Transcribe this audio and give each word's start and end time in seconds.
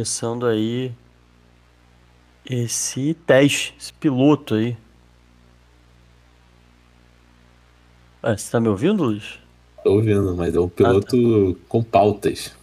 começando 0.00 0.46
aí 0.46 0.92
esse 2.48 3.12
teste, 3.26 3.74
esse 3.78 3.92
piloto 3.92 4.54
aí. 4.54 4.74
Ué, 8.24 8.34
você 8.34 8.50
tá 8.50 8.58
me 8.58 8.68
ouvindo, 8.68 9.04
Luiz? 9.04 9.38
Tô 9.84 9.92
ouvindo, 9.92 10.34
mas 10.34 10.54
é 10.54 10.60
um 10.60 10.70
piloto 10.70 11.16
ah, 11.16 11.52
tá. 11.52 11.60
com 11.68 11.82
pautas. 11.82 12.56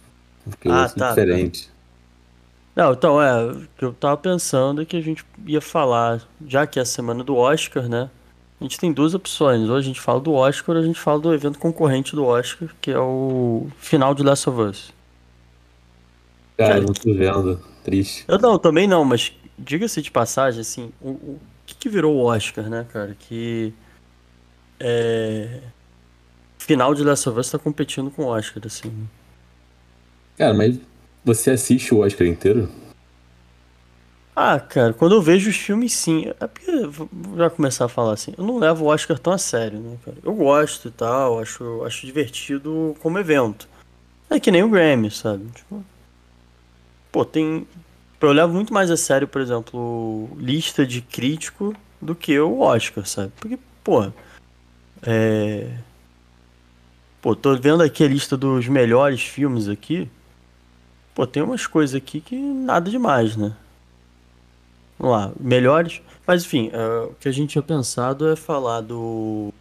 Um 0.44 0.50
piloto 0.50 0.94
ah, 0.96 0.98
tá, 0.98 1.08
diferente. 1.10 1.68
Tá. 1.68 2.82
Não, 2.82 2.92
então, 2.92 3.22
é, 3.22 3.52
o 3.52 3.68
que 3.76 3.84
eu 3.84 3.92
tava 3.92 4.16
pensando 4.16 4.82
é 4.82 4.84
que 4.84 4.96
a 4.96 5.00
gente 5.00 5.24
ia 5.46 5.60
falar, 5.60 6.20
já 6.44 6.66
que 6.66 6.80
é 6.80 6.82
a 6.82 6.84
semana 6.84 7.22
do 7.22 7.36
Oscar, 7.36 7.88
né? 7.88 8.10
A 8.60 8.64
gente 8.64 8.80
tem 8.80 8.92
duas 8.92 9.14
opções. 9.14 9.68
Ou 9.68 9.76
a 9.76 9.80
gente 9.80 10.00
fala 10.00 10.18
do 10.18 10.32
Oscar 10.32 10.74
ou 10.74 10.82
a 10.82 10.84
gente 10.84 10.98
fala 10.98 11.20
do 11.20 11.32
evento 11.32 11.56
concorrente 11.56 12.16
do 12.16 12.24
Oscar, 12.24 12.68
que 12.80 12.90
é 12.90 12.98
o 12.98 13.68
final 13.78 14.12
de 14.12 14.24
Last 14.24 14.50
of 14.50 14.60
Us. 14.60 14.97
Cara, 16.58 16.80
não 16.80 16.92
tô 16.92 17.14
vendo. 17.14 17.60
Triste. 17.84 18.24
Eu 18.26 18.38
não, 18.38 18.58
também 18.58 18.86
não, 18.88 19.04
mas 19.04 19.32
diga-se 19.56 20.02
de 20.02 20.10
passagem, 20.10 20.60
assim, 20.60 20.92
o, 21.00 21.10
o 21.10 21.40
que, 21.64 21.74
que 21.76 21.88
virou 21.88 22.16
o 22.16 22.24
Oscar, 22.24 22.68
né, 22.68 22.84
cara? 22.92 23.16
Que. 23.18 23.72
É. 24.80 25.60
Final 26.58 26.94
de 26.94 27.04
Last 27.04 27.28
of 27.28 27.38
Us 27.38 27.50
tá 27.50 27.58
competindo 27.58 28.10
com 28.10 28.24
o 28.24 28.26
Oscar, 28.26 28.62
assim. 28.66 28.92
Cara, 30.36 30.52
mas 30.52 30.78
você 31.24 31.52
assiste 31.52 31.94
o 31.94 32.00
Oscar 32.00 32.26
inteiro? 32.26 32.68
Ah, 34.34 34.60
cara, 34.60 34.92
quando 34.92 35.14
eu 35.14 35.22
vejo 35.22 35.48
os 35.50 35.56
filmes, 35.56 35.94
sim. 35.94 36.32
É 36.40 36.46
porque, 36.46 36.86
vou 36.86 37.08
já 37.36 37.48
começar 37.48 37.86
a 37.86 37.88
falar 37.88 38.12
assim, 38.12 38.34
eu 38.36 38.44
não 38.44 38.58
levo 38.58 38.84
o 38.84 38.88
Oscar 38.88 39.18
tão 39.18 39.32
a 39.32 39.38
sério, 39.38 39.78
né, 39.78 39.96
cara? 40.04 40.16
Eu 40.22 40.34
gosto 40.34 40.88
e 40.88 40.90
tal, 40.90 41.40
acho, 41.40 41.84
acho 41.84 42.04
divertido 42.04 42.96
como 43.00 43.18
evento. 43.18 43.68
É 44.28 44.38
que 44.38 44.50
nem 44.50 44.62
o 44.62 44.68
Grammy, 44.68 45.10
sabe? 45.10 45.46
Tipo, 45.54 45.82
pô, 47.12 47.24
tem. 47.24 47.66
Eu 48.20 48.32
levo 48.32 48.52
muito 48.52 48.72
mais 48.72 48.90
a 48.90 48.96
sério, 48.96 49.28
por 49.28 49.40
exemplo, 49.40 50.28
lista 50.36 50.86
de 50.86 51.00
crítico 51.00 51.74
do 52.00 52.14
que 52.14 52.38
o 52.38 52.60
Oscar, 52.60 53.06
sabe? 53.06 53.32
Porque, 53.38 53.58
pô. 53.82 54.10
É. 55.02 55.70
Pô, 57.20 57.34
tô 57.34 57.56
vendo 57.56 57.82
aqui 57.82 58.04
a 58.04 58.08
lista 58.08 58.36
dos 58.36 58.68
melhores 58.68 59.22
filmes 59.22 59.68
aqui. 59.68 60.08
Pô, 61.14 61.26
tem 61.26 61.42
umas 61.42 61.66
coisas 61.66 61.96
aqui 61.96 62.20
que 62.20 62.36
nada 62.36 62.90
demais, 62.90 63.36
né? 63.36 63.52
Vamos 64.98 65.16
lá, 65.16 65.32
melhores. 65.38 66.00
Mas 66.26 66.44
enfim, 66.44 66.68
uh, 66.68 67.06
o 67.10 67.14
que 67.14 67.28
a 67.28 67.32
gente 67.32 67.50
tinha 67.50 67.62
pensado 67.62 68.28
é 68.28 68.36
falar 68.36 68.80
do. 68.80 69.52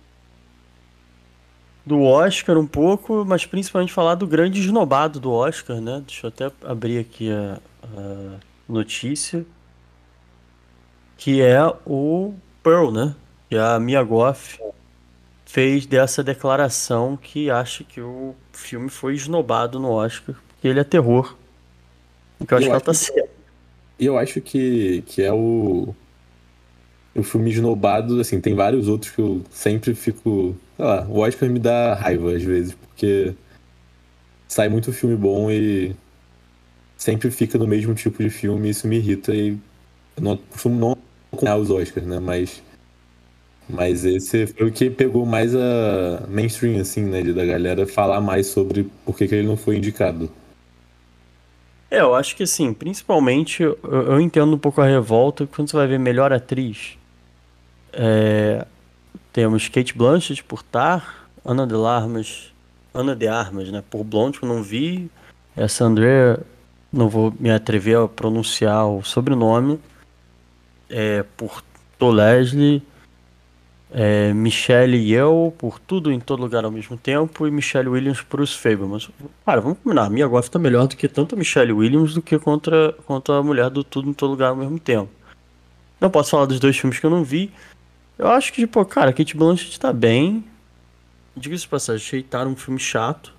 Do 1.87 2.01
Oscar 2.01 2.57
um 2.57 2.67
pouco, 2.67 3.23
mas 3.25 3.45
principalmente 3.45 3.93
falar 3.93 4.15
do 4.15 4.27
grande 4.27 4.59
esnobado 4.59 5.19
do 5.19 5.31
Oscar, 5.31 5.79
né? 5.79 6.03
Deixa 6.05 6.27
eu 6.27 6.29
até 6.29 6.51
abrir 6.65 6.99
aqui 6.99 7.31
a, 7.31 7.59
a 7.83 8.35
notícia. 8.67 9.45
Que 11.17 11.41
é 11.41 11.65
o 11.85 12.33
Pearl, 12.61 12.91
né? 12.91 13.15
Que 13.49 13.57
a 13.57 13.79
Mia 13.79 14.03
Goff 14.03 14.59
fez 15.45 15.85
dessa 15.85 16.21
declaração 16.21 17.17
que 17.17 17.49
acha 17.49 17.83
que 17.83 18.01
o 18.01 18.35
filme 18.51 18.89
foi 18.89 19.15
esnobado 19.15 19.79
no 19.79 19.89
Oscar, 19.89 20.35
porque 20.49 20.67
ele 20.67 20.81
é 20.81 20.83
terror. 20.83 21.35
Que 22.45 22.53
eu 22.53 22.57
acho 22.57 22.65
eu 22.65 22.69
que 22.69 22.71
ela 22.71 22.81
tá 22.81 22.93
certa. 22.93 23.29
E 23.99 24.05
eu 24.05 24.17
acho 24.17 24.41
que, 24.41 25.03
que 25.07 25.23
é 25.23 25.33
o. 25.33 25.95
O 27.15 27.23
filme 27.23 27.49
esnobado, 27.49 28.19
assim, 28.19 28.39
tem 28.39 28.53
vários 28.53 28.87
outros 28.87 29.11
que 29.11 29.19
eu 29.19 29.41
sempre 29.49 29.95
fico. 29.95 30.55
Sei 30.77 30.85
lá, 30.85 31.05
o 31.09 31.19
Oscar 31.19 31.49
me 31.49 31.59
dá 31.59 31.95
raiva 31.95 32.33
às 32.35 32.43
vezes, 32.43 32.73
porque 32.73 33.33
sai 34.47 34.69
muito 34.69 34.93
filme 34.93 35.15
bom 35.15 35.49
e 35.51 35.95
sempre 36.95 37.31
fica 37.31 37.57
no 37.57 37.67
mesmo 37.67 37.95
tipo 37.95 38.21
de 38.23 38.29
filme 38.29 38.67
e 38.67 38.71
isso 38.71 38.87
me 38.87 38.97
irrita 38.97 39.33
e 39.33 39.57
eu 40.15 40.23
não 40.23 40.37
costumo 40.37 40.79
não 40.79 40.97
acompanhar 41.31 41.57
os 41.57 41.69
Oscars, 41.69 42.05
né? 42.05 42.19
Mas. 42.19 42.63
Mas 43.69 44.05
esse 44.05 44.47
foi 44.47 44.67
o 44.67 44.71
que 44.71 44.89
pegou 44.89 45.25
mais 45.25 45.53
a 45.53 46.25
mainstream, 46.29 46.79
assim, 46.79 47.01
né? 47.01 47.21
Da 47.21 47.45
galera 47.45 47.85
falar 47.85 48.21
mais 48.21 48.47
sobre 48.47 48.89
por 49.05 49.17
que, 49.17 49.27
que 49.27 49.35
ele 49.35 49.47
não 49.47 49.57
foi 49.57 49.75
indicado. 49.77 50.31
É, 51.89 51.99
eu 51.99 52.15
acho 52.15 52.35
que 52.35 52.43
assim, 52.43 52.73
principalmente 52.73 53.63
eu, 53.63 53.77
eu 53.83 54.21
entendo 54.21 54.55
um 54.55 54.57
pouco 54.57 54.81
a 54.81 54.85
revolta 54.85 55.47
quando 55.47 55.69
você 55.69 55.75
vai 55.75 55.87
ver 55.87 55.99
melhor 55.99 56.31
atriz. 56.31 56.97
É, 57.91 58.65
temos 59.31 59.67
Kate 59.67 59.97
Blanchett 59.97 60.43
por 60.43 60.63
Tar, 60.63 61.27
Ana 61.45 61.65
de 61.65 61.75
Armas, 61.75 62.53
Ana 62.93 63.15
de 63.15 63.27
Armas, 63.27 63.69
né, 63.71 63.83
por 63.89 64.03
Blonde, 64.03 64.39
que 64.39 64.45
eu 64.45 64.49
não 64.49 64.63
vi. 64.63 65.09
Essa 65.55 65.85
Andrea, 65.85 66.39
não 66.91 67.09
vou 67.09 67.33
me 67.39 67.49
atrever 67.49 67.97
a 67.97 68.07
pronunciar 68.07 68.87
o 68.87 69.03
sobrenome. 69.03 69.79
É, 70.89 71.23
por 71.35 71.61
Toleslie 71.99 72.81
é, 73.91 74.33
Michelle 74.33 74.97
Yeoh 74.97 75.51
por 75.51 75.79
Tudo 75.79 76.11
em 76.11 76.19
Todo 76.19 76.41
Lugar 76.41 76.65
ao 76.65 76.71
mesmo 76.71 76.97
tempo 76.97 77.47
e 77.47 77.51
Michelle 77.51 77.89
Williams 77.89 78.21
por 78.21 78.41
Os 78.41 78.53
Fablemans. 78.53 79.09
Cara, 79.45 79.61
vamos 79.61 79.77
combinar, 79.83 80.05
a 80.05 80.09
Mia 80.09 80.27
Goff 80.27 80.51
tá 80.51 80.59
melhor 80.59 80.87
do 80.87 80.95
que 80.95 81.07
tanto 81.07 81.35
a 81.35 81.37
Michelle 81.37 81.71
Williams 81.71 82.13
do 82.13 82.21
que 82.21 82.37
contra, 82.37 82.93
contra 83.05 83.37
a 83.37 83.43
mulher 83.43 83.69
do 83.69 83.83
Tudo 83.83 84.09
em 84.09 84.13
Todo 84.13 84.31
Lugar 84.31 84.49
ao 84.49 84.55
mesmo 84.55 84.79
tempo. 84.79 85.09
Não 85.99 86.09
posso 86.09 86.31
falar 86.31 86.45
dos 86.45 86.59
dois 86.59 86.77
filmes 86.77 86.99
que 86.99 87.05
eu 87.05 87.09
não 87.09 87.23
vi. 87.23 87.51
Eu 88.17 88.27
acho 88.29 88.51
que, 88.51 88.61
tipo, 88.61 88.83
cara, 88.85 89.13
Kate 89.13 89.35
Blanchett 89.35 89.79
tá 89.79 89.93
bem. 89.93 90.43
Diga-se 91.35 91.63
de 91.63 91.67
passagem, 91.67 92.05
achei 92.05 92.23
Tar 92.23 92.47
um 92.47 92.55
filme 92.55 92.79
chato. 92.79 93.33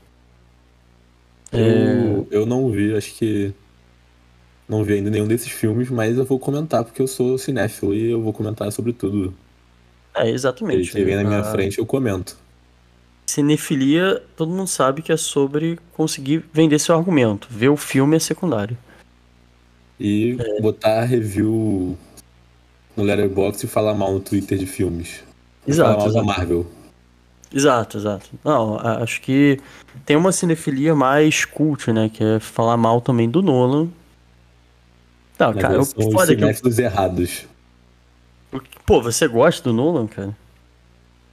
Eu, 1.53 2.29
é... 2.31 2.37
eu 2.37 2.47
não 2.47 2.71
vi, 2.71 2.95
acho 2.95 3.15
que 3.15 3.53
não 4.69 4.85
vi 4.85 4.95
ainda 4.95 5.11
nenhum 5.11 5.27
desses 5.27 5.51
filmes, 5.51 5.89
mas 5.89 6.17
eu 6.17 6.25
vou 6.25 6.39
comentar 6.39 6.85
porque 6.85 7.03
eu 7.03 7.09
sou 7.09 7.39
cinéfilo 7.39 7.95
e 7.95 8.11
eu 8.11 8.23
vou 8.23 8.33
comentar 8.33 8.71
sobre 8.71 8.93
tudo 8.93 9.35
é, 10.19 10.31
exatamente. 10.31 10.97
Ele 10.97 11.05
vem 11.05 11.17
na 11.17 11.25
minha 11.25 11.41
a... 11.41 11.45
frente, 11.45 11.79
eu 11.79 11.87
comento. 11.87 12.37
Cinefilia, 13.27 14.23
todo 14.37 14.51
mundo 14.51 14.67
sabe 14.67 15.03
que 15.03 15.13
é 15.13 15.17
sobre 15.17 15.79
conseguir 15.93 16.45
vender 16.53 16.79
seu 16.79 16.97
argumento. 16.97 17.47
Ver 17.51 17.69
o 17.69 17.77
filme 17.77 18.17
é 18.17 18.19
secundário. 18.19 18.77
E 20.01 20.37
é. 20.39 20.61
botar 20.61 21.05
review 21.05 21.97
no 22.99 23.05
Letterboxd 23.05 23.65
e 23.65 23.69
falar 23.69 23.95
mal 23.95 24.13
no 24.13 24.21
Twitter 24.21 24.59
de 24.59 24.67
filmes. 24.67 25.23
Exato. 25.67 25.91
Falar 25.91 25.99
mal 25.99 26.09
exato. 26.09 26.27
da 26.27 26.33
Marvel. 26.33 26.67
Exato, 27.53 27.97
exato. 27.97 28.31
Não, 28.45 28.79
acho 28.79 29.21
que 29.23 29.59
tem 30.05 30.17
uma 30.17 30.33
cinefilia 30.33 30.95
mais 30.95 31.45
cult, 31.45 31.91
né? 31.93 32.11
Que 32.13 32.23
é 32.23 32.41
falar 32.41 32.77
mal 32.77 33.01
também 33.01 33.29
do 33.29 33.41
Nolan. 33.41 33.89
Não, 35.39 35.53
Mas 35.53 35.63
cara, 35.63 35.75
eu, 35.75 35.85
foda 35.85 36.33
os 36.51 36.61
que... 36.61 36.83
errados. 36.83 37.47
Pô, 38.85 39.01
você 39.01 39.29
gosta 39.29 39.63
do 39.63 39.73
Nolan, 39.73 40.07
cara? 40.07 40.37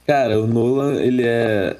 Cara, 0.06 0.40
o 0.40 0.46
Nolan, 0.46 0.94
ele 0.94 1.22
é. 1.24 1.76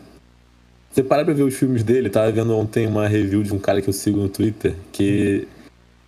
Você 0.91 1.03
para 1.03 1.25
pra 1.25 1.35
ver 1.35 1.43
os 1.43 1.55
filmes 1.55 1.83
dele, 1.83 2.11
tava 2.11 2.33
vendo 2.33 2.57
ontem 2.57 2.87
uma 2.87 3.07
review 3.07 3.43
de 3.43 3.55
um 3.55 3.59
cara 3.59 3.81
que 3.81 3.89
eu 3.89 3.93
sigo 3.93 4.19
no 4.19 4.29
Twitter 4.29 4.75
que 4.93 5.47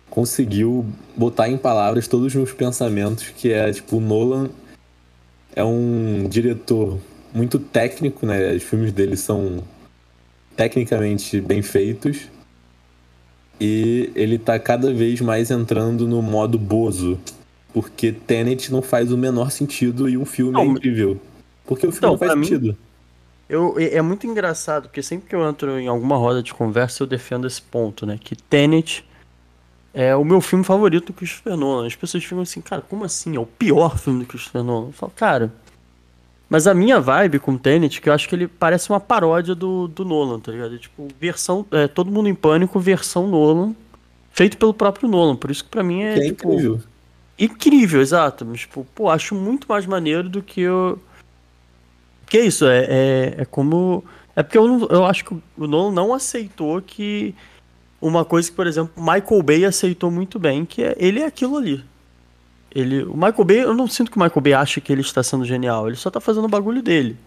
conseguiu 0.09 0.85
botar 1.15 1.49
em 1.49 1.57
palavras 1.57 2.07
todos 2.07 2.27
os 2.27 2.35
meus 2.35 2.51
pensamentos, 2.51 3.29
que 3.35 3.51
é 3.51 3.71
tipo, 3.71 3.97
o 3.97 4.01
Nolan 4.01 4.49
é 5.55 5.63
um 5.63 6.27
diretor 6.29 6.97
muito 7.33 7.59
técnico, 7.59 8.25
né? 8.25 8.53
Os 8.53 8.63
filmes 8.63 8.91
dele 8.91 9.15
são 9.15 9.63
tecnicamente 10.55 11.39
bem 11.39 11.61
feitos. 11.61 12.27
E 13.61 14.11
ele 14.15 14.37
tá 14.37 14.57
cada 14.57 14.93
vez 14.93 15.19
mais 15.19 15.51
entrando 15.51 16.07
no 16.07 16.21
modo 16.21 16.57
bozo, 16.57 17.19
porque 17.73 18.11
Tenet 18.11 18.71
não 18.71 18.81
faz 18.81 19.11
o 19.11 19.17
menor 19.17 19.51
sentido 19.51 20.07
e 20.07 20.17
um 20.17 20.25
filme 20.25 20.53
não, 20.53 20.61
é 20.61 20.65
incrível. 20.65 21.19
Porque 21.65 21.85
o 21.85 21.91
filme 21.91 21.97
então, 21.97 22.11
não 22.11 22.17
faz 22.17 22.31
sentido. 22.31 22.67
Mim, 22.67 22.77
eu, 23.49 23.75
é 23.77 24.01
muito 24.01 24.27
engraçado, 24.27 24.83
porque 24.83 25.03
sempre 25.03 25.27
que 25.27 25.35
eu 25.35 25.47
entro 25.47 25.77
em 25.77 25.87
alguma 25.87 26.15
roda 26.15 26.41
de 26.41 26.53
conversa, 26.53 27.03
eu 27.03 27.07
defendo 27.07 27.47
esse 27.47 27.61
ponto, 27.61 28.05
né? 28.05 28.17
Que 28.23 28.35
Tenet 28.35 29.03
é 29.93 30.15
o 30.15 30.23
meu 30.23 30.41
filme 30.41 30.63
favorito 30.63 31.07
do 31.07 31.13
Christopher 31.13 31.57
Nolan. 31.57 31.87
As 31.87 31.95
pessoas 31.95 32.23
ficam 32.23 32.41
assim, 32.41 32.61
cara, 32.61 32.81
como 32.81 33.03
assim? 33.03 33.35
É 33.35 33.39
o 33.39 33.45
pior 33.45 33.97
filme 33.97 34.19
do 34.19 34.25
Christopher 34.25 34.63
Nolan? 34.63 34.87
Eu 34.87 34.93
falo, 34.93 35.11
cara. 35.15 35.51
Mas 36.49 36.65
a 36.65 36.73
minha 36.73 36.99
vibe 36.99 37.39
com 37.39 37.57
Tenet, 37.57 38.01
que 38.01 38.09
eu 38.09 38.13
acho 38.13 38.27
que 38.27 38.33
ele 38.33 38.47
parece 38.47 38.89
uma 38.89 38.99
paródia 38.99 39.53
do, 39.53 39.87
do 39.87 40.03
Nolan, 40.03 40.39
tá 40.39 40.51
ligado? 40.51 40.75
É 40.75 40.77
tipo, 40.79 41.07
versão. 41.19 41.65
É, 41.71 41.87
Todo 41.87 42.11
mundo 42.11 42.27
em 42.27 42.33
pânico, 42.33 42.79
versão 42.79 43.27
Nolan, 43.27 43.75
feito 44.31 44.57
pelo 44.57 44.73
próprio 44.73 45.07
Nolan. 45.07 45.35
Por 45.35 45.51
isso 45.51 45.63
que 45.63 45.69
pra 45.69 45.83
mim 45.83 46.01
é. 46.01 46.15
Que 46.15 46.19
é 46.19 46.25
tipo, 46.25 46.51
incrível. 46.51 46.79
Incrível, 47.37 48.01
exato. 48.01 48.45
Mas, 48.45 48.61
tipo, 48.61 48.85
pô, 48.95 49.09
acho 49.09 49.35
muito 49.35 49.67
mais 49.69 49.85
maneiro 49.85 50.27
do 50.27 50.41
que 50.41 50.61
eu. 50.61 50.99
Que 52.25 52.39
é 52.39 52.45
isso, 52.45 52.65
é, 52.65 52.85
é, 52.89 53.35
é 53.39 53.45
como. 53.45 54.03
É 54.35 54.41
porque 54.41 54.57
eu, 54.57 54.67
não, 54.67 54.87
eu 54.87 55.05
acho 55.05 55.25
que 55.25 55.33
o 55.33 55.67
Nolan 55.67 55.91
não 55.91 56.13
aceitou 56.13 56.81
que. 56.81 57.35
Uma 58.01 58.23
coisa 58.23 58.49
que, 58.49 58.55
por 58.55 58.65
exemplo, 58.65 58.91
Michael 58.97 59.43
Bay 59.43 59.65
aceitou 59.65 60.09
muito 60.09 60.39
bem, 60.39 60.65
que 60.65 60.83
é 60.83 60.95
ele 60.97 61.19
é 61.19 61.25
aquilo 61.25 61.57
ali. 61.57 61.83
Ele, 62.73 63.03
o 63.03 63.13
Michael 63.13 63.45
Bay, 63.45 63.59
eu 63.59 63.73
não 63.73 63.87
sinto 63.87 64.11
que 64.11 64.17
o 64.17 64.21
Michael 64.21 64.41
Bay 64.41 64.53
acha 64.53 64.79
que 64.79 64.91
ele 64.91 65.01
está 65.01 65.23
sendo 65.23 65.43
genial, 65.43 65.87
ele 65.87 65.95
só 65.95 66.09
está 66.09 66.19
fazendo 66.19 66.45
o 66.45 66.49
bagulho 66.49 66.81
dele. 66.81 67.17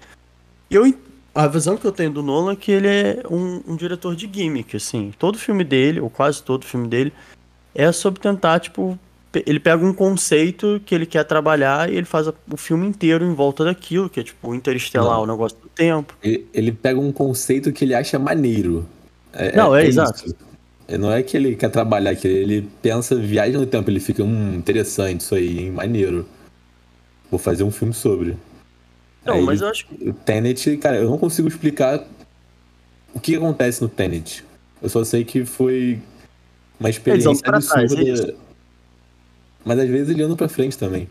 Eu, 0.71 0.95
a 1.35 1.47
visão 1.47 1.77
que 1.77 1.87
eu 1.87 1.93
tenho 1.93 2.11
do 2.11 2.23
Nolan 2.23 2.53
é 2.53 2.57
que 2.57 2.71
ele 2.71 2.89
é 2.89 3.23
um, 3.29 3.61
um 3.67 3.77
diretor 3.77 4.15
de 4.15 4.31
gimmick, 4.33 4.77
assim. 4.77 5.13
Todo 5.19 5.39
filme 5.39 5.65
dele, 5.65 6.01
ou 6.01 6.09
quase 6.09 6.43
todo 6.43 6.65
filme 6.65 6.89
dele, 6.89 7.13
é 7.75 7.91
sobre 7.91 8.21
tentar, 8.21 8.61
tipo, 8.61 8.99
ele 9.47 9.59
pega 9.59 9.85
um 9.85 9.93
conceito 9.93 10.81
que 10.85 10.95
ele 10.95 11.07
quer 11.07 11.25
trabalhar 11.25 11.91
e 11.91 11.97
ele 11.97 12.05
faz 12.05 12.29
o 12.29 12.57
filme 12.57 12.87
inteiro 12.87 13.25
em 13.25 13.35
volta 13.35 13.65
daquilo, 13.65 14.11
que 14.11 14.21
é 14.21 14.23
tipo 14.23 14.51
o 14.51 14.55
interestelar, 14.55 15.17
Não. 15.17 15.23
o 15.23 15.27
negócio 15.27 15.57
do 15.59 15.69
tempo. 15.69 16.15
Ele, 16.23 16.47
ele, 16.53 16.73
pega 16.73 17.01
um 17.01 17.11
conceito 17.11 17.73
que 17.73 17.85
ele 17.85 17.95
acha 17.95 18.19
maneiro. 18.19 18.87
É, 19.33 19.57
Não, 19.57 19.75
é, 19.75 19.85
é 19.85 19.87
exato. 19.87 20.27
Isso. 20.27 20.52
Não 20.89 21.13
é 21.13 21.23
que 21.23 21.37
ele 21.37 21.57
quer 21.57 21.71
trabalhar, 21.71 22.15
que 22.15 22.29
ele 22.29 22.69
pensa 22.83 23.15
viagem 23.17 23.55
no 23.55 23.67
tempo, 23.67 23.89
ele 23.91 24.01
fica, 24.01 24.23
hum, 24.23 24.55
interessante 24.55 25.21
isso 25.21 25.35
aí, 25.35 25.59
hein? 25.59 25.71
maneiro. 25.71 26.27
Vou 27.31 27.39
fazer 27.39 27.65
um 27.65 27.71
filme 27.71 27.95
sobre. 27.95 28.37
Não, 29.25 29.35
aí, 29.35 29.43
mas 29.43 29.61
eu 29.61 29.69
acho 29.69 29.87
que. 29.87 30.09
O 30.09 30.13
Tenet, 30.13 30.77
cara, 30.77 30.97
eu 30.97 31.09
não 31.09 31.17
consigo 31.17 31.49
explicar 31.49 32.05
o 33.15 33.21
que 33.21 33.37
acontece 33.37 33.81
no 33.81 33.89
Tenet. 33.89 34.45
Eu 34.83 34.89
só 34.89 35.05
sei 35.05 35.25
que 35.25 35.45
foi 35.45 35.99
uma 36.79 36.91
experiência 36.91 37.31
absurda. 37.31 37.87
Trás, 37.87 38.21
é 38.21 38.35
mas 39.65 39.79
às 39.79 39.89
vezes 39.89 40.09
ele 40.09 40.23
anda 40.23 40.37
pra 40.37 40.49
frente 40.49 40.77
também. 40.77 41.09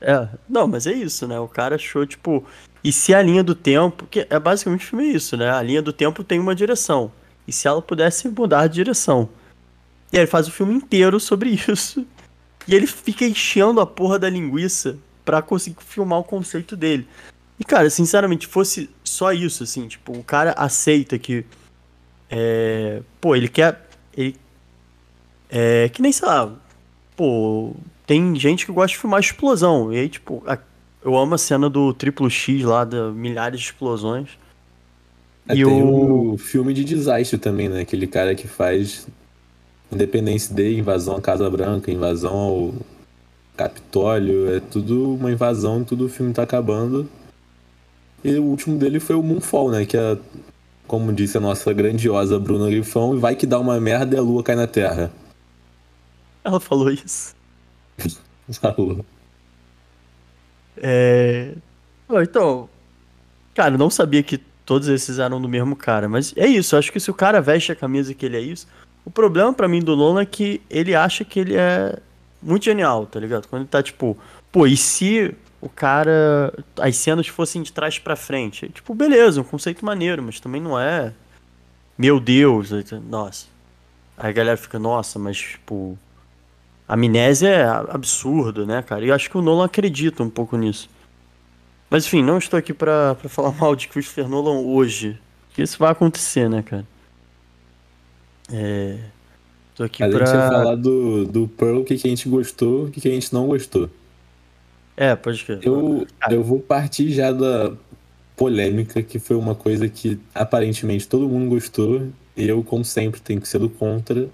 É, 0.00 0.28
não, 0.48 0.66
mas 0.66 0.86
é 0.86 0.92
isso, 0.92 1.26
né? 1.26 1.38
O 1.40 1.48
cara 1.48 1.74
achou, 1.74 2.06
tipo. 2.06 2.44
E 2.84 2.92
se 2.92 3.12
a 3.12 3.22
linha 3.22 3.42
do 3.42 3.54
tempo. 3.54 4.06
Que 4.06 4.26
é 4.28 4.38
basicamente 4.38 4.84
o 4.84 4.88
filme 4.88 5.06
é 5.06 5.12
isso, 5.12 5.36
né? 5.36 5.50
A 5.50 5.62
linha 5.62 5.82
do 5.82 5.92
tempo 5.92 6.22
tem 6.22 6.38
uma 6.38 6.54
direção. 6.54 7.10
E 7.48 7.52
se 7.52 7.66
ela 7.66 7.80
pudesse 7.80 8.28
mudar 8.28 8.66
de 8.66 8.74
direção? 8.74 9.30
E 10.12 10.16
aí 10.16 10.22
ele 10.22 10.30
faz 10.30 10.46
o 10.46 10.52
filme 10.52 10.74
inteiro 10.74 11.18
sobre 11.18 11.48
isso. 11.66 12.06
E 12.66 12.74
ele 12.74 12.86
fica 12.86 13.24
enchendo 13.24 13.80
a 13.80 13.86
porra 13.86 14.18
da 14.18 14.28
linguiça 14.28 14.98
pra 15.24 15.40
conseguir 15.40 15.82
filmar 15.82 16.18
o 16.18 16.24
conceito 16.24 16.76
dele. 16.76 17.08
E, 17.58 17.64
cara, 17.64 17.88
sinceramente, 17.88 18.46
fosse 18.46 18.90
só 19.02 19.32
isso, 19.32 19.64
assim, 19.64 19.88
tipo, 19.88 20.12
o 20.12 20.22
cara 20.22 20.52
aceita 20.52 21.18
que. 21.18 21.44
É, 22.30 23.02
pô, 23.20 23.34
ele 23.34 23.48
quer. 23.48 23.88
Ele, 24.14 24.36
é, 25.48 25.88
que 25.88 26.02
nem, 26.02 26.12
sei 26.12 26.28
lá, 26.28 26.52
pô, 27.16 27.74
tem 28.06 28.36
gente 28.36 28.66
que 28.66 28.72
gosta 28.72 28.94
de 28.94 28.98
filmar 28.98 29.20
explosão. 29.20 29.92
E 29.92 29.98
aí, 29.98 30.08
tipo, 30.08 30.42
a, 30.46 30.58
eu 31.02 31.16
amo 31.16 31.34
a 31.34 31.38
cena 31.38 31.70
do 31.70 31.92
triplo 31.94 32.30
X 32.30 32.62
lá, 32.62 32.84
da 32.84 33.10
milhares 33.10 33.60
de 33.60 33.66
explosões. 33.66 34.38
É, 35.48 35.54
e 35.54 35.64
tem 35.64 35.82
o... 35.82 36.34
o 36.34 36.38
filme 36.38 36.74
de 36.74 36.84
desastre 36.84 37.38
também, 37.38 37.68
né? 37.68 37.80
Aquele 37.80 38.06
cara 38.06 38.34
que 38.34 38.46
faz 38.46 39.08
Independência 39.90 40.54
Day, 40.54 40.78
invasão 40.78 41.16
à 41.16 41.20
Casa 41.20 41.48
Branca, 41.48 41.90
invasão 41.90 42.34
ao 42.34 42.74
Capitólio. 43.56 44.54
É 44.54 44.60
tudo 44.60 45.14
uma 45.14 45.32
invasão, 45.32 45.82
tudo 45.82 46.06
o 46.06 46.08
filme 46.08 46.32
tá 46.32 46.42
acabando. 46.42 47.08
E 48.22 48.34
o 48.34 48.44
último 48.44 48.78
dele 48.78 49.00
foi 49.00 49.16
o 49.16 49.22
Moonfall, 49.22 49.70
né? 49.70 49.86
Que 49.86 49.96
é, 49.96 50.18
como 50.86 51.12
disse 51.12 51.38
a 51.38 51.40
nossa 51.40 51.72
grandiosa 51.72 52.38
Bruna 52.38 52.68
Grifão, 52.68 53.14
e 53.14 53.18
vai 53.18 53.34
que 53.34 53.46
dá 53.46 53.58
uma 53.58 53.80
merda 53.80 54.16
e 54.16 54.18
a 54.18 54.22
lua 54.22 54.42
cai 54.42 54.56
na 54.56 54.66
Terra. 54.66 55.10
Ela 56.44 56.60
falou 56.60 56.90
isso. 56.90 57.34
falou. 58.60 59.04
É. 60.76 61.54
Então. 62.22 62.68
Cara, 63.54 63.74
eu 63.74 63.78
não 63.78 63.90
sabia 63.90 64.22
que 64.22 64.40
todos 64.68 64.86
esses 64.86 65.18
eram 65.18 65.40
do 65.40 65.48
mesmo 65.48 65.74
cara, 65.74 66.10
mas 66.10 66.34
é 66.36 66.46
isso. 66.46 66.76
Acho 66.76 66.92
que 66.92 67.00
se 67.00 67.10
o 67.10 67.14
cara 67.14 67.40
veste 67.40 67.72
a 67.72 67.74
camisa 67.74 68.12
que 68.12 68.26
ele 68.26 68.36
é 68.36 68.40
isso. 68.40 68.68
O 69.02 69.10
problema 69.10 69.50
para 69.50 69.66
mim 69.66 69.80
do 69.80 69.96
Nolan 69.96 70.20
é 70.20 70.26
que 70.26 70.60
ele 70.68 70.94
acha 70.94 71.24
que 71.24 71.40
ele 71.40 71.56
é 71.56 71.98
muito 72.42 72.66
genial, 72.66 73.06
tá 73.06 73.18
ligado? 73.18 73.48
Quando 73.48 73.62
ele 73.62 73.70
tá 73.70 73.82
tipo, 73.82 74.14
pô, 74.52 74.66
e 74.66 74.76
se 74.76 75.34
o 75.58 75.70
cara. 75.70 76.52
As 76.78 76.96
cenas 76.96 77.26
fossem 77.28 77.62
de 77.62 77.72
trás 77.72 77.98
para 77.98 78.14
frente? 78.14 78.68
Tipo, 78.68 78.94
beleza, 78.94 79.40
um 79.40 79.44
conceito 79.44 79.82
maneiro, 79.86 80.22
mas 80.22 80.38
também 80.38 80.60
não 80.60 80.78
é. 80.78 81.14
Meu 81.96 82.20
Deus, 82.20 82.68
nossa. 83.08 83.46
Aí 84.18 84.28
a 84.28 84.32
galera 84.32 84.56
fica, 84.58 84.78
nossa, 84.78 85.18
mas 85.18 85.38
tipo. 85.38 85.98
A 86.86 86.92
amnésia 86.92 87.48
é 87.48 87.66
absurdo, 87.66 88.66
né, 88.66 88.82
cara? 88.82 89.02
E 89.02 89.08
eu 89.08 89.14
acho 89.14 89.30
que 89.30 89.38
o 89.38 89.42
Nolan 89.42 89.64
acredita 89.64 90.22
um 90.22 90.28
pouco 90.28 90.58
nisso. 90.58 90.90
Mas 91.90 92.06
enfim, 92.06 92.22
não 92.22 92.38
estou 92.38 92.58
aqui 92.58 92.72
pra, 92.72 93.14
pra 93.14 93.28
falar 93.28 93.52
mal 93.58 93.74
de 93.74 93.88
Christopher 93.88 94.28
Nolan 94.28 94.60
hoje. 94.60 95.18
Isso 95.56 95.78
vai 95.78 95.90
acontecer, 95.90 96.48
né, 96.48 96.62
cara? 96.62 96.86
É. 98.52 98.98
Tô 99.74 99.84
aqui 99.84 100.02
Mas 100.02 100.14
pra... 100.14 100.26
gente 100.26 100.34
ia 100.34 100.48
falar 100.48 100.74
do, 100.76 101.24
do 101.24 101.48
Pearl, 101.48 101.80
o 101.80 101.84
que, 101.84 101.96
que 101.96 102.06
a 102.06 102.10
gente 102.10 102.28
gostou, 102.28 102.84
o 102.84 102.90
que, 102.90 103.00
que 103.00 103.08
a 103.08 103.12
gente 103.12 103.32
não 103.32 103.46
gostou. 103.46 103.90
É, 104.96 105.14
pode 105.14 105.44
crer. 105.44 105.60
Eu, 105.62 106.06
eu 106.30 106.42
vou 106.42 106.60
partir 106.60 107.10
já 107.12 107.32
da 107.32 107.72
polêmica, 108.36 109.02
que 109.02 109.18
foi 109.18 109.36
uma 109.36 109.54
coisa 109.54 109.88
que 109.88 110.18
aparentemente 110.34 111.06
todo 111.06 111.28
mundo 111.28 111.50
gostou, 111.50 112.08
e 112.36 112.48
eu, 112.48 112.62
como 112.62 112.84
sempre, 112.84 113.20
tenho 113.20 113.40
que 113.40 113.48
ser 113.48 113.58
do 113.58 113.68
contra, 113.68 114.28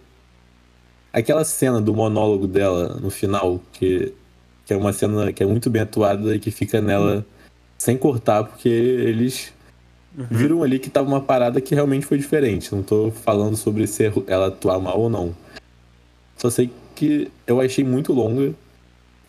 Aquela 1.15 1.45
cena 1.45 1.81
do 1.81 1.95
monólogo 1.95 2.49
dela 2.49 2.99
no 3.00 3.09
final, 3.09 3.61
que, 3.73 4.12
que 4.67 4.73
é 4.73 4.77
uma 4.77 4.93
cena 4.93 5.33
que 5.33 5.45
é 5.45 5.47
muito 5.47 5.71
bem 5.71 5.83
atuada 5.83 6.35
e 6.35 6.41
que 6.41 6.50
fica 6.50 6.81
nela 6.81 7.25
sem 7.85 7.99
cortar, 7.99 8.45
porque 8.45 8.67
eles 8.67 9.53
uhum. 10.17 10.27
viram 10.31 10.63
ali 10.63 10.79
que 10.79 10.89
tava 10.89 11.07
uma 11.07 11.21
parada 11.21 11.61
que 11.61 11.75
realmente 11.75 12.07
foi 12.07 12.17
diferente. 12.17 12.75
Não 12.75 12.83
tô 12.83 13.11
falando 13.11 13.57
sobre 13.59 13.87
se 13.87 14.11
ela 14.27 14.47
atuar 14.47 14.79
mal 14.79 14.99
ou 14.99 15.11
não. 15.11 15.37
Só 16.39 16.49
sei 16.49 16.71
que 16.95 17.31
eu 17.47 17.61
achei 17.61 17.85
muito 17.85 18.11
longa 18.11 18.55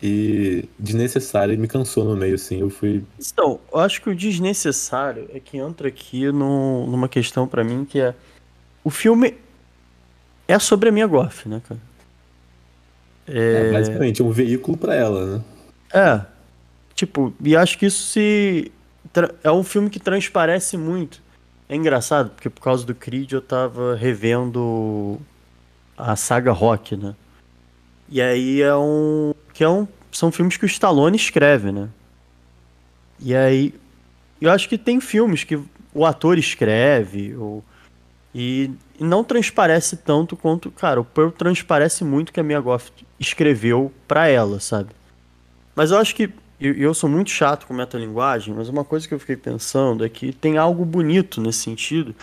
e 0.02 0.64
desnecessária 0.78 1.52
e 1.52 1.56
me 1.58 1.68
cansou 1.68 2.02
no 2.02 2.16
meio, 2.16 2.34
assim. 2.34 2.58
Eu 2.58 2.70
fui. 2.70 3.04
Então, 3.20 3.60
eu 3.70 3.78
acho 3.78 4.00
que 4.00 4.08
o 4.08 4.16
desnecessário 4.16 5.28
é 5.34 5.38
que 5.38 5.58
entra 5.58 5.88
aqui 5.88 6.32
no, 6.32 6.86
numa 6.86 7.10
questão 7.10 7.46
para 7.46 7.62
mim 7.62 7.84
que 7.84 8.00
é. 8.00 8.14
O 8.82 8.88
filme 8.88 9.34
é 10.48 10.58
sobre 10.58 10.88
a 10.88 10.92
minha 10.92 11.06
Goff, 11.06 11.46
né, 11.46 11.60
cara? 11.68 11.80
É, 13.28 13.68
é 13.68 13.72
basicamente, 13.72 14.22
é 14.22 14.24
um 14.24 14.30
veículo 14.30 14.78
para 14.78 14.94
ela, 14.94 15.26
né? 15.26 15.42
É. 15.92 16.35
Tipo, 16.96 17.32
e 17.44 17.54
acho 17.54 17.78
que 17.78 17.86
isso 17.86 18.02
se. 18.10 18.72
É 19.44 19.52
um 19.52 19.62
filme 19.62 19.90
que 19.90 20.00
transparece 20.00 20.78
muito. 20.78 21.22
É 21.68 21.76
engraçado, 21.76 22.30
porque 22.30 22.48
por 22.48 22.62
causa 22.62 22.86
do 22.86 22.94
Creed 22.94 23.32
eu 23.32 23.42
tava 23.42 23.94
revendo 23.94 25.20
a 25.96 26.16
saga 26.16 26.52
Rock, 26.52 26.96
né? 26.96 27.14
E 28.08 28.20
aí 28.20 28.62
é 28.62 28.74
um. 28.74 29.34
Que 29.52 29.62
é 29.62 29.68
um. 29.68 29.86
São 30.10 30.32
filmes 30.32 30.56
que 30.56 30.64
o 30.64 30.66
Stallone 30.66 31.16
escreve, 31.16 31.70
né? 31.70 31.90
E 33.20 33.34
aí. 33.34 33.74
Eu 34.40 34.50
acho 34.50 34.68
que 34.68 34.78
tem 34.78 35.00
filmes 35.00 35.44
que 35.44 35.58
o 35.92 36.06
ator 36.06 36.38
escreve, 36.38 37.36
ou. 37.36 37.62
E 38.34 38.70
não 38.98 39.24
transparece 39.24 39.96
tanto 39.98 40.36
quanto, 40.36 40.70
cara, 40.70 41.00
o 41.00 41.04
Pearl 41.04 41.30
transparece 41.30 42.04
muito 42.04 42.32
que 42.32 42.40
a 42.40 42.42
Mia 42.42 42.60
Goff 42.60 42.90
escreveu 43.18 43.92
para 44.06 44.28
ela, 44.28 44.60
sabe? 44.60 44.90
Mas 45.74 45.90
eu 45.90 45.98
acho 45.98 46.14
que 46.14 46.30
eu, 46.60 46.74
eu 46.74 46.94
sou 46.94 47.08
muito 47.08 47.30
chato 47.30 47.66
com 47.66 47.74
metalinguagem, 47.74 48.54
mas 48.54 48.68
uma 48.68 48.84
coisa 48.84 49.06
que 49.06 49.14
eu 49.14 49.18
fiquei 49.18 49.36
pensando 49.36 50.04
é 50.04 50.08
que 50.08 50.32
tem 50.32 50.56
algo 50.56 50.84
bonito 50.84 51.40
nesse 51.40 51.60
sentido, 51.60 52.14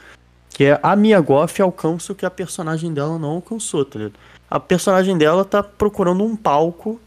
que 0.50 0.66
é 0.66 0.80
a 0.82 0.96
Mia 0.96 1.20
Goff 1.20 1.62
alcança 1.62 2.12
o 2.12 2.16
que 2.16 2.26
a 2.26 2.32
personagem 2.32 2.94
dela 2.94 3.18
não 3.18 3.32
alcançou, 3.32 3.84
tá 3.86 4.00
ligado? 4.00 4.20
A 4.50 4.60
personagem 4.60 5.18
dela 5.18 5.44
tá 5.44 5.64
procurando 5.64 6.24
um 6.24 6.36
palco 6.36 7.00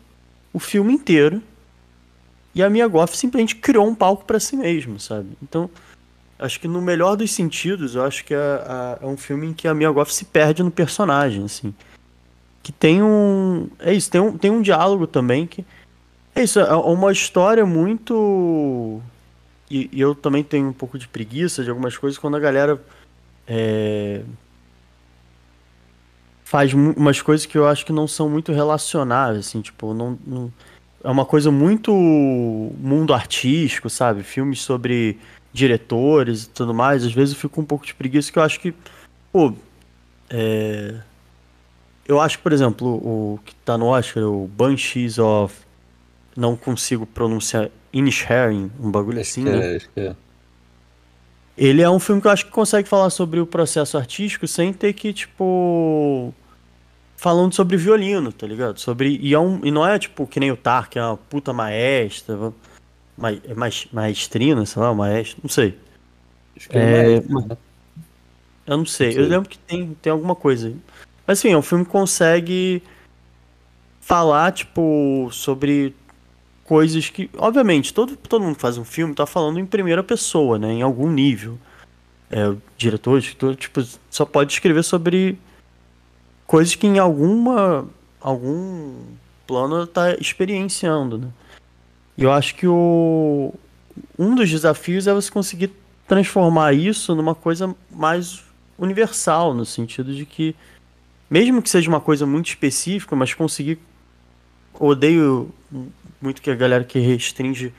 o 0.52 0.58
filme 0.58 0.94
inteiro, 0.94 1.42
e 2.54 2.62
a 2.62 2.70
Mia 2.70 2.88
Goff 2.88 3.14
simplesmente 3.14 3.54
criou 3.56 3.86
um 3.86 3.94
palco 3.94 4.24
para 4.24 4.40
si 4.40 4.56
mesma, 4.56 4.98
sabe? 4.98 5.28
Então, 5.42 5.68
acho 6.38 6.58
que 6.58 6.66
no 6.66 6.80
melhor 6.80 7.14
dos 7.14 7.30
sentidos, 7.30 7.94
eu 7.94 8.02
acho 8.02 8.24
que 8.24 8.32
é, 8.32 8.38
é, 8.38 9.04
é 9.04 9.06
um 9.06 9.18
filme 9.18 9.48
em 9.48 9.52
que 9.52 9.68
a 9.68 9.74
Mia 9.74 9.90
Goth 9.90 10.08
se 10.08 10.24
perde 10.24 10.62
no 10.62 10.70
personagem, 10.70 11.44
assim. 11.44 11.74
Que 12.62 12.72
tem 12.72 13.02
um. 13.02 13.68
É 13.78 13.92
isso, 13.92 14.10
tem 14.10 14.22
um, 14.22 14.38
tem 14.38 14.50
um 14.50 14.62
diálogo 14.62 15.06
também 15.06 15.46
que. 15.46 15.66
É 16.36 16.42
isso, 16.42 16.60
é 16.60 16.76
uma 16.76 17.10
história 17.10 17.64
muito. 17.64 19.00
E, 19.70 19.88
e 19.90 20.00
eu 20.00 20.14
também 20.14 20.44
tenho 20.44 20.68
um 20.68 20.72
pouco 20.72 20.98
de 20.98 21.08
preguiça 21.08 21.64
de 21.64 21.70
algumas 21.70 21.96
coisas 21.96 22.18
quando 22.18 22.36
a 22.36 22.40
galera. 22.40 22.78
É, 23.48 24.22
faz 26.44 26.74
umas 26.74 27.22
coisas 27.22 27.46
que 27.46 27.56
eu 27.56 27.66
acho 27.66 27.84
que 27.86 27.92
não 27.92 28.06
são 28.06 28.28
muito 28.28 28.52
relacionáveis, 28.52 29.46
assim, 29.46 29.60
tipo, 29.60 29.92
não, 29.94 30.18
não, 30.24 30.52
é 31.02 31.10
uma 31.10 31.24
coisa 31.24 31.50
muito 31.50 31.92
mundo 31.92 33.14
artístico, 33.14 33.88
sabe? 33.90 34.22
Filmes 34.22 34.60
sobre 34.60 35.18
diretores 35.52 36.44
e 36.44 36.50
tudo 36.50 36.72
mais, 36.72 37.04
às 37.04 37.12
vezes 37.12 37.34
eu 37.34 37.40
fico 37.40 37.60
um 37.60 37.64
pouco 37.64 37.84
de 37.84 37.94
preguiça 37.94 38.30
que 38.30 38.38
eu 38.38 38.42
acho 38.42 38.60
que, 38.60 38.74
pô, 39.32 39.54
é... 40.30 41.00
eu 42.06 42.20
acho 42.20 42.38
por 42.38 42.52
exemplo, 42.52 42.86
o 42.88 43.40
que 43.44 43.54
tá 43.56 43.76
no 43.76 43.86
Oscar, 43.86 44.22
o 44.22 44.46
Banshees 44.46 45.18
of, 45.18 45.65
não 46.36 46.56
consigo 46.56 47.06
pronunciar, 47.06 47.70
Inisherin, 47.92 48.70
um 48.78 48.90
bagulho 48.90 49.20
acho 49.20 49.30
assim, 49.30 49.44
né? 49.44 49.72
É, 49.72 49.76
acho 49.76 49.88
que 49.90 50.00
é. 50.00 50.16
Ele 51.56 51.80
é 51.80 51.88
um 51.88 51.98
filme 51.98 52.20
que 52.20 52.26
eu 52.26 52.30
acho 52.30 52.44
que 52.44 52.50
consegue 52.50 52.86
falar 52.86 53.08
sobre 53.08 53.40
o 53.40 53.46
processo 53.46 53.96
artístico 53.96 54.46
sem 54.46 54.74
ter 54.74 54.92
que, 54.92 55.12
tipo, 55.12 56.34
falando 57.16 57.54
sobre 57.54 57.78
violino, 57.78 58.30
tá 58.30 58.46
ligado? 58.46 58.78
Sobre 58.78 59.16
e, 59.16 59.32
é 59.32 59.38
um, 59.38 59.64
e 59.64 59.70
não 59.70 59.86
é 59.86 59.98
tipo 59.98 60.26
que 60.26 60.38
nem 60.38 60.52
o 60.52 60.56
Tar, 60.56 60.90
que 60.90 60.98
é 60.98 61.02
uma 61.02 61.16
puta 61.16 61.54
maestra, 61.54 62.52
ma, 63.16 63.30
mais, 63.56 63.88
maestrina, 63.90 64.66
sei 64.66 64.82
lá, 64.82 64.94
maestro, 64.94 65.38
não 65.42 65.48
sei. 65.48 65.78
Acho 66.54 66.68
que 66.68 66.76
é, 66.76 66.80
é 66.80 67.20
maestro, 67.22 67.48
né? 67.48 67.56
Eu 68.66 68.76
não 68.76 68.84
sei. 68.84 69.06
não 69.06 69.14
sei, 69.14 69.24
eu 69.24 69.28
lembro 69.28 69.48
que 69.48 69.58
tem, 69.58 69.96
tem 70.02 70.12
alguma 70.12 70.34
coisa. 70.34 70.74
Mas 71.26 71.38
assim, 71.38 71.52
é 71.52 71.56
um 71.56 71.62
filme 71.62 71.84
que 71.84 71.90
consegue 71.90 72.82
falar, 74.00 74.52
tipo, 74.52 75.28
sobre 75.32 75.94
coisas 76.66 77.08
que. 77.08 77.30
Obviamente, 77.38 77.94
todo, 77.94 78.16
todo 78.16 78.42
mundo 78.42 78.56
que 78.56 78.60
faz 78.60 78.76
um 78.76 78.84
filme 78.84 79.14
tá 79.14 79.24
falando 79.24 79.58
em 79.58 79.64
primeira 79.64 80.02
pessoa, 80.02 80.58
né? 80.58 80.72
Em 80.72 80.82
algum 80.82 81.10
nível. 81.10 81.58
É, 82.28 82.48
o 82.48 82.60
diretor, 82.76 83.18
escritor, 83.18 83.54
tipo, 83.54 83.80
só 84.10 84.24
pode 84.24 84.52
escrever 84.52 84.82
sobre 84.82 85.38
coisas 86.46 86.74
que 86.74 86.86
em 86.86 86.98
alguma. 86.98 87.88
algum 88.20 89.00
plano 89.46 89.86
tá 89.86 90.14
experienciando, 90.14 91.18
né? 91.18 91.28
E 92.18 92.24
eu 92.24 92.32
acho 92.32 92.54
que 92.56 92.66
o. 92.66 93.54
Um 94.18 94.34
dos 94.34 94.50
desafios 94.50 95.06
é 95.06 95.14
você 95.14 95.30
conseguir 95.30 95.70
transformar 96.06 96.74
isso 96.74 97.14
numa 97.14 97.34
coisa 97.34 97.74
mais 97.90 98.44
universal, 98.78 99.54
no 99.54 99.64
sentido 99.64 100.14
de 100.14 100.26
que, 100.26 100.54
mesmo 101.30 101.62
que 101.62 101.70
seja 101.70 101.88
uma 101.88 102.00
coisa 102.00 102.26
muito 102.26 102.48
específica, 102.48 103.14
mas 103.14 103.32
conseguir. 103.32 103.78
Odeio 104.78 105.50
muito 106.20 106.42
que 106.42 106.50
a 106.50 106.54
galera 106.54 106.84
que 106.84 106.98
restringe 106.98 107.72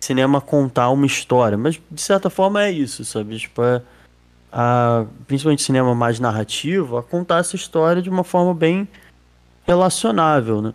cinema 0.00 0.40
contar 0.40 0.90
uma 0.90 1.06
história, 1.06 1.56
mas 1.56 1.80
de 1.90 2.00
certa 2.00 2.30
forma 2.30 2.62
é 2.62 2.70
isso, 2.70 3.04
sabe? 3.04 3.38
Tipo, 3.38 3.62
é 3.62 3.82
a, 4.52 5.04
principalmente 5.26 5.62
cinema 5.62 5.94
mais 5.94 6.20
narrativo, 6.20 6.96
a 6.96 7.02
contar 7.02 7.38
essa 7.38 7.56
história 7.56 8.00
de 8.00 8.08
uma 8.08 8.24
forma 8.24 8.54
bem 8.54 8.88
relacionável, 9.66 10.62
né? 10.62 10.74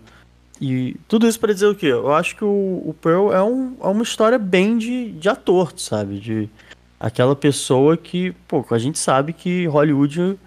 E 0.59 0.95
tudo 1.07 1.27
isso 1.27 1.39
para 1.39 1.53
dizer 1.53 1.65
o 1.65 1.75
quê? 1.75 1.87
Eu 1.87 2.13
acho 2.13 2.35
que 2.35 2.43
o, 2.43 2.83
o 2.85 2.95
Pearl 3.01 3.33
é, 3.33 3.41
um, 3.41 3.75
é 3.81 3.87
uma 3.87 4.03
história 4.03 4.37
bem 4.37 4.77
de, 4.77 5.11
de 5.13 5.27
ator, 5.27 5.73
sabe? 5.75 6.19
De 6.19 6.49
aquela 6.99 7.35
pessoa 7.35 7.97
que, 7.97 8.31
pô, 8.47 8.63
a 8.69 8.77
gente 8.77 8.99
sabe 8.99 9.33
que 9.33 9.65
Hollywood 9.65 10.37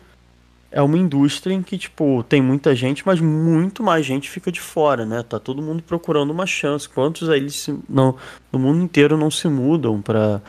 é 0.74 0.82
uma 0.82 0.98
indústria 0.98 1.54
em 1.54 1.62
que, 1.62 1.78
tipo, 1.78 2.24
tem 2.24 2.42
muita 2.42 2.74
gente, 2.74 3.06
mas 3.06 3.20
muito 3.20 3.80
mais 3.80 4.04
gente 4.04 4.28
fica 4.28 4.50
de 4.50 4.60
fora, 4.60 5.06
né? 5.06 5.22
Tá 5.22 5.38
todo 5.38 5.62
mundo 5.62 5.84
procurando 5.84 6.32
uma 6.32 6.46
chance. 6.46 6.88
Quantos 6.88 7.30
aí 7.30 7.48
se, 7.48 7.78
não, 7.88 8.16
no 8.50 8.58
mundo 8.58 8.82
inteiro 8.82 9.16
não 9.16 9.30
se 9.30 9.46
mudam 9.46 10.02
para 10.02 10.42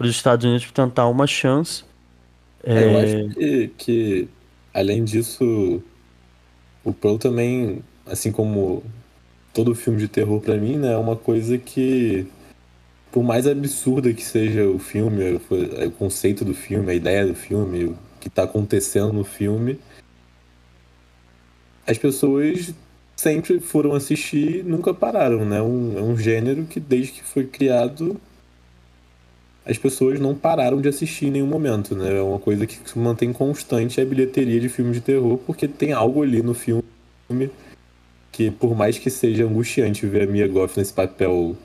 os 0.00 0.10
Estados 0.10 0.46
Unidos 0.46 0.64
para 0.66 0.86
tentar 0.86 1.08
uma 1.08 1.26
chance? 1.26 1.82
É... 2.62 2.84
Eu 2.84 2.98
acho 3.00 3.34
que, 3.34 3.68
que, 3.76 4.28
além 4.72 5.02
disso, 5.02 5.82
o 6.84 6.92
Pearl 6.92 7.18
também, 7.18 7.82
assim 8.06 8.30
como 8.30 8.80
todo 9.52 9.74
filme 9.74 9.98
de 9.98 10.06
terror 10.06 10.40
para 10.40 10.56
mim, 10.56 10.76
né, 10.76 10.92
é 10.92 10.96
uma 10.96 11.16
coisa 11.16 11.58
que 11.58 12.28
por 13.10 13.24
mais 13.24 13.44
absurda 13.44 14.12
que 14.12 14.22
seja 14.22 14.68
o 14.68 14.78
filme, 14.78 15.34
o 15.34 15.90
conceito 15.92 16.44
do 16.44 16.54
filme, 16.54 16.92
a 16.92 16.94
ideia 16.94 17.26
do 17.26 17.34
filme, 17.34 17.96
que 18.24 18.28
está 18.28 18.44
acontecendo 18.44 19.12
no 19.12 19.22
filme, 19.22 19.78
as 21.86 21.98
pessoas 21.98 22.72
sempre 23.14 23.60
foram 23.60 23.94
assistir 23.94 24.60
e 24.60 24.62
nunca 24.62 24.94
pararam, 24.94 25.44
né? 25.44 25.60
Um, 25.60 25.98
é 25.98 26.00
um 26.00 26.16
gênero 26.16 26.64
que 26.64 26.80
desde 26.80 27.12
que 27.12 27.22
foi 27.22 27.44
criado 27.44 28.18
as 29.66 29.76
pessoas 29.78 30.18
não 30.18 30.34
pararam 30.34 30.80
de 30.80 30.88
assistir 30.88 31.26
em 31.26 31.30
nenhum 31.32 31.46
momento, 31.46 31.94
né? 31.94 32.16
É 32.16 32.22
uma 32.22 32.38
coisa 32.38 32.66
que 32.66 32.78
mantém 32.98 33.30
constante 33.32 34.00
a 34.00 34.04
bilheteria 34.04 34.58
de 34.58 34.70
filme 34.70 34.92
de 34.92 35.02
terror, 35.02 35.38
porque 35.38 35.68
tem 35.68 35.92
algo 35.92 36.22
ali 36.22 36.42
no 36.42 36.54
filme 36.54 36.82
que 38.32 38.50
por 38.50 38.74
mais 38.74 38.98
que 38.98 39.10
seja 39.10 39.44
angustiante 39.44 40.06
ver 40.06 40.28
a 40.28 40.30
Mia 40.30 40.48
Goff 40.48 40.78
nesse 40.78 40.92
papel 40.92 41.56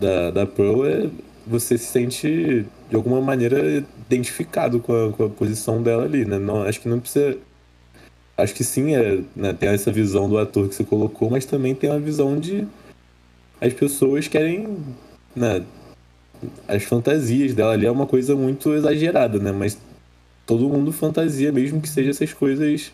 da, 0.00 0.30
da 0.30 0.46
Pearl, 0.46 0.86
é, 0.86 1.10
você 1.46 1.76
se 1.78 1.86
sente 1.86 2.66
de 2.88 2.96
alguma 2.96 3.20
maneira 3.20 3.84
identificado 4.06 4.80
com 4.80 4.92
a, 4.92 5.12
com 5.12 5.24
a 5.24 5.28
posição 5.28 5.82
dela 5.82 6.04
ali, 6.04 6.24
né? 6.24 6.38
Não, 6.38 6.62
acho 6.62 6.80
que 6.80 6.88
não 6.88 7.00
precisa. 7.00 7.36
Acho 8.36 8.54
que 8.54 8.64
sim, 8.64 8.94
é, 8.94 9.20
né, 9.36 9.52
tem 9.52 9.68
essa 9.68 9.92
visão 9.92 10.28
do 10.28 10.38
ator 10.38 10.68
que 10.68 10.74
você 10.74 10.82
colocou, 10.84 11.30
mas 11.30 11.44
também 11.44 11.74
tem 11.74 11.90
a 11.90 11.98
visão 11.98 12.38
de 12.38 12.66
as 13.60 13.72
pessoas 13.72 14.28
querem. 14.28 14.76
Né, 15.36 15.64
as 16.68 16.82
fantasias 16.84 17.54
dela 17.54 17.72
ali 17.72 17.86
é 17.86 17.90
uma 17.90 18.06
coisa 18.06 18.34
muito 18.36 18.74
exagerada, 18.74 19.38
né? 19.38 19.52
Mas 19.52 19.78
todo 20.46 20.68
mundo 20.68 20.92
fantasia, 20.92 21.52
mesmo 21.52 21.80
que 21.80 21.88
seja 21.88 22.10
essas 22.10 22.32
coisas 22.32 22.92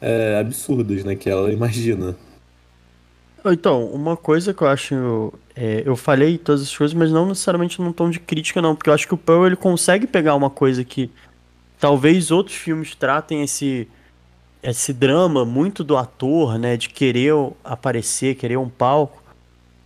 é, 0.00 0.38
absurdas, 0.38 1.04
né? 1.04 1.14
Que 1.14 1.28
ela 1.28 1.52
imagina. 1.52 2.16
Então, 3.46 3.86
uma 3.86 4.16
coisa 4.16 4.52
que 4.52 4.62
eu 4.62 4.68
acho. 4.68 5.32
É, 5.56 5.82
eu 5.84 5.96
falei 5.96 6.38
todas 6.38 6.62
as 6.62 6.76
coisas, 6.76 6.94
mas 6.94 7.10
não 7.10 7.26
necessariamente 7.26 7.80
num 7.80 7.92
tom 7.92 8.10
de 8.10 8.20
crítica, 8.20 8.60
não. 8.60 8.74
Porque 8.74 8.90
eu 8.90 8.94
acho 8.94 9.06
que 9.06 9.14
o 9.14 9.18
Pearl 9.18 9.46
ele 9.46 9.56
consegue 9.56 10.06
pegar 10.06 10.34
uma 10.34 10.50
coisa 10.50 10.84
que 10.84 11.10
talvez 11.78 12.30
outros 12.30 12.56
filmes 12.56 12.94
tratem 12.94 13.42
esse, 13.42 13.88
esse 14.62 14.92
drama 14.92 15.44
muito 15.44 15.82
do 15.82 15.96
ator, 15.96 16.58
né? 16.58 16.76
De 16.76 16.88
querer 16.88 17.32
aparecer, 17.64 18.34
querer 18.34 18.58
um 18.58 18.68
palco. 18.68 19.20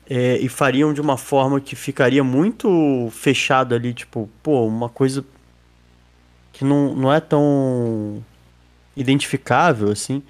É, 0.09 0.37
e 0.39 0.49
fariam 0.51 0.93
de 0.93 1.01
uma 1.01 1.17
forma 1.17 1.61
que 1.61 1.75
ficaria 1.75 2.23
muito 2.23 3.09
fechado 3.11 3.75
ali, 3.75 3.95
tipo, 3.95 4.29
pô, 4.43 4.67
uma 4.67 4.89
coisa 4.89 5.25
que 6.53 6.63
não, 6.63 6.95
não 6.95 7.13
é 7.13 7.21
tão 7.21 8.23
identificável, 8.97 9.91
assim. 9.91 10.23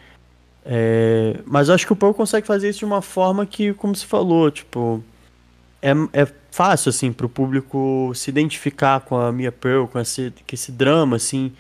É, 0.65 1.41
mas 1.45 1.69
acho 1.69 1.87
que 1.87 1.93
o 1.93 1.97
Pearl 1.97 2.15
consegue 2.15 2.47
fazer 2.47 2.71
isso 2.71 2.79
de 2.81 2.85
uma 2.85 3.03
forma 3.03 3.45
que, 3.45 3.75
como 3.75 3.95
se 3.95 4.07
falou, 4.07 4.51
tipo, 4.51 5.05
é, 5.83 5.93
é 6.13 6.27
fácil, 6.51 6.89
assim, 6.89 7.13
pro 7.13 7.29
público 7.29 8.13
se 8.15 8.31
identificar 8.31 9.01
com 9.01 9.17
a 9.17 9.31
Mia 9.31 9.53
Pearl, 9.53 9.87
com 9.87 10.01
esse, 10.01 10.31
com 10.31 10.55
esse 10.55 10.73
drama, 10.73 11.17
assim. 11.17 11.53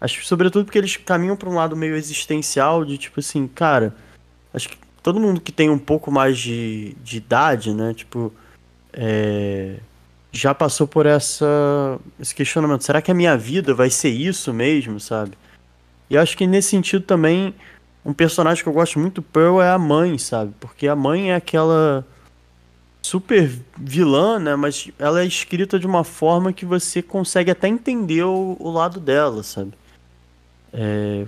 Acho 0.00 0.24
sobretudo 0.26 0.64
porque 0.64 0.78
eles 0.78 0.96
caminham 0.96 1.36
para 1.36 1.48
um 1.48 1.54
lado 1.54 1.76
meio 1.76 1.96
existencial, 1.96 2.84
de 2.84 2.98
tipo 2.98 3.20
assim, 3.20 3.46
cara, 3.46 3.94
acho 4.52 4.68
que 4.68 4.78
todo 5.02 5.20
mundo 5.20 5.40
que 5.40 5.52
tem 5.52 5.70
um 5.70 5.78
pouco 5.78 6.10
mais 6.10 6.38
de, 6.38 6.94
de 7.02 7.16
idade, 7.18 7.72
né, 7.72 7.94
tipo, 7.94 8.32
é, 8.92 9.76
já 10.32 10.54
passou 10.54 10.86
por 10.86 11.06
essa, 11.06 11.98
esse 12.18 12.34
questionamento. 12.34 12.84
Será 12.84 13.00
que 13.02 13.10
a 13.10 13.14
minha 13.14 13.36
vida 13.36 13.74
vai 13.74 13.90
ser 13.90 14.10
isso 14.10 14.52
mesmo, 14.52 15.00
sabe? 15.00 15.32
E 16.08 16.16
acho 16.16 16.36
que 16.36 16.46
nesse 16.46 16.70
sentido 16.70 17.04
também, 17.04 17.54
um 18.04 18.12
personagem 18.12 18.62
que 18.62 18.68
eu 18.68 18.72
gosto 18.72 18.98
muito 18.98 19.22
Pearl 19.22 19.60
é 19.60 19.70
a 19.70 19.78
mãe, 19.78 20.16
sabe? 20.18 20.54
Porque 20.58 20.88
a 20.88 20.96
mãe 20.96 21.32
é 21.32 21.34
aquela 21.34 22.06
super 23.02 23.50
vilã, 23.76 24.38
né? 24.38 24.56
Mas 24.56 24.90
ela 24.98 25.22
é 25.22 25.26
escrita 25.26 25.78
de 25.78 25.86
uma 25.86 26.04
forma 26.04 26.52
que 26.52 26.64
você 26.64 27.02
consegue 27.02 27.50
até 27.50 27.68
entender 27.68 28.24
o, 28.24 28.56
o 28.58 28.70
lado 28.70 29.00
dela, 29.00 29.42
sabe? 29.42 29.72
É... 30.72 31.26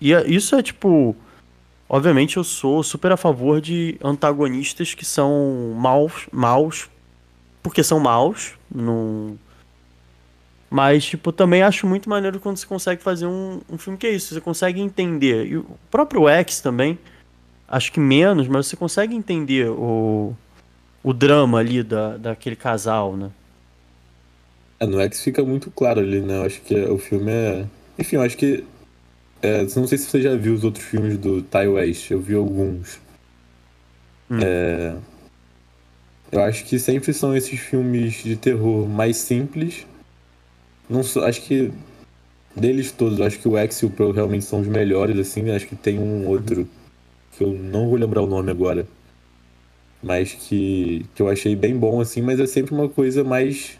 E 0.00 0.12
é, 0.12 0.26
isso 0.26 0.54
é 0.54 0.62
tipo. 0.62 1.16
Obviamente 1.88 2.36
eu 2.36 2.44
sou 2.44 2.82
super 2.82 3.12
a 3.12 3.16
favor 3.16 3.60
de 3.60 3.96
antagonistas 4.02 4.92
que 4.92 5.04
são 5.04 5.72
maus, 5.76 6.26
maus 6.32 6.88
porque 7.66 7.82
são 7.82 7.98
maus. 7.98 8.52
Não, 8.72 9.36
mas, 10.68 11.04
tipo, 11.04 11.32
também 11.32 11.62
acho 11.62 11.86
muito 11.86 12.08
maneiro 12.10 12.40
quando 12.40 12.56
você 12.56 12.66
consegue 12.66 13.02
fazer 13.02 13.26
um, 13.26 13.60
um 13.70 13.78
filme 13.78 13.98
que 13.98 14.06
é 14.06 14.10
isso, 14.10 14.34
você 14.34 14.40
consegue 14.40 14.80
entender. 14.80 15.46
E 15.46 15.56
o 15.58 15.66
próprio 15.90 16.28
X 16.28 16.60
também, 16.60 16.98
acho 17.68 17.92
que 17.92 18.00
menos, 18.00 18.48
mas 18.48 18.66
você 18.66 18.76
consegue 18.76 19.14
entender 19.14 19.70
o, 19.70 20.34
o 21.02 21.12
drama 21.12 21.58
ali 21.58 21.82
da, 21.82 22.16
daquele 22.16 22.56
casal, 22.56 23.16
né? 23.16 23.30
É, 24.80 24.86
no 24.86 25.00
X 25.00 25.22
fica 25.22 25.42
muito 25.42 25.70
claro 25.70 26.00
ali, 26.00 26.20
né? 26.20 26.38
Eu 26.38 26.42
acho 26.42 26.60
que 26.60 26.74
o 26.74 26.98
filme 26.98 27.30
é. 27.30 27.64
Enfim, 27.98 28.16
eu 28.16 28.22
acho 28.22 28.36
que. 28.36 28.64
É, 29.40 29.62
não 29.62 29.86
sei 29.86 29.98
se 29.98 30.10
você 30.10 30.20
já 30.20 30.34
viu 30.34 30.52
os 30.52 30.64
outros 30.64 30.84
filmes 30.84 31.16
do 31.16 31.42
Ty 31.42 31.68
West, 31.68 32.10
eu 32.10 32.20
vi 32.20 32.34
alguns. 32.34 32.98
Hum. 34.28 34.38
É... 34.42 34.96
Eu 36.32 36.42
acho 36.42 36.64
que 36.64 36.78
sempre 36.78 37.12
são 37.12 37.36
esses 37.36 37.58
filmes 37.60 38.14
de 38.24 38.36
terror 38.36 38.88
mais 38.88 39.16
simples 39.16 39.86
não 40.88 41.02
sou, 41.02 41.24
acho 41.24 41.42
que 41.42 41.72
deles 42.54 42.90
todos, 42.92 43.20
acho 43.20 43.38
que 43.38 43.48
o 43.48 43.56
X 43.56 43.82
e 43.82 43.86
o 43.86 43.90
Pro 43.90 44.10
realmente 44.12 44.44
são 44.44 44.60
os 44.60 44.66
melhores, 44.66 45.18
assim. 45.18 45.50
Acho 45.50 45.66
que 45.66 45.76
tem 45.76 45.98
um 45.98 46.26
outro 46.26 46.68
que 47.36 47.44
eu 47.44 47.52
não 47.52 47.88
vou 47.88 47.98
lembrar 47.98 48.22
o 48.22 48.26
nome 48.26 48.50
agora, 48.50 48.86
mas 50.02 50.32
que, 50.32 51.04
que 51.14 51.20
eu 51.20 51.28
achei 51.28 51.54
bem 51.54 51.76
bom, 51.76 52.00
assim. 52.00 52.22
Mas 52.22 52.40
é 52.40 52.46
sempre 52.46 52.74
uma 52.74 52.88
coisa 52.88 53.22
mais 53.22 53.78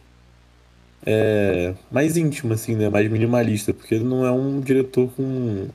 é, 1.05 1.75
mais 1.91 2.17
íntima, 2.17 2.55
assim, 2.55 2.75
né? 2.75 2.89
Mais 2.89 3.11
minimalista, 3.11 3.73
porque 3.73 3.95
ele 3.95 4.05
não 4.05 4.27
é 4.27 4.31
um 4.31 4.61
diretor 4.61 5.09
com 5.17 5.69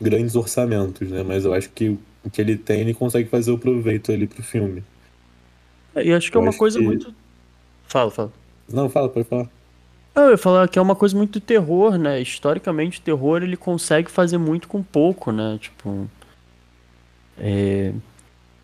grandes 0.00 0.34
orçamentos, 0.34 1.08
né? 1.08 1.22
Mas 1.22 1.44
eu 1.44 1.54
acho 1.54 1.70
que 1.70 1.96
o 2.24 2.30
que 2.30 2.40
ele 2.40 2.56
tem, 2.56 2.80
ele 2.80 2.94
consegue 2.94 3.28
fazer 3.28 3.52
o 3.52 3.58
proveito 3.58 4.10
ali 4.10 4.26
pro 4.26 4.42
filme. 4.42 4.82
É, 5.94 6.04
e 6.04 6.12
acho 6.12 6.30
que 6.30 6.36
é 6.36 6.40
eu 6.40 6.44
é 6.44 6.48
uma 6.48 6.56
coisa 6.56 6.78
que... 6.78 6.84
muito. 6.84 7.14
Fala, 7.86 8.10
fala. 8.10 8.32
Não, 8.68 8.88
fala, 8.88 9.08
pode 9.08 9.28
falar. 9.28 9.48
Eu 10.14 10.30
ia 10.30 10.38
falar 10.38 10.68
que 10.68 10.78
é 10.78 10.82
uma 10.82 10.94
coisa 10.94 11.16
muito 11.16 11.40
terror, 11.40 11.98
né? 11.98 12.20
Historicamente, 12.20 13.00
o 13.00 13.02
terror 13.02 13.42
ele 13.42 13.56
consegue 13.56 14.10
fazer 14.10 14.38
muito 14.38 14.68
com 14.68 14.82
pouco, 14.82 15.32
né? 15.32 15.58
Tipo. 15.60 16.08
É... 17.36 17.92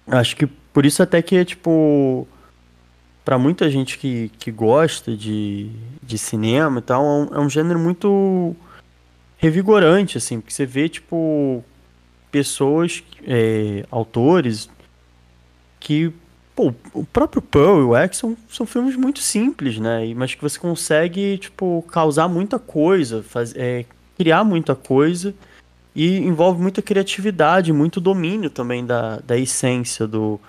Acho 0.06 0.36
que 0.36 0.46
por 0.46 0.86
isso 0.86 1.02
até 1.02 1.20
que, 1.20 1.44
tipo. 1.44 2.26
para 3.24 3.36
muita 3.36 3.68
gente 3.68 3.98
que, 3.98 4.30
que 4.38 4.52
gosta 4.52 5.16
de, 5.16 5.70
de 6.02 6.18
cinema 6.18 6.78
e 6.78 6.82
tal, 6.82 7.04
é 7.04 7.08
um, 7.08 7.34
é 7.36 7.40
um 7.40 7.50
gênero 7.50 7.80
muito 7.80 8.54
revigorante, 9.36 10.18
assim, 10.18 10.40
porque 10.40 10.54
você 10.54 10.64
vê, 10.64 10.88
tipo. 10.88 11.64
pessoas, 12.30 13.02
é, 13.26 13.84
autores, 13.90 14.70
que 15.80 16.12
pô, 16.54 16.74
o 16.92 17.04
próprio 17.04 17.40
Pearl 17.40 17.80
e 17.80 17.84
o 17.84 17.96
X 17.96 18.18
são, 18.18 18.36
são 18.48 18.66
filmes 18.66 18.96
muito 18.96 19.20
simples, 19.20 19.78
né? 19.78 20.12
Mas 20.14 20.34
que 20.34 20.42
você 20.42 20.58
consegue, 20.58 21.38
tipo, 21.38 21.84
causar 21.90 22.28
muita 22.28 22.58
coisa, 22.58 23.22
faz, 23.22 23.54
é, 23.56 23.84
criar 24.16 24.44
muita 24.44 24.74
coisa 24.74 25.34
e 25.94 26.18
envolve 26.18 26.60
muita 26.60 26.82
criatividade, 26.82 27.72
muito 27.72 28.00
domínio 28.00 28.50
também 28.50 28.84
da, 28.84 29.18
da 29.20 29.36
essência 29.36 30.06
do, 30.06 30.40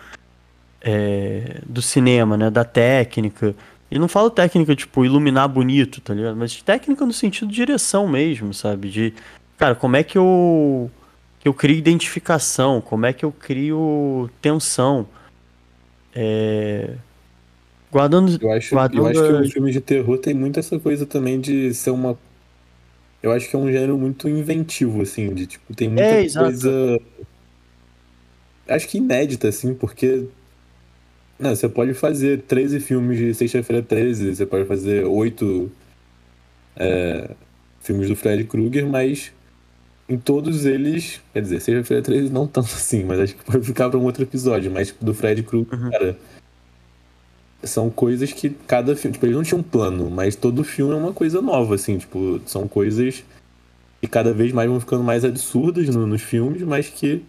é, 0.82 1.62
do 1.66 1.82
cinema, 1.82 2.38
né? 2.38 2.50
Da 2.50 2.64
técnica. 2.64 3.56
E 3.90 4.00
não 4.00 4.08
falo 4.08 4.30
técnica, 4.30 4.76
tipo, 4.76 5.04
iluminar 5.04 5.48
bonito, 5.48 6.00
tá 6.02 6.14
ligado? 6.14 6.36
Mas 6.36 6.62
técnica 6.62 7.06
no 7.06 7.14
sentido 7.14 7.50
de 7.50 7.56
direção 7.56 8.08
mesmo, 8.08 8.54
sabe? 8.54 8.90
De, 8.90 9.14
cara, 9.58 9.76
como 9.76 9.96
é 9.96 10.04
que 10.04 10.18
eu, 10.18 10.90
que 11.40 11.48
eu 11.48 11.54
crio 11.54 11.78
identificação? 11.78 12.80
Como 12.80 13.06
é 13.06 13.14
que 13.14 13.26
eu 13.26 13.32
crio 13.32 14.30
tensão? 14.42 15.08
É... 16.16 16.96
Guardando. 17.92 18.38
Eu 18.42 18.52
acho, 18.52 18.74
guardando 18.74 19.00
eu 19.00 19.08
acho 19.08 19.22
que 19.22 19.50
o 19.50 19.52
filme 19.52 19.72
de 19.72 19.82
terror 19.82 20.18
tem 20.18 20.34
muito 20.34 20.60
essa 20.60 20.80
coisa 20.80 21.06
também 21.06 21.40
de 21.40 21.74
ser 21.74 21.92
uma. 21.92 22.18
Eu 23.22 23.32
acho 23.32 23.50
que 23.50 23.56
é 23.56 23.60
um 23.60 23.72
gênero 23.72 23.98
muito 23.98 24.28
inventivo, 24.28 25.02
assim, 25.02 25.34
de 25.34 25.46
tipo, 25.46 25.76
tem 25.76 25.90
muita 25.90 26.04
É, 26.04 26.28
coisa. 26.30 27.00
Acho 28.68 28.88
que 28.88 28.98
inédita, 28.98 29.50
assim, 29.50 29.74
porque. 29.74 30.26
Não, 31.38 31.56
você 31.56 31.68
pode 31.68 31.94
fazer 31.94 32.42
13 32.44 32.80
filmes 32.80 33.18
de 33.18 33.34
Sexta-feira 33.34 33.82
13, 33.82 34.36
você 34.36 34.46
pode 34.46 34.66
fazer 34.66 35.06
8 35.06 35.72
é, 36.78 37.32
filmes 37.82 38.08
do 38.08 38.16
Freddy 38.16 38.46
Krueger, 38.46 38.86
mas 38.86 39.34
em 40.14 40.18
todos 40.18 40.66
eles. 40.66 41.22
Quer 41.34 41.42
dizer, 41.42 41.60
Sexta-feira 41.62 42.04
13 42.04 42.30
não 42.32 42.46
tanto 42.48 42.66
assim, 42.74 43.04
mas 43.04 43.20
acho 43.20 43.36
que 43.36 43.44
pode 43.44 43.66
ficar 43.66 43.90
para 43.90 43.98
um 44.00 44.04
outro 44.04 44.24
episódio. 44.24 44.72
Mas 44.72 44.94
do 45.00 45.14
Freddy 45.14 45.44
Krueger, 45.44 45.74
Uhum. 45.80 45.90
cara. 45.92 46.18
São 47.64 47.90
coisas 47.92 48.34
que 48.34 48.50
cada 48.68 48.96
filme. 48.96 49.14
Tipo, 49.14 49.26
eles 49.28 49.36
não 49.36 49.44
tinham 49.44 49.60
um 49.60 49.64
plano, 49.64 50.10
mas 50.10 50.36
todo 50.36 50.64
filme 50.64 50.94
é 50.94 50.98
uma 50.98 51.14
coisa 51.14 51.42
nova, 51.42 51.76
assim. 51.76 51.98
Tipo, 51.98 52.42
são 52.46 52.68
coisas 52.68 53.24
que 54.02 54.08
cada 54.08 54.34
vez 54.34 54.52
mais 54.52 54.68
vão 54.68 54.80
ficando 54.80 55.04
mais 55.04 55.24
absurdas 55.24 55.88
no- 55.90 56.08
nos 56.08 56.24
filmes, 56.24 56.64
mas 56.64 56.90
que 56.90 57.22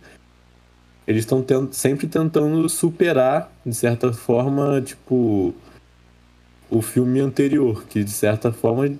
eles 1.07 1.25
estão 1.25 1.45
sempre 1.71 2.07
tentando 2.07 2.67
superar, 2.69 3.53
de 3.67 3.75
certa 3.75 4.11
forma, 4.13 4.81
tipo, 4.81 5.55
o 6.71 6.81
filme 6.81 7.21
anterior, 7.21 7.85
que 7.85 8.03
de 8.03 8.11
certa 8.11 8.51
forma, 8.51 8.91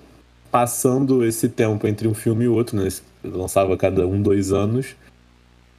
passando 0.51 1.25
esse 1.25 1.49
tempo 1.49 1.87
entre 1.87 2.07
um 2.07 2.13
filme 2.13 2.45
e 2.45 2.47
outro, 2.47 2.77
né? 2.77 2.87
Lançava 3.23 3.77
cada 3.77 4.05
um, 4.05 4.21
dois 4.21 4.51
anos, 4.51 4.95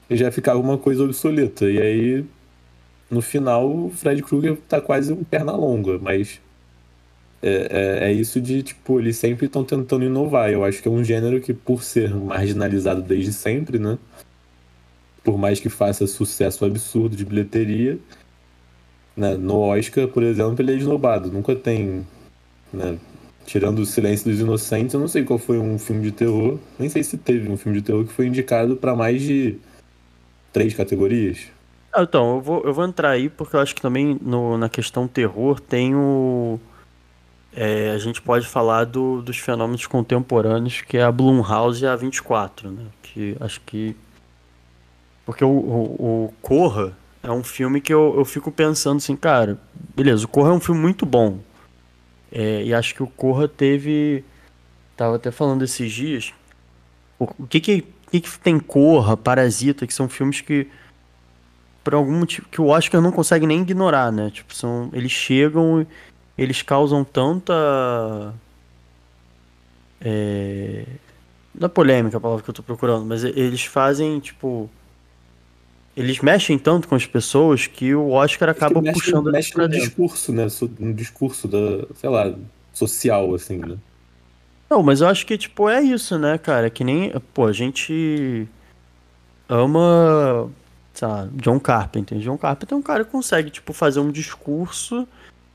e 0.09 0.17
já 0.17 0.31
ficava 0.31 0.59
uma 0.59 0.79
coisa 0.79 1.05
obsoleta. 1.05 1.71
E 1.71 1.81
aí, 1.81 2.25
no 3.11 3.21
final, 3.21 3.69
o 3.69 3.91
Fred 3.91 4.23
Krueger 4.23 4.57
tá 4.69 4.81
quase 4.81 5.13
um 5.13 5.23
perna 5.25 5.53
longa, 5.53 5.99
mas 5.99 6.41
é, 7.43 8.01
é, 8.03 8.11
é 8.11 8.13
isso 8.13 8.41
de, 8.41 8.63
tipo, 8.63 8.99
eles 8.99 9.19
sempre 9.19 9.47
estão 9.47 9.63
tentando 9.63 10.05
inovar. 10.05 10.51
Eu 10.51 10.65
acho 10.65 10.81
que 10.81 10.89
é 10.89 10.91
um 10.91 11.05
gênero 11.05 11.41
que, 11.41 11.53
por 11.53 11.83
ser 11.83 12.15
marginalizado 12.15 13.03
desde 13.03 13.33
sempre, 13.33 13.79
né? 13.79 13.99
Por 15.23 15.39
mais 15.39 15.61
que 15.61 15.69
faça 15.69 16.07
sucesso 16.07 16.65
absurdo 16.65 17.17
de 17.17 17.25
bilheteria, 17.25 17.99
né? 19.17 19.37
no 19.37 19.59
Oscar, 19.61 20.09
por 20.09 20.23
exemplo, 20.23 20.57
ele 20.61 20.73
é 20.73 20.77
esnobado. 20.77 21.31
Nunca 21.31 21.55
tem, 21.55 22.07
né? 22.73 22.99
Tirando 23.47 23.81
o 23.81 23.87
Silêncio 23.87 24.31
dos 24.31 24.41
Inocentes, 24.41 24.95
eu 24.95 25.01
não 25.01 25.09
sei 25.09 25.23
qual 25.25 25.39
foi 25.39 25.59
um 25.59 25.79
filme 25.79 26.03
de 26.03 26.13
terror, 26.13 26.59
nem 26.79 26.89
sei 26.89 27.03
se 27.05 27.19
teve 27.19 27.51
um 27.51 27.57
filme 27.57 27.79
de 27.79 27.85
terror 27.85 28.05
que 28.05 28.13
foi 28.13 28.27
indicado 28.27 28.77
para 28.77 28.97
mais 28.97 29.21
de 29.23 29.57
três 30.53 30.75
categorias. 30.75 31.49
Ah, 31.93 32.03
Então, 32.03 32.37
eu 32.37 32.41
vou, 32.41 32.63
eu 32.65 32.73
vou 32.75 32.85
entrar 32.85 33.11
aí 33.11 33.29
porque 33.29 33.55
eu 33.57 33.61
acho 33.61 33.75
que 33.75 33.83
também 33.83 34.19
no, 34.21 34.57
na 34.59 34.69
questão 34.69 35.07
terror 35.07 35.61
tem 35.61 35.95
o. 35.95 36.59
é, 37.55 37.91
a 37.93 37.99
gente 37.99 38.21
pode 38.23 38.47
falar 38.47 38.85
do- 38.85 39.23
dos 39.23 39.39
fenômenos 39.39 39.87
contemporâneos, 39.87 40.81
que 40.81 40.97
é 40.97 41.03
a 41.05 41.13
Blumhouse 41.13 41.85
e 41.85 41.87
a 41.87 41.95
24, 41.97 42.71
né? 42.71 42.87
Que 43.03 43.37
acho 43.41 43.61
que. 43.61 43.95
Porque 45.25 45.45
o, 45.45 45.49
o, 45.49 46.25
o 46.27 46.35
Corra 46.43 46.93
é 47.23 47.31
um 47.31 47.43
filme 47.43 47.81
que 47.81 47.93
eu, 47.93 48.15
eu 48.17 48.25
fico 48.25 48.51
pensando 48.53 48.99
assim, 48.99 49.17
cara, 49.17 49.59
beleza, 49.97 50.25
o 50.25 50.29
Corra 50.29 50.51
é 50.51 50.53
um 50.53 50.61
filme 50.61 50.81
muito 50.81 51.07
bom. 51.07 51.39
É, 52.35 52.65
e 52.65 52.75
acho 52.75 52.95
que 52.95 53.03
o 53.03 53.07
Corra 53.07 53.49
teve. 53.49 54.25
Tava 54.97 55.17
até 55.17 55.31
falando 55.31 55.63
esses 55.63 55.91
dias. 55.91 56.35
O, 57.19 57.25
o 57.39 57.47
que, 57.47 57.61
que, 57.61 57.85
que 58.11 58.21
que 58.21 58.39
tem 58.41 58.59
Corra, 58.59 59.17
Parasita, 59.17 59.87
que 59.87 59.95
são 59.95 60.09
filmes 60.09 60.41
que 60.41 60.67
por 61.83 61.95
algum 61.95 62.19
motivo 62.19 62.49
que 62.51 62.61
o 62.61 62.69
Oscar 62.69 63.01
não 63.01 63.13
consegue 63.13 63.47
nem 63.47 63.61
ignorar, 63.61 64.11
né? 64.11 64.31
Tipo, 64.31 64.55
são, 64.55 64.91
eles 64.93 65.13
chegam 65.13 65.87
eles 66.37 66.63
causam 66.63 67.05
tanta 67.05 68.35
é, 70.01 70.85
não 71.55 71.67
é 71.67 71.69
polêmica 71.69 72.19
a 72.19 72.21
palavra 72.21 72.43
que 72.43 72.51
eu 72.51 72.55
tô 72.55 72.63
procurando, 72.63 73.07
mas 73.07 73.25
eles 73.25 73.65
fazem, 73.65 74.19
tipo, 74.21 74.69
eles 75.97 76.21
mexem 76.21 76.59
tanto 76.59 76.89
com 76.89 76.95
as 76.95 77.07
pessoas 77.07 77.67
que 77.67 77.95
o 77.95 78.11
Oscar 78.11 78.49
acaba 78.49 78.81
mexe, 78.83 79.01
puxando 79.01 79.31
mexe 79.31 79.53
pra 79.53 79.65
no 79.65 79.69
dentro. 79.69 79.87
discurso, 79.87 80.33
né? 80.33 80.47
No 80.79 80.95
discurso 80.95 81.47
da, 81.49 81.87
sei 81.95 82.11
lá, 82.11 82.35
social, 82.73 83.35
assim, 83.35 83.59
né? 83.59 83.77
Não, 84.69 84.83
mas 84.83 85.01
eu 85.01 85.09
acho 85.09 85.25
que, 85.25 85.39
tipo, 85.39 85.69
é 85.69 85.81
isso, 85.81 86.19
né, 86.19 86.37
cara? 86.37 86.69
Que 86.69 86.83
nem, 86.83 87.13
pô, 87.33 87.47
a 87.47 87.53
gente 87.53 88.49
ama, 89.49 90.51
sei 90.93 91.07
lá, 91.07 91.29
John 91.35 91.61
Carpenter. 91.61 92.19
John 92.19 92.37
Carpenter 92.37 92.75
é 92.75 92.79
um 92.79 92.83
cara 92.83 93.05
que 93.05 93.11
consegue, 93.13 93.51
tipo, 93.51 93.73
fazer 93.73 94.01
um 94.01 94.11
discurso 94.11 95.07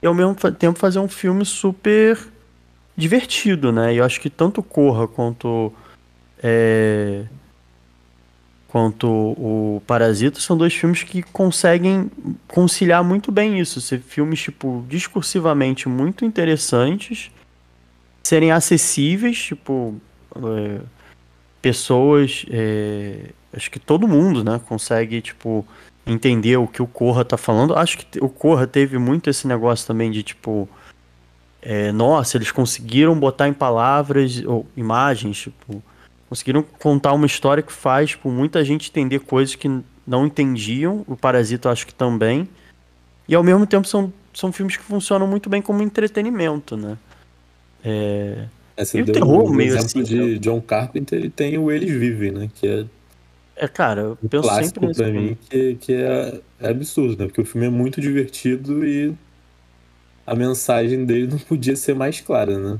e 0.01 0.07
ao 0.07 0.13
mesmo 0.13 0.35
tempo 0.35 0.79
fazer 0.79 0.99
um 0.99 1.09
filme 1.09 1.43
super 1.45 2.17
divertido, 2.95 3.71
né? 3.71 3.93
E 3.93 3.97
eu 3.97 4.05
acho 4.05 4.21
que 4.21 4.29
tanto 4.29 4.63
Corra 4.63 5.07
quanto 5.07 5.73
é, 6.41 7.25
quanto 8.71 9.07
o 9.07 9.81
Parasita 9.87 10.39
são 10.39 10.55
dois 10.55 10.73
filmes 10.73 11.03
que 11.03 11.23
conseguem 11.23 12.09
conciliar 12.47 13.03
muito 13.03 13.31
bem 13.31 13.59
isso, 13.59 13.81
ser 13.81 13.99
filmes 13.99 14.39
tipo 14.39 14.85
discursivamente 14.87 15.89
muito 15.89 16.23
interessantes, 16.23 17.31
serem 18.23 18.51
acessíveis, 18.51 19.37
tipo 19.37 19.95
é, 20.35 20.81
pessoas, 21.61 22.45
é, 22.51 23.31
acho 23.51 23.71
que 23.71 23.79
todo 23.79 24.07
mundo, 24.07 24.43
né, 24.43 24.61
consegue 24.67 25.19
tipo 25.19 25.65
entender 26.05 26.57
o 26.57 26.67
que 26.67 26.81
o 26.81 26.87
Corra 26.87 27.25
tá 27.25 27.37
falando. 27.37 27.75
Acho 27.75 27.97
que 27.97 28.23
o 28.23 28.29
Corra 28.29 28.67
teve 28.67 28.97
muito 28.97 29.29
esse 29.29 29.47
negócio 29.47 29.87
também 29.87 30.11
de 30.11 30.21
tipo 30.21 30.69
é, 31.61 31.91
nossa, 31.91 32.37
eles 32.37 32.51
conseguiram 32.51 33.19
botar 33.19 33.47
em 33.47 33.53
palavras 33.53 34.43
ou 34.45 34.65
imagens, 34.77 35.37
tipo, 35.37 35.83
conseguiram 36.29 36.63
contar 36.63 37.13
uma 37.13 37.25
história 37.25 37.63
que 37.63 37.73
faz 37.73 38.11
tipo, 38.11 38.29
muita 38.29 38.63
gente 38.63 38.89
entender 38.89 39.19
coisas 39.19 39.55
que 39.55 39.67
não 40.05 40.25
entendiam. 40.25 41.03
O 41.07 41.15
Parasita 41.17 41.69
acho 41.69 41.85
que 41.87 41.93
também. 41.93 42.47
E 43.27 43.35
ao 43.35 43.43
mesmo 43.43 43.65
tempo 43.65 43.87
são, 43.87 44.13
são 44.33 44.51
filmes 44.51 44.77
que 44.77 44.83
funcionam 44.83 45.27
muito 45.27 45.49
bem 45.49 45.61
como 45.61 45.81
entretenimento, 45.81 46.77
né? 46.77 46.97
É, 47.83 48.45
É, 48.77 48.83
E 48.97 49.01
o 49.01 49.05
terror 49.05 49.45
um 49.45 49.53
meio 49.53 49.75
exemplo 49.75 50.01
assim, 50.01 50.03
de 50.03 50.39
John 50.39 50.61
Carpenter 50.61 51.23
e 51.25 51.29
tem 51.29 51.57
o 51.57 51.71
Eles 51.71 51.91
Vivem, 51.91 52.31
né? 52.31 52.49
Que 52.53 52.67
é 52.67 52.85
é, 53.55 53.67
cara, 53.67 54.01
eu 54.01 54.17
um 54.23 54.29
penso 54.29 54.47
sempre 54.47 54.79
clássico 54.79 54.85
nesse 54.85 55.01
pra 55.01 55.11
filme. 55.11 55.29
mim, 55.31 55.37
que, 55.49 55.75
que 55.75 55.93
é, 55.93 56.41
é 56.61 56.69
absurdo, 56.69 57.17
né? 57.21 57.25
Porque 57.25 57.41
o 57.41 57.45
filme 57.45 57.67
é 57.67 57.69
muito 57.69 57.99
divertido 57.99 58.85
e 58.85 59.13
a 60.25 60.33
mensagem 60.33 61.05
dele 61.05 61.27
não 61.27 61.37
podia 61.39 61.75
ser 61.75 61.93
mais 61.93 62.21
clara, 62.21 62.57
né? 62.57 62.79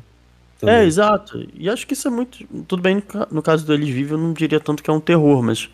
É, 0.61 0.65
Também. 0.65 0.87
exato. 0.87 1.47
E 1.53 1.69
acho 1.69 1.87
que 1.87 1.93
isso 1.93 2.07
é 2.07 2.11
muito. 2.11 2.45
Tudo 2.67 2.81
bem, 2.81 2.95
no 2.95 3.01
ca- 3.01 3.27
no 3.31 3.41
caso 3.41 3.65
do 3.65 3.73
Eles 3.73 3.89
Vivem, 3.89 4.13
eu 4.13 4.17
não 4.17 4.33
diria 4.33 4.59
tanto 4.59 4.83
que 4.83 4.89
é 4.89 4.93
um 4.93 4.99
terror, 4.99 5.41
mas. 5.41 5.69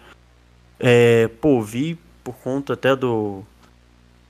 É, 0.79 1.27
pô, 1.41 1.61
vi 1.61 1.97
por 2.23 2.35
conta 2.35 2.73
até 2.73 2.95
do. 2.95 3.43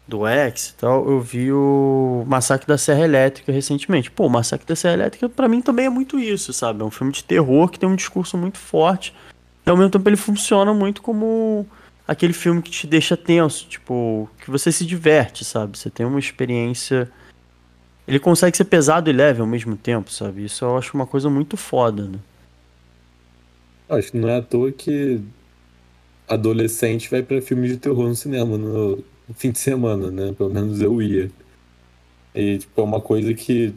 Do 0.07 0.27
X 0.27 0.67
e 0.69 0.73
tal, 0.75 1.09
eu 1.09 1.19
vi 1.19 1.51
o 1.51 2.23
Massacre 2.27 2.67
da 2.67 2.77
Serra 2.77 3.03
Elétrica 3.03 3.51
recentemente. 3.51 4.11
Pô, 4.11 4.27
o 4.27 4.29
Massacre 4.29 4.63
da 4.67 4.75
Serra 4.75 4.93
Elétrica 4.93 5.27
pra 5.27 5.47
mim 5.47 5.61
também 5.63 5.87
é 5.87 5.89
muito 5.89 6.19
isso, 6.19 6.53
sabe? 6.53 6.83
É 6.83 6.85
um 6.85 6.91
filme 6.91 7.11
de 7.11 7.23
terror 7.23 7.67
que 7.69 7.79
tem 7.79 7.89
um 7.89 7.95
discurso 7.95 8.37
muito 8.37 8.59
forte. 8.59 9.15
E 9.65 9.69
ao 9.69 9.75
mesmo 9.75 9.89
tempo 9.89 10.07
ele 10.07 10.15
funciona 10.15 10.71
muito 10.75 11.01
como 11.01 11.65
aquele 12.07 12.33
filme 12.33 12.61
que 12.61 12.69
te 12.69 12.85
deixa 12.85 13.17
tenso, 13.17 13.65
tipo, 13.67 14.29
que 14.43 14.51
você 14.51 14.71
se 14.71 14.85
diverte, 14.85 15.43
sabe? 15.43 15.75
Você 15.75 15.89
tem 15.89 16.05
uma 16.05 16.19
experiência. 16.19 17.09
Ele 18.07 18.19
consegue 18.19 18.55
ser 18.55 18.65
pesado 18.65 19.09
e 19.09 19.13
leve 19.13 19.41
ao 19.41 19.47
mesmo 19.47 19.75
tempo, 19.75 20.11
sabe? 20.11 20.45
Isso 20.45 20.63
eu 20.63 20.77
acho 20.77 20.93
uma 20.93 21.07
coisa 21.07 21.29
muito 21.29 21.57
foda, 21.57 22.07
né? 22.07 22.19
Acho 23.89 24.11
que 24.11 24.17
não 24.17 24.29
é 24.29 24.37
à 24.37 24.41
toa 24.41 24.71
que 24.71 25.21
adolescente 26.27 27.09
vai 27.09 27.21
pra 27.21 27.41
filmes 27.41 27.71
de 27.71 27.77
terror 27.77 28.07
no 28.07 28.15
cinema 28.15 28.57
no 28.57 29.03
fim 29.35 29.51
de 29.51 29.59
semana, 29.59 30.11
né? 30.11 30.33
Pelo 30.37 30.51
menos 30.51 30.81
eu 30.81 31.01
ia. 31.01 31.31
E, 32.33 32.57
tipo, 32.59 32.81
é 32.81 32.83
uma 32.83 33.01
coisa 33.01 33.33
que 33.33 33.73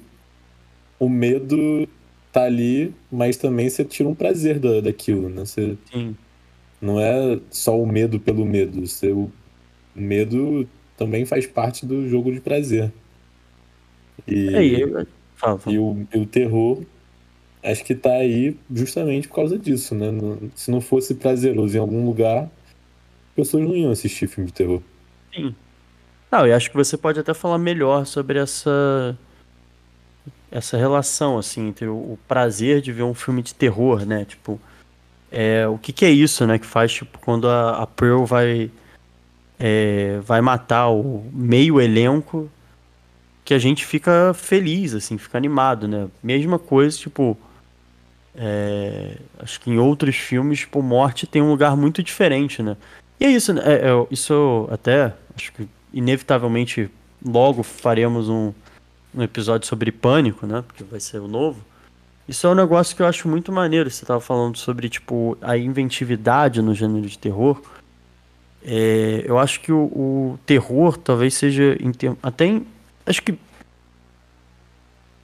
o 0.99 1.09
medo 1.09 1.89
tá 2.33 2.45
ali, 2.45 2.95
mas 3.11 3.37
também 3.37 3.69
você 3.71 3.85
tira 3.85 4.09
um 4.09 4.15
prazer 4.15 4.59
da, 4.59 4.81
daquilo, 4.81 5.29
né? 5.29 5.45
Você, 5.45 5.77
Sim. 5.93 6.17
Não 6.81 7.01
é 7.01 7.41
só 7.51 7.81
o 7.81 7.87
medo 7.87 8.21
pelo 8.21 8.45
medo. 8.45 8.85
O 9.15 9.31
medo 9.95 10.69
também 10.97 11.25
faz 11.25 11.47
parte 11.47 11.85
do 11.85 12.09
jogo 12.09 12.33
de 12.33 12.41
prazer. 12.41 12.93
E, 14.27 14.55
é, 14.55 14.65
e, 14.65 14.81
e, 15.67 15.79
o, 15.79 16.07
e 16.15 16.19
o 16.19 16.27
terror 16.27 16.83
acho 17.63 17.85
que 17.85 17.95
tá 17.95 18.13
aí 18.13 18.57
justamente 18.73 19.29
por 19.29 19.37
causa 19.37 19.59
disso, 19.59 19.95
né? 19.95 20.07
Se 20.55 20.71
não 20.71 20.81
fosse 20.81 21.15
prazeroso 21.15 21.77
em 21.77 21.81
algum 21.81 22.05
lugar, 22.05 22.49
pessoas 23.35 23.65
não 23.65 23.77
iam 23.77 23.91
assistir 23.91 24.27
filme 24.27 24.49
de 24.49 24.55
terror. 24.55 24.83
Sim. 25.35 25.55
Não, 26.31 26.47
eu 26.47 26.55
acho 26.55 26.71
que 26.71 26.77
você 26.77 26.97
pode 26.97 27.19
até 27.19 27.33
falar 27.33 27.59
melhor 27.59 28.07
sobre 28.07 28.39
essa 28.39 29.17
essa 30.51 30.79
relação 30.79 31.37
assim 31.37 31.69
entre 31.69 31.87
o 31.87 32.19
prazer 32.27 32.81
de 32.81 32.91
ver 32.91 33.03
um 33.03 33.13
filme 33.13 33.43
de 33.43 33.55
terror, 33.55 34.07
né? 34.07 34.25
Tipo, 34.25 34.59
é, 35.31 35.69
o 35.69 35.77
que, 35.77 35.93
que 35.93 36.05
é 36.05 36.11
isso, 36.11 36.47
né? 36.47 36.59
Que 36.59 36.67
faz 36.67 36.93
tipo 36.93 37.19
quando 37.19 37.49
a, 37.49 37.83
a 37.83 37.87
Pearl 37.87 38.25
vai 38.25 38.71
é, 39.59 40.21
vai 40.23 40.41
matar 40.41 40.89
o 40.89 41.25
meio 41.33 41.81
elenco 41.81 42.51
que 43.49 43.55
a 43.55 43.59
gente 43.59 43.87
fica 43.87 44.35
feliz, 44.35 44.93
assim, 44.93 45.17
fica 45.17 45.39
animado, 45.39 45.89
né? 45.89 46.07
Mesma 46.23 46.59
coisa, 46.59 46.95
tipo, 46.99 47.35
é, 48.37 49.17
acho 49.39 49.59
que 49.63 49.71
em 49.71 49.79
outros 49.79 50.17
filmes, 50.17 50.59
tipo, 50.59 50.83
morte 50.83 51.27
tem 51.27 51.41
um 51.41 51.49
lugar 51.49 51.75
muito 51.75 52.03
diferente, 52.03 52.63
né? 52.63 52.77
E 53.19 53.25
é 53.25 53.31
isso, 53.31 53.55
né? 53.55 53.63
É, 53.65 53.89
é, 53.89 54.07
isso 54.11 54.69
até, 54.71 55.15
acho 55.35 55.51
que 55.55 55.67
inevitavelmente 55.95 56.91
logo 57.25 57.63
faremos 57.63 58.29
um, 58.29 58.53
um 59.15 59.23
episódio 59.23 59.67
sobre 59.67 59.91
pânico, 59.91 60.47
né? 60.47 60.63
Porque 60.67 60.85
vai 60.85 61.01
ser 61.01 61.19
o 61.19 61.27
novo. 61.27 61.65
Isso 62.29 62.47
é 62.47 62.51
um 62.51 62.55
negócio 62.55 62.95
que 62.95 63.01
eu 63.01 63.07
acho 63.07 63.27
muito 63.29 63.51
maneiro. 63.51 63.91
Você 63.91 64.05
tava 64.05 64.21
falando 64.21 64.59
sobre, 64.59 64.91
tipo, 64.91 65.39
a 65.41 65.57
inventividade 65.57 66.61
no 66.61 66.75
gênero 66.75 67.07
de 67.07 67.19
terror. 67.19 67.63
É, 68.63 69.25
eu 69.25 69.39
acho 69.39 69.59
que 69.61 69.73
o, 69.73 69.85
o 69.85 70.39
terror 70.45 70.99
talvez 70.99 71.33
seja, 71.33 71.79
até 72.23 72.45
em, 72.45 72.67
acho 73.09 73.23
que 73.23 73.39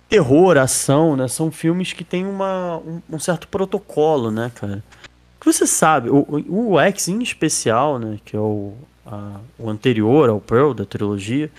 terror, 0.09 0.57
ação, 0.59 1.17
né? 1.17 1.29
São 1.29 1.51
filmes 1.51 1.93
que 1.93 2.05
tem 2.05 2.25
uma, 2.25 2.79
um, 2.79 3.01
um 3.11 3.19
certo 3.19 3.49
protocolo, 3.49 4.31
né, 4.31 4.51
cara? 4.55 4.83
Que 5.41 5.47
você 5.47 5.67
sabe, 5.67 6.09
o, 6.09 6.25
o 6.49 6.81
X 6.81 7.09
em 7.09 7.23
especial, 7.23 7.99
né? 7.99 8.19
Que 8.25 8.37
é 8.37 8.39
o, 8.39 8.75
a, 9.05 9.41
o 9.59 9.69
anterior 9.69 10.29
ao 10.29 10.41
Pearl 10.41 10.73
da 10.73 10.85
trilogia. 10.85 11.51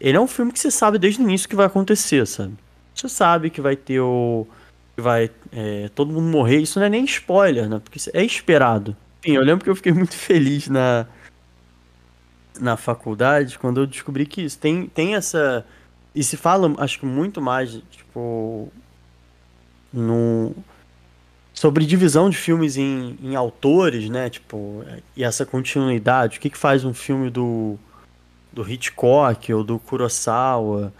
Ele 0.00 0.16
é 0.16 0.20
um 0.20 0.26
filme 0.26 0.52
que 0.52 0.60
você 0.60 0.70
sabe 0.70 0.98
desde 0.98 1.20
o 1.20 1.24
início 1.24 1.48
que 1.48 1.56
vai 1.56 1.66
acontecer, 1.66 2.26
sabe? 2.26 2.54
Você 2.94 3.08
sabe 3.08 3.50
que 3.50 3.60
vai 3.60 3.76
ter 3.76 4.00
o. 4.00 4.46
que 4.94 5.02
vai 5.02 5.30
é, 5.52 5.90
todo 5.94 6.12
mundo 6.12 6.26
morrer. 6.26 6.58
Isso 6.58 6.78
não 6.78 6.86
é 6.86 6.90
nem 6.90 7.04
spoiler, 7.04 7.68
né? 7.68 7.80
Porque 7.82 7.98
é 8.12 8.24
esperado. 8.24 8.96
Enfim, 9.20 9.36
eu 9.36 9.42
lembro 9.42 9.64
que 9.64 9.70
eu 9.70 9.76
fiquei 9.76 9.92
muito 9.92 10.14
feliz 10.14 10.68
na, 10.68 11.06
na 12.60 12.76
faculdade 12.76 13.58
quando 13.58 13.80
eu 13.80 13.86
descobri 13.86 14.26
que 14.26 14.42
isso 14.42 14.58
tem, 14.58 14.86
tem 14.86 15.14
essa 15.14 15.64
e 16.14 16.22
se 16.22 16.36
fala, 16.36 16.72
acho 16.78 16.98
que 16.98 17.06
muito 17.06 17.40
mais, 17.40 17.80
tipo. 17.90 18.70
No, 19.92 20.54
sobre 21.52 21.84
divisão 21.84 22.30
de 22.30 22.36
filmes 22.36 22.76
em, 22.76 23.18
em 23.22 23.34
autores, 23.34 24.08
né? 24.08 24.28
Tipo, 24.30 24.84
e 25.16 25.24
essa 25.24 25.46
continuidade. 25.46 26.38
O 26.38 26.40
que, 26.40 26.50
que 26.50 26.58
faz 26.58 26.84
um 26.84 26.94
filme 26.94 27.30
do, 27.30 27.78
do 28.52 28.68
Hitchcock 28.68 29.52
ou 29.52 29.64
do 29.64 29.78
Kurosawa? 29.78 30.92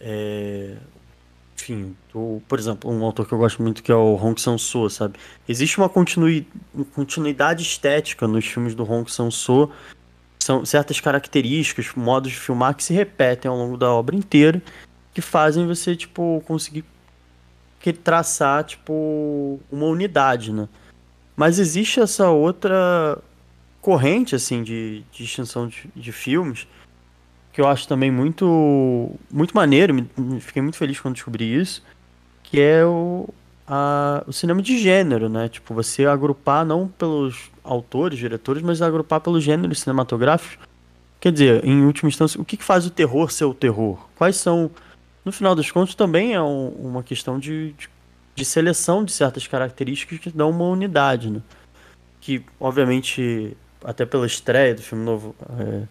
É, 0.00 0.76
enfim, 1.56 1.96
do, 2.12 2.40
por 2.48 2.58
exemplo, 2.58 2.90
um 2.90 3.04
autor 3.04 3.26
que 3.26 3.32
eu 3.32 3.38
gosto 3.38 3.60
muito 3.62 3.82
que 3.82 3.90
é 3.90 3.94
o 3.94 4.14
Hong 4.14 4.40
Sang-soo, 4.40 4.88
sabe? 4.88 5.18
Existe 5.48 5.78
uma, 5.78 5.88
continui, 5.88 6.46
uma 6.72 6.84
continuidade 6.84 7.62
estética 7.62 8.28
nos 8.28 8.46
filmes 8.46 8.74
do 8.74 8.88
Hong 8.88 9.10
Sang-soo 9.10 9.72
são 10.48 10.64
certas 10.64 10.98
características, 10.98 11.92
modos 11.94 12.30
de 12.30 12.38
filmar 12.38 12.74
que 12.74 12.82
se 12.82 12.94
repetem 12.94 13.50
ao 13.50 13.56
longo 13.56 13.76
da 13.76 13.92
obra 13.92 14.16
inteira, 14.16 14.62
que 15.12 15.20
fazem 15.20 15.66
você, 15.66 15.94
tipo, 15.94 16.42
conseguir 16.46 16.86
traçar, 18.02 18.64
tipo, 18.64 19.60
uma 19.70 19.86
unidade, 19.86 20.50
né? 20.50 20.66
Mas 21.36 21.58
existe 21.58 22.00
essa 22.00 22.30
outra 22.30 23.18
corrente, 23.80 24.34
assim, 24.34 24.62
de, 24.62 25.04
de 25.12 25.22
distinção 25.24 25.68
de, 25.68 25.90
de 25.94 26.12
filmes, 26.12 26.66
que 27.52 27.60
eu 27.60 27.66
acho 27.66 27.86
também 27.86 28.10
muito, 28.10 29.10
muito 29.30 29.54
maneiro, 29.54 29.94
me, 29.94 30.40
fiquei 30.40 30.62
muito 30.62 30.78
feliz 30.78 30.98
quando 30.98 31.14
descobri 31.14 31.44
isso, 31.44 31.82
que 32.42 32.58
é 32.58 32.84
o, 32.86 33.28
a, 33.66 34.24
o 34.26 34.32
cinema 34.32 34.62
de 34.62 34.78
gênero, 34.78 35.28
né? 35.28 35.48
Tipo, 35.48 35.74
você 35.74 36.06
agrupar 36.06 36.64
não 36.64 36.88
pelos 36.88 37.50
autores, 37.68 38.18
diretores, 38.18 38.62
mas 38.62 38.80
agrupar 38.80 39.20
pelos 39.20 39.44
gêneros 39.44 39.80
cinematográficos. 39.80 40.58
Quer 41.20 41.32
dizer, 41.32 41.64
em 41.64 41.84
última 41.84 42.08
instância, 42.08 42.40
o 42.40 42.44
que, 42.44 42.56
faz 42.56 42.86
o 42.86 42.90
terror 42.90 43.30
ser 43.30 43.44
o 43.44 43.54
terror? 43.54 43.98
Quais 44.16 44.36
são. 44.36 44.70
No 45.24 45.32
final 45.32 45.54
dos 45.54 45.70
contos, 45.70 45.94
também 45.94 46.32
é 46.32 46.40
um, 46.40 46.68
uma 46.68 47.02
questão 47.02 47.38
de, 47.38 47.72
de, 47.72 47.90
de, 48.34 48.44
seleção 48.44 49.04
de 49.04 49.12
certas 49.12 49.46
características 49.46 50.18
que 50.18 50.30
dão 50.30 50.48
uma 50.48 50.64
unidade, 50.64 51.28
né? 51.28 51.42
Que, 52.20 52.42
obviamente, 52.58 53.54
até 53.84 54.06
pela 54.06 54.26
estreia 54.26 54.74
do 54.74 54.80
filme 54.80 55.04
novo, 55.04 55.34
é, 55.58 55.82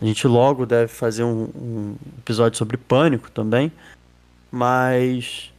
a 0.00 0.04
gente 0.04 0.26
logo 0.26 0.66
deve 0.66 0.88
fazer 0.88 1.24
um, 1.24 1.44
um 1.54 1.96
episódio 2.18 2.58
sobre 2.58 2.76
pânico 2.76 3.30
também. 3.30 3.72
Mas 4.50 5.53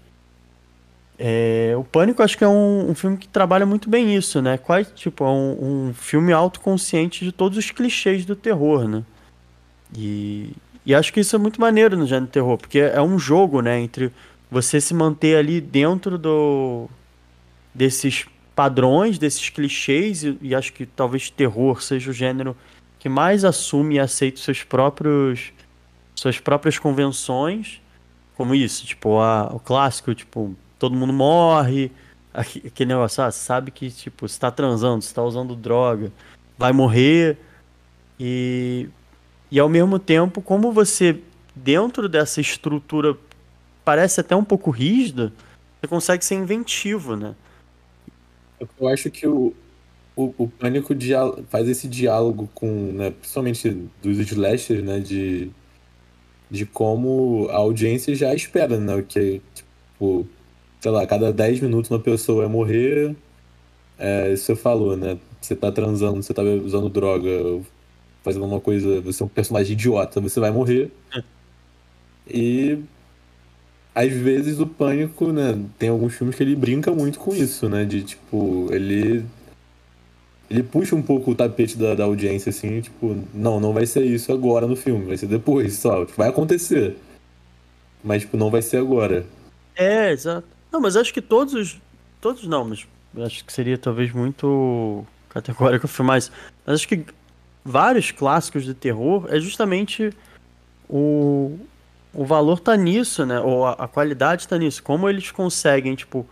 é, 1.18 1.74
o 1.78 1.84
Pânico 1.84 2.22
acho 2.22 2.38
que 2.38 2.44
é 2.44 2.48
um, 2.48 2.90
um, 2.90 2.96
filme 2.96 3.18
que 3.18 3.28
trabalha 3.28 3.66
muito 3.66 3.90
bem 3.90 4.16
isso, 4.16 4.42
né? 4.42 4.58
Quase, 4.58 4.92
tipo, 4.94 5.24
é 5.24 5.28
um, 5.28 5.88
um, 5.88 5.94
filme 5.94 6.34
autoconsciente 6.34 7.24
de 7.24 7.32
todos 7.32 7.58
os 7.58 7.72
clichês 7.72 8.26
do 8.26 8.36
terror, 8.36 8.88
né? 8.88 9.04
E, 9.96 10.52
e 10.86 10.94
acho 10.94 11.14
que 11.14 11.22
isso 11.22 11.36
é 11.36 11.40
muito 11.40 11.60
maneiro 11.62 11.96
no 11.96 12.06
gênero 12.06 12.28
terror, 12.28 12.58
porque 12.58 12.80
é 12.80 13.02
um 13.02 13.18
jogo, 13.18 13.62
né? 13.62 13.80
Entre 13.80 14.12
você 14.52 14.82
se 14.82 14.94
manter 14.94 15.38
ali 15.38 15.62
dentro 15.62 16.18
do 16.18 16.90
desses 17.74 18.26
padrões, 18.54 19.18
desses 19.18 19.50
clichês, 19.50 20.24
e, 20.24 20.38
e 20.42 20.56
acho 20.56 20.74
que 20.74 20.86
talvez 20.86 21.30
terror 21.30 21.82
seja 21.82 22.12
o 22.12 22.14
gênero 22.14 22.56
que 23.00 23.08
mais 23.08 23.46
assume 23.46 23.96
e 23.96 24.00
aceita 24.00 24.40
seus 24.40 24.64
próprios 24.64 25.54
suas 26.14 26.40
próprias 26.40 26.80
convenções, 26.80 27.82
como 28.36 28.56
isso, 28.56 28.86
tipo, 28.86 29.20
a, 29.20 29.50
o 29.54 29.60
clássico, 29.60 30.14
tipo, 30.16 30.56
todo 30.80 30.96
mundo 30.96 31.14
morre. 31.14 31.92
Aquele 32.34 32.90
negócio, 32.90 33.24
ah, 33.24 33.32
sabe 33.32 33.72
que, 33.72 33.90
tipo, 33.90 34.28
você 34.28 34.38
tá 34.38 34.52
transando, 34.52 35.02
você 35.02 35.14
tá 35.14 35.24
usando 35.24 35.56
droga, 35.56 36.12
vai 36.58 36.74
morrer. 36.74 37.38
E, 38.20 38.90
e 39.50 39.60
ao 39.60 39.70
mesmo 39.70 39.98
tempo, 40.00 40.42
como 40.42 40.72
você, 40.72 41.20
dentro 41.56 42.10
dessa 42.10 42.42
estrutura, 42.42 43.18
parece 43.86 44.20
até 44.20 44.36
um 44.36 44.44
pouco 44.44 44.70
rígida, 44.70 45.32
você 45.80 45.88
consegue 45.88 46.26
ser 46.26 46.36
inventivo, 46.36 47.16
né? 47.16 47.36
Eu 48.80 48.88
acho 48.88 49.10
que 49.12 49.28
o, 49.28 49.54
o, 50.16 50.34
o 50.38 50.48
Pânico 50.48 50.94
faz 51.50 51.68
esse 51.68 51.88
diálogo 51.88 52.50
com, 52.54 52.92
né, 52.94 53.12
principalmente 53.12 53.70
dos 54.02 54.18
slashers, 54.18 54.84
né, 54.84 55.00
de, 55.00 55.52
de 56.50 56.66
como 56.66 57.48
a 57.50 57.58
audiência 57.58 58.16
já 58.16 58.34
espera, 58.34 58.80
né, 58.80 59.04
que, 59.08 59.42
tipo, 59.54 60.28
sei 60.86 60.92
lá, 60.92 61.08
cada 61.08 61.34
10 61.34 61.62
minutos 61.62 61.90
uma 61.90 62.00
pessoa 62.00 62.44
vai 62.44 62.48
morrer. 62.48 63.16
É, 63.98 64.32
isso 64.32 64.46
você 64.46 64.56
falou, 64.56 64.96
né? 64.96 65.18
Você 65.42 65.56
tá 65.56 65.72
transando, 65.72 66.22
você 66.22 66.32
tá 66.32 66.44
usando 66.44 66.90
droga, 66.90 67.32
fazendo 68.24 68.46
uma 68.46 68.62
coisa, 68.62 69.02
você 69.02 69.24
é 69.24 69.26
um 69.26 69.30
personagem 69.30 69.74
idiota, 69.74 70.22
você 70.22 70.40
vai 70.40 70.52
morrer. 70.52 70.92
E 72.28 72.78
às 73.96 74.12
vezes 74.14 74.60
o 74.60 74.68
pânico, 74.68 75.32
né? 75.32 75.60
Tem 75.80 75.90
alguns 75.90 76.14
filmes 76.14 76.36
que 76.36 76.44
ele 76.44 76.56
brinca 76.56 76.92
muito 76.92 77.18
com 77.18 77.34
isso, 77.34 77.68
né? 77.68 77.84
De 77.84 78.04
tipo, 78.04 78.68
ele. 78.72 79.26
Ele 80.48 80.62
puxa 80.62 80.96
um 80.96 81.02
pouco 81.02 81.32
o 81.32 81.36
tapete 81.36 81.76
da, 81.80 81.96
da 81.96 82.04
audiência, 82.04 82.52
assim, 82.52 82.80
tipo, 82.80 83.18
não, 83.34 83.60
não 83.60 83.74
vai 83.74 83.88
ser 83.88 84.04
isso 84.04 84.32
agora 84.32 84.68
no 84.68 84.76
filme, 84.76 85.04
vai 85.04 85.18
ser 85.18 85.26
depois, 85.26 85.74
só. 85.80 86.06
Tipo, 86.06 86.18
vai 86.20 86.30
acontecer. 86.30 86.96
Mas, 88.04 88.22
tipo, 88.22 88.38
não 88.38 88.52
vai 88.52 88.62
ser 88.62 88.78
agora. 88.78 89.26
É, 89.76 90.12
exato. 90.12 90.55
Não, 90.76 90.82
mas 90.82 90.98
acho 90.98 91.14
que 91.14 91.22
todos 91.22 91.54
os. 91.54 91.82
Todos 92.20 92.46
não, 92.46 92.66
mas 92.66 92.86
acho 93.20 93.46
que 93.46 93.54
seria 93.54 93.78
talvez 93.78 94.12
muito 94.12 95.06
categórico 95.30 95.86
afirmar 95.86 96.18
isso. 96.18 96.34
Mas 96.66 96.76
acho 96.76 96.88
que 96.90 97.06
vários 97.64 98.12
clássicos 98.12 98.66
de 98.66 98.74
terror 98.74 99.26
é 99.30 99.40
justamente 99.40 100.12
o, 100.90 101.58
o 102.14 102.26
valor 102.26 102.60
tá 102.60 102.76
nisso, 102.76 103.26
né? 103.26 103.40
Ou 103.40 103.66
a, 103.66 103.72
a 103.72 103.88
qualidade 103.88 104.50
tá 104.50 104.58
nisso. 104.58 104.84
Como 104.84 105.08
eles 105.08 105.32
conseguem, 105.32 105.96
tipo, 105.96 106.28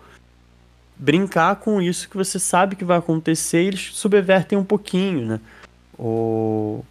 brincar 0.97 1.55
com 1.55 1.81
isso 1.81 2.09
que 2.09 2.17
você 2.17 2.37
sabe 2.37 2.75
que 2.75 2.83
vai 2.83 2.97
acontecer 2.97 3.63
e 3.63 3.67
eles 3.67 3.91
subvertem 3.93 4.57
um 4.57 4.65
pouquinho, 4.65 5.25
né? 5.25 5.39
O... 5.97 6.83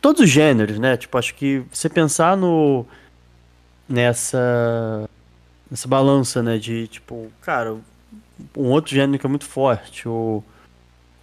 Todos 0.00 0.22
os 0.22 0.30
gêneros, 0.30 0.78
né? 0.78 0.96
Tipo, 0.96 1.18
acho 1.18 1.34
que 1.34 1.64
você 1.72 1.88
pensar 1.88 2.36
no 2.36 2.86
nessa 3.88 5.10
nessa 5.72 5.88
balança, 5.88 6.42
né? 6.42 6.58
De 6.58 6.86
tipo, 6.86 7.32
cara, 7.40 7.74
um 8.54 8.70
outro 8.70 8.94
gênero 8.94 9.18
que 9.18 9.24
é 9.24 9.28
muito 9.28 9.46
forte, 9.46 10.06
o, 10.06 10.44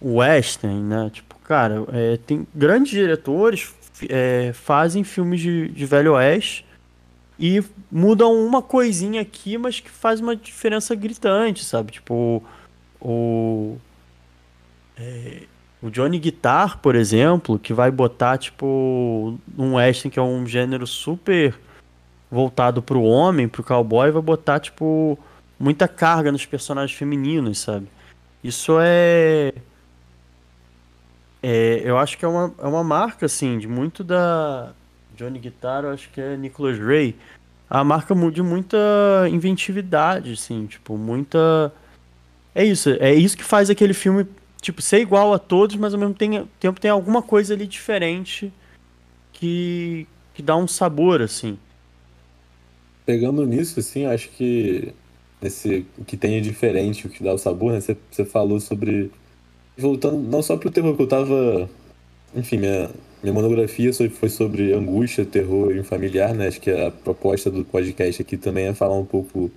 western, 0.02 0.82
né? 0.82 1.08
Tipo, 1.12 1.36
cara, 1.44 1.84
é, 1.92 2.16
tem 2.16 2.44
grandes 2.52 2.90
diretores 2.90 3.72
é, 4.08 4.50
fazem 4.52 5.04
filmes 5.04 5.40
de, 5.40 5.68
de 5.68 5.86
velho 5.86 6.14
oeste 6.14 6.66
e 7.38 7.62
mudam 7.90 8.34
uma 8.44 8.60
coisinha 8.60 9.20
aqui, 9.20 9.56
mas 9.56 9.78
que 9.78 9.88
faz 9.88 10.20
uma 10.20 10.34
diferença 10.34 10.96
gritante, 10.96 11.64
sabe? 11.64 11.92
Tipo, 11.92 12.42
o. 13.00 13.76
É, 14.98 15.42
o 15.82 15.88
Johnny 15.90 16.18
Guitar, 16.18 16.78
por 16.78 16.94
exemplo, 16.94 17.58
que 17.58 17.72
vai 17.72 17.90
botar, 17.90 18.36
tipo, 18.36 19.38
um 19.56 19.76
western 19.76 20.12
que 20.12 20.18
é 20.18 20.22
um 20.22 20.46
gênero 20.46 20.86
super 20.86 21.54
voltado 22.30 22.80
pro 22.80 23.02
homem, 23.02 23.48
pro 23.48 23.64
cowboy, 23.64 24.10
vai 24.10 24.22
botar, 24.22 24.60
tipo, 24.60 25.18
muita 25.58 25.88
carga 25.88 26.30
nos 26.30 26.46
personagens 26.46 26.96
femininos, 26.96 27.58
sabe? 27.58 27.88
Isso 28.42 28.78
é. 28.80 29.52
é 31.42 31.82
eu 31.84 31.98
acho 31.98 32.16
que 32.16 32.24
é 32.24 32.28
uma, 32.28 32.54
é 32.58 32.66
uma 32.66 32.84
marca, 32.84 33.26
assim, 33.26 33.58
de 33.58 33.66
muito 33.66 34.04
da. 34.04 34.72
Johnny 35.16 35.38
Guitar, 35.38 35.84
eu 35.84 35.90
acho 35.90 36.08
que 36.10 36.20
é 36.20 36.36
Nicholas 36.36 36.78
Ray. 36.78 37.14
A 37.68 37.84
marca 37.84 38.14
de 38.30 38.42
muita 38.42 38.76
inventividade, 39.30 40.32
assim, 40.32 40.66
tipo, 40.66 40.96
muita. 40.96 41.72
É 42.54 42.64
isso, 42.64 42.90
é 42.98 43.14
isso 43.14 43.36
que 43.36 43.44
faz 43.44 43.70
aquele 43.70 43.94
filme, 43.94 44.26
tipo, 44.60 44.82
ser 44.82 45.00
igual 45.00 45.32
a 45.32 45.38
todos, 45.38 45.76
mas 45.76 45.94
ao 45.94 46.00
mesmo 46.00 46.14
tempo 46.14 46.80
tem 46.80 46.90
alguma 46.90 47.22
coisa 47.22 47.54
ali 47.54 47.66
diferente 47.66 48.52
que, 49.32 50.06
que 50.34 50.42
dá 50.42 50.56
um 50.56 50.66
sabor, 50.66 51.22
assim. 51.22 51.58
Pegando 53.10 53.44
nisso, 53.44 53.80
assim, 53.80 54.04
acho 54.04 54.28
que 54.28 54.94
nesse 55.42 55.84
o 55.98 56.04
que 56.04 56.16
tem 56.16 56.40
de 56.40 56.48
diferente, 56.48 57.08
o 57.08 57.10
que 57.10 57.24
dá 57.24 57.34
o 57.34 57.38
sabor, 57.38 57.72
né? 57.72 57.80
Você, 57.80 57.96
você 58.08 58.24
falou 58.24 58.60
sobre. 58.60 59.10
Voltando 59.76 60.16
não 60.16 60.40
só 60.40 60.56
pro 60.56 60.70
terror, 60.70 60.94
que 60.94 61.02
eu 61.02 61.08
tava. 61.08 61.68
Enfim, 62.36 62.58
minha, 62.58 62.88
minha 63.20 63.34
monografia 63.34 63.90
foi 63.92 64.28
sobre 64.28 64.72
angústia, 64.72 65.24
terror 65.24 65.74
e 65.74 65.82
familiar, 65.82 66.32
né? 66.34 66.46
Acho 66.46 66.60
que 66.60 66.70
a 66.70 66.92
proposta 66.92 67.50
do 67.50 67.64
podcast 67.64 68.22
aqui 68.22 68.36
também 68.36 68.66
é 68.66 68.74
falar 68.74 68.96
um 68.96 69.04
pouco 69.04 69.50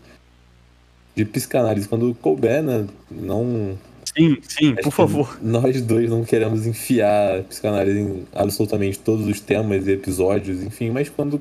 de 1.15 1.23
psicanálise. 1.23 1.87
Quando 1.87 2.15
couber, 2.15 2.63
né? 2.63 2.87
Não. 3.11 3.77
Sim, 4.17 4.35
sim, 4.41 4.75
por 4.77 4.91
favor. 4.91 5.37
Nós 5.43 5.79
dois 5.79 6.09
não 6.09 6.25
queremos 6.25 6.65
enfiar 6.65 7.43
psicanálise 7.43 7.99
em 7.99 8.25
absolutamente 8.33 8.97
todos 8.97 9.27
os 9.27 9.39
temas 9.39 9.85
e 9.85 9.91
episódios, 9.91 10.63
enfim, 10.63 10.89
mas 10.89 11.07
quando 11.07 11.39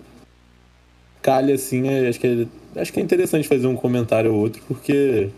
calha 1.22 1.54
assim, 1.54 1.88
é, 1.88 2.08
acho 2.08 2.20
que 2.20 2.48
é, 2.74 2.80
acho 2.80 2.92
que 2.92 3.00
é 3.00 3.02
interessante 3.02 3.48
fazer 3.48 3.66
um 3.66 3.76
comentário 3.76 4.32
ou 4.34 4.40
outro, 4.40 4.60
porque 4.66 5.30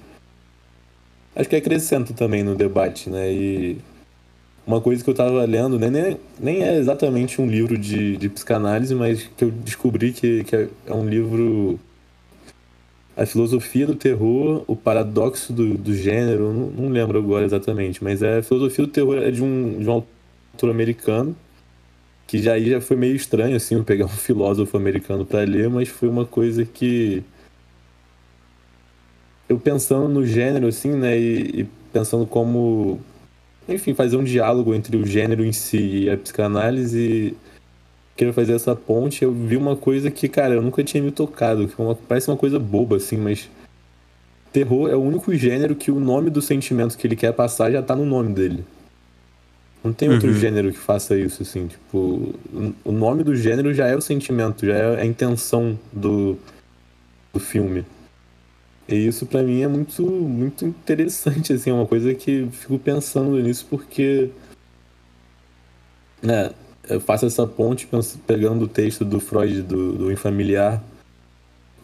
acho 1.36 1.48
que 1.48 1.56
acrescenta 1.56 2.14
também 2.14 2.42
no 2.42 2.54
debate, 2.56 3.10
né? 3.10 3.30
E 3.32 3.78
uma 4.66 4.80
coisa 4.80 5.04
que 5.04 5.10
eu 5.10 5.14
tava 5.14 5.44
lendo, 5.44 5.78
né, 5.78 5.90
nem, 5.90 6.16
nem 6.40 6.62
é 6.62 6.78
exatamente 6.78 7.40
um 7.40 7.46
livro 7.46 7.76
de, 7.76 8.16
de 8.16 8.28
psicanálise, 8.30 8.94
mas 8.94 9.28
que 9.36 9.44
eu 9.44 9.50
descobri 9.50 10.12
que, 10.12 10.42
que 10.44 10.56
é 10.56 10.68
um 10.92 11.06
livro. 11.06 11.78
A 13.16 13.24
filosofia 13.26 13.86
do 13.86 13.94
terror, 13.94 14.64
o 14.66 14.74
paradoxo 14.74 15.52
do, 15.52 15.78
do 15.78 15.94
gênero, 15.94 16.52
não, 16.52 16.66
não 16.66 16.88
lembro 16.88 17.16
agora 17.16 17.44
exatamente, 17.44 18.02
mas 18.02 18.22
é 18.22 18.38
a 18.38 18.42
filosofia 18.42 18.86
do 18.86 18.90
terror 18.90 19.18
é 19.18 19.30
de 19.30 19.40
um, 19.40 19.78
de 19.78 19.88
um 19.88 19.92
autor 19.92 20.70
americano 20.70 21.36
que 22.26 22.38
já 22.42 22.54
aí 22.54 22.70
já 22.70 22.80
foi 22.80 22.96
meio 22.96 23.14
estranho 23.14 23.56
assim 23.56 23.74
eu 23.74 23.84
pegar 23.84 24.06
um 24.06 24.08
filósofo 24.28 24.76
americano 24.76 25.24
para 25.24 25.40
ler, 25.40 25.68
mas 25.68 25.88
foi 25.88 26.08
uma 26.08 26.24
coisa 26.24 26.64
que 26.64 27.22
eu 29.48 29.58
pensando 29.58 30.08
no 30.08 30.24
gênero 30.26 30.66
assim, 30.66 30.90
né, 30.90 31.18
e, 31.18 31.60
e, 31.60 31.68
pensando 31.92 32.26
como 32.26 33.00
enfim, 33.68 33.94
fazer 33.94 34.16
um 34.16 34.24
diálogo 34.24 34.74
entre 34.74 34.96
o 34.96 35.06
gênero 35.06 35.44
em 35.44 35.52
si 35.52 36.04
e 36.04 36.10
a 36.10 36.16
psicanálise, 36.16 37.34
queria 38.16 38.32
fazer 38.32 38.52
essa 38.54 38.76
ponte, 38.76 39.24
eu 39.24 39.32
vi 39.32 39.56
uma 39.56 39.74
coisa 39.74 40.10
que, 40.10 40.28
cara, 40.28 40.54
eu 40.54 40.62
nunca 40.62 40.84
tinha 40.84 41.02
me 41.02 41.10
tocado, 41.10 41.66
que 41.66 41.80
uma, 41.80 41.94
parece 41.94 42.28
uma 42.28 42.36
coisa 42.36 42.58
boba 42.58 42.96
assim, 42.96 43.16
mas 43.16 43.48
terror 44.52 44.88
é 44.90 44.94
o 44.94 45.00
único 45.00 45.34
gênero 45.34 45.74
que 45.74 45.90
o 45.90 45.98
nome 45.98 46.30
do 46.30 46.42
sentimento 46.42 46.96
que 46.96 47.06
ele 47.06 47.16
quer 47.16 47.32
passar 47.32 47.72
já 47.72 47.82
tá 47.82 47.96
no 47.96 48.04
nome 48.04 48.32
dele. 48.34 48.64
Não 49.84 49.92
tem 49.92 50.08
outro 50.08 50.30
uhum. 50.30 50.34
gênero 50.34 50.72
que 50.72 50.78
faça 50.78 51.14
isso, 51.14 51.42
assim. 51.42 51.66
Tipo, 51.66 52.34
o 52.82 52.90
nome 52.90 53.22
do 53.22 53.36
gênero 53.36 53.74
já 53.74 53.86
é 53.86 53.94
o 53.94 54.00
sentimento, 54.00 54.64
já 54.64 54.74
é 54.74 55.02
a 55.02 55.04
intenção 55.04 55.78
do, 55.92 56.38
do 57.34 57.38
filme. 57.38 57.84
E 58.88 59.06
isso 59.06 59.26
para 59.26 59.42
mim 59.42 59.60
é 59.60 59.68
muito, 59.68 60.02
muito 60.02 60.64
interessante, 60.64 61.52
assim, 61.52 61.68
é 61.68 61.74
uma 61.74 61.86
coisa 61.86 62.14
que 62.14 62.48
fico 62.50 62.78
pensando 62.78 63.38
nisso 63.40 63.66
porque. 63.68 64.30
Né, 66.22 66.50
eu 66.88 67.00
faço 67.00 67.26
essa 67.26 67.46
ponte 67.46 67.86
pegando 68.26 68.64
o 68.64 68.68
texto 68.68 69.04
do 69.04 69.20
Freud 69.20 69.62
do, 69.62 69.92
do 69.92 70.12
Infamiliar 70.12 70.82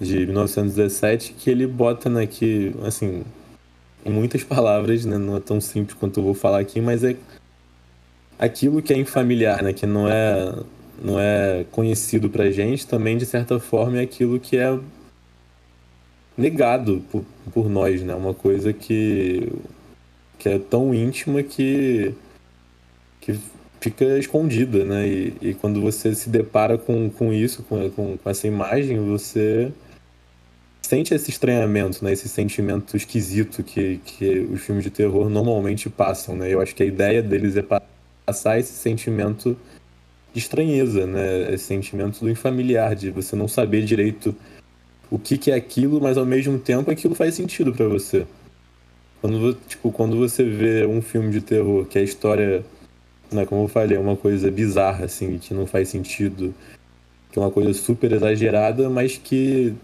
de 0.01 0.25
1917, 0.25 1.35
que 1.35 1.51
ele 1.51 1.67
bota, 1.67 2.09
né, 2.09 2.27
que, 2.27 2.75
assim, 2.87 3.23
em 4.05 4.11
muitas 4.11 4.43
palavras, 4.43 5.05
né, 5.05 5.19
não 5.19 5.37
é 5.37 5.41
tão 5.41 5.61
simples 5.61 5.97
quanto 5.99 6.21
eu 6.21 6.25
vou 6.25 6.35
falar 6.35 6.61
aqui, 6.61 6.81
mas 6.81 7.05
é 7.05 7.17
aquilo 8.41 8.81
que 8.81 8.93
é 8.93 8.97
infamiliar, 8.97 9.63
né, 9.63 9.73
que 9.73 9.87
não 9.87 10.09
é 10.09 10.55
não 11.03 11.19
é 11.19 11.65
conhecido 11.71 12.29
pra 12.29 12.51
gente, 12.51 12.87
também 12.87 13.17
de 13.17 13.25
certa 13.25 13.59
forma 13.59 13.99
é 13.99 14.03
aquilo 14.03 14.39
que 14.39 14.57
é 14.57 14.79
negado 16.37 17.03
por, 17.11 17.25
por 17.53 17.69
nós, 17.71 18.03
né? 18.03 18.15
Uma 18.15 18.35
coisa 18.35 18.73
que 18.73 19.51
que 20.39 20.49
é 20.49 20.59
tão 20.59 20.95
íntima 20.95 21.43
que 21.43 22.15
que 23.21 23.39
fica 23.81 24.05
escondida, 24.19 24.85
né? 24.85 25.07
E, 25.09 25.37
e 25.41 25.55
quando 25.55 25.81
você 25.81 26.15
se 26.15 26.29
depara 26.31 26.79
com, 26.79 27.11
com 27.11 27.33
isso, 27.33 27.63
com, 27.65 27.91
com, 27.91 28.19
com 28.19 28.31
essa 28.31 28.47
imagem, 28.47 28.99
você 29.01 29.73
sente 30.83 31.15
esse 31.15 31.31
estranhamento, 31.31 32.05
né? 32.05 32.13
Esse 32.13 32.29
sentimento 32.29 32.97
esquisito 32.97 33.63
que, 33.63 33.99
que 34.05 34.41
os 34.53 34.61
filmes 34.63 34.85
de 34.85 34.91
terror 34.91 35.31
normalmente 35.31 35.89
passam, 35.91 36.37
né? 36.37 36.53
Eu 36.53 36.61
acho 36.61 36.75
que 36.75 36.83
a 36.83 36.87
ideia 36.87 37.23
deles 37.23 37.57
é 37.57 37.63
passar 38.31 38.61
esse 38.61 38.73
sentimento 38.73 39.57
de 40.33 40.39
estranheza, 40.39 41.05
né? 41.05 41.53
Esse 41.53 41.65
sentimento 41.65 42.21
do 42.21 42.31
infamiliar, 42.31 42.95
de 42.95 43.11
você 43.11 43.35
não 43.35 43.49
saber 43.49 43.85
direito 43.85 44.35
o 45.11 45.19
que, 45.19 45.37
que 45.37 45.51
é 45.51 45.55
aquilo, 45.57 46.01
mas 46.01 46.17
ao 46.17 46.25
mesmo 46.25 46.57
tempo 46.59 46.91
aquilo 46.91 47.17
faz 47.17 47.35
sentido 47.35 47.73
para 47.75 47.89
você. 47.89 48.25
Quando, 49.21 49.55
tipo, 49.67 49.91
quando 49.91 50.17
você 50.17 50.45
vê 50.45 50.87
um 50.87 51.03
filme 51.03 51.33
de 51.33 51.41
terror 51.41 51.85
que 51.87 51.99
a 51.99 52.03
história, 52.03 52.65
né, 53.33 53.45
como 53.45 53.65
eu 53.65 53.69
falei, 53.69 53.97
é 53.97 54.01
uma 54.01 54.17
coisa 54.17 54.49
bizarra, 54.49 55.07
assim, 55.07 55.37
que 55.39 55.53
não 55.53 55.67
faz 55.67 55.89
sentido, 55.89 56.55
que 57.33 57.39
é 57.39 57.43
uma 57.43 57.51
coisa 57.51 57.75
super 57.75 58.13
exagerada, 58.13 58.89
mas 58.89 59.19
que 59.19 59.75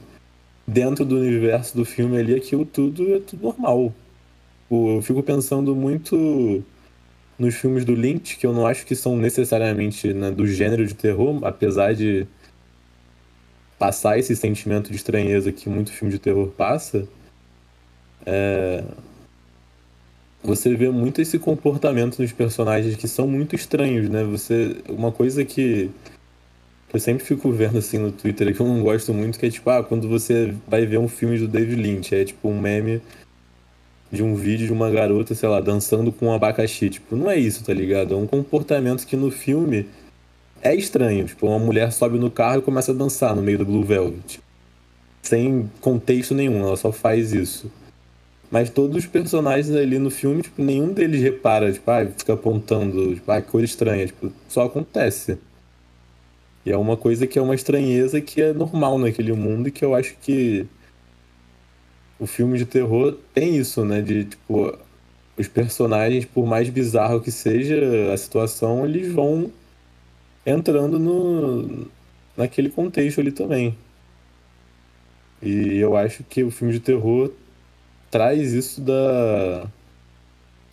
dentro 0.64 1.04
do 1.04 1.16
universo 1.16 1.76
do 1.76 1.84
filme 1.84 2.16
ali, 2.16 2.34
aquilo 2.36 2.64
tudo 2.64 3.16
é 3.16 3.18
tudo 3.18 3.42
normal. 3.42 3.92
Eu 4.70 5.02
fico 5.02 5.22
pensando 5.22 5.74
muito 5.74 6.64
nos 7.38 7.54
filmes 7.54 7.84
do 7.84 7.94
Lynch, 7.94 8.36
que 8.36 8.46
eu 8.46 8.52
não 8.52 8.66
acho 8.66 8.86
que 8.86 8.94
são 8.94 9.16
necessariamente 9.16 10.12
né, 10.12 10.30
do 10.30 10.46
gênero 10.46 10.86
de 10.86 10.94
terror, 10.94 11.44
apesar 11.44 11.94
de 11.94 12.26
passar 13.78 14.18
esse 14.18 14.34
sentimento 14.34 14.90
de 14.90 14.96
estranheza 14.96 15.52
que 15.52 15.68
muito 15.68 15.92
filme 15.92 16.12
de 16.12 16.18
terror 16.18 16.48
passa, 16.48 17.06
é... 18.24 18.82
você 20.42 20.74
vê 20.74 20.88
muito 20.88 21.20
esse 21.20 21.38
comportamento 21.38 22.20
nos 22.20 22.32
personagens 22.32 22.96
que 22.96 23.06
são 23.06 23.26
muito 23.28 23.54
estranhos, 23.54 24.08
né? 24.08 24.24
Você, 24.24 24.76
uma 24.88 25.12
coisa 25.12 25.44
que 25.44 25.90
eu 26.92 27.00
sempre 27.00 27.24
fico 27.24 27.50
vendo 27.52 27.76
assim 27.76 27.98
no 27.98 28.10
Twitter 28.10 28.54
que 28.54 28.60
eu 28.60 28.66
não 28.66 28.82
gosto 28.82 29.12
muito, 29.12 29.38
que 29.38 29.44
é 29.44 29.50
tipo, 29.50 29.68
ah, 29.68 29.84
quando 29.84 30.08
você 30.08 30.54
vai 30.66 30.86
ver 30.86 30.98
um 30.98 31.08
filme 31.08 31.38
do 31.38 31.46
David 31.46 31.82
Lynch, 31.82 32.14
é 32.14 32.24
tipo 32.24 32.48
um 32.48 32.58
meme 32.58 33.02
de 34.10 34.22
um 34.22 34.34
vídeo 34.34 34.66
de 34.66 34.72
uma 34.72 34.90
garota, 34.90 35.34
sei 35.34 35.48
lá, 35.48 35.60
dançando 35.60 36.12
com 36.12 36.26
um 36.26 36.32
abacaxi. 36.32 36.90
Tipo, 36.90 37.16
não 37.16 37.30
é 37.30 37.36
isso, 37.36 37.64
tá 37.64 37.74
ligado? 37.74 38.14
É 38.14 38.16
um 38.16 38.26
comportamento 38.26 39.06
que 39.06 39.16
no 39.16 39.30
filme 39.30 39.86
é 40.62 40.74
estranho. 40.74 41.26
Tipo, 41.26 41.48
uma 41.48 41.58
mulher 41.58 41.92
sobe 41.92 42.18
no 42.18 42.30
carro 42.30 42.60
e 42.60 42.62
começa 42.62 42.92
a 42.92 42.94
dançar 42.94 43.34
no 43.34 43.42
meio 43.42 43.58
do 43.58 43.64
Blue 43.64 43.84
Velvet. 43.84 44.40
Sem 45.22 45.70
contexto 45.80 46.34
nenhum, 46.34 46.60
ela 46.60 46.76
só 46.76 46.92
faz 46.92 47.32
isso. 47.32 47.70
Mas 48.50 48.70
todos 48.70 48.96
os 48.96 49.06
personagens 49.06 49.74
ali 49.74 49.98
no 49.98 50.10
filme, 50.10 50.42
tipo, 50.42 50.62
nenhum 50.62 50.92
deles 50.92 51.20
repara, 51.20 51.72
tipo, 51.72 51.90
ah, 51.90 52.06
fica 52.16 52.34
apontando, 52.34 53.14
tipo, 53.14 53.30
ah, 53.30 53.42
coisa 53.42 53.64
estranha. 53.64 54.06
Tipo, 54.06 54.32
só 54.48 54.64
acontece. 54.64 55.38
E 56.64 56.70
é 56.70 56.76
uma 56.76 56.96
coisa 56.96 57.26
que 57.26 57.38
é 57.38 57.42
uma 57.42 57.54
estranheza 57.54 58.20
que 58.20 58.42
é 58.42 58.52
normal 58.52 58.98
naquele 58.98 59.32
mundo 59.32 59.68
e 59.68 59.70
que 59.70 59.84
eu 59.84 59.94
acho 59.94 60.16
que 60.20 60.66
o 62.18 62.26
filme 62.26 62.58
de 62.58 62.66
terror 62.66 63.16
tem 63.34 63.56
isso, 63.56 63.84
né? 63.84 64.00
De, 64.00 64.24
tipo, 64.24 64.76
os 65.36 65.48
personagens, 65.48 66.24
por 66.24 66.46
mais 66.46 66.68
bizarro 66.68 67.20
que 67.20 67.30
seja 67.30 68.12
a 68.12 68.16
situação, 68.16 68.84
eles 68.84 69.12
vão 69.12 69.50
entrando 70.44 70.98
no, 70.98 71.86
naquele 72.36 72.70
contexto 72.70 73.20
ali 73.20 73.32
também. 73.32 73.76
E 75.42 75.76
eu 75.76 75.96
acho 75.96 76.24
que 76.24 76.42
o 76.42 76.50
filme 76.50 76.72
de 76.72 76.80
terror 76.80 77.30
traz 78.10 78.52
isso 78.52 78.80
da 78.80 79.68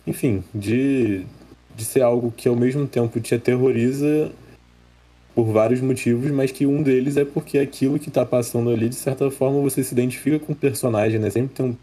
enfim, 0.06 0.44
de, 0.54 1.24
de 1.74 1.84
ser 1.84 2.02
algo 2.02 2.30
que 2.30 2.48
ao 2.48 2.56
mesmo 2.56 2.86
tempo 2.86 3.20
te 3.20 3.34
aterroriza 3.34 4.30
por 5.34 5.46
vários 5.46 5.80
motivos, 5.80 6.30
mas 6.30 6.52
que 6.52 6.64
um 6.64 6.82
deles 6.82 7.16
é 7.16 7.24
porque 7.24 7.58
aquilo 7.58 7.98
que 7.98 8.10
tá 8.10 8.24
passando 8.24 8.70
ali, 8.70 8.88
de 8.88 8.94
certa 8.94 9.30
forma, 9.30 9.60
você 9.60 9.82
se 9.82 9.92
identifica 9.92 10.38
com 10.38 10.52
o 10.52 10.56
personagem, 10.56 11.18
né? 11.18 11.28
Sempre 11.28 11.54
tem 11.54 11.66
um 11.66 11.76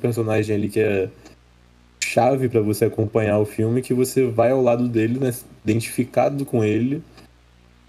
personagem 0.00 0.54
ali 0.54 0.68
que 0.68 0.80
é 0.80 1.08
chave 2.00 2.48
para 2.48 2.60
você 2.60 2.84
acompanhar 2.84 3.38
o 3.38 3.46
filme, 3.46 3.82
que 3.82 3.94
você 3.94 4.26
vai 4.26 4.50
ao 4.50 4.62
lado 4.62 4.88
dele, 4.88 5.18
né? 5.18 5.34
Identificado 5.64 6.44
com 6.44 6.62
ele, 6.62 7.02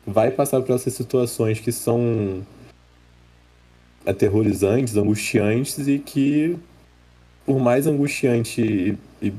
vai 0.05 0.31
passar 0.31 0.61
por 0.61 0.73
essas 0.73 0.93
situações 0.93 1.59
que 1.59 1.71
são 1.71 2.45
aterrorizantes, 4.05 4.95
angustiantes 4.95 5.87
e 5.87 5.99
que, 5.99 6.57
por 7.45 7.59
mais 7.59 7.87
angustiante 7.87 8.61
e, 9.21 9.27
e 9.27 9.33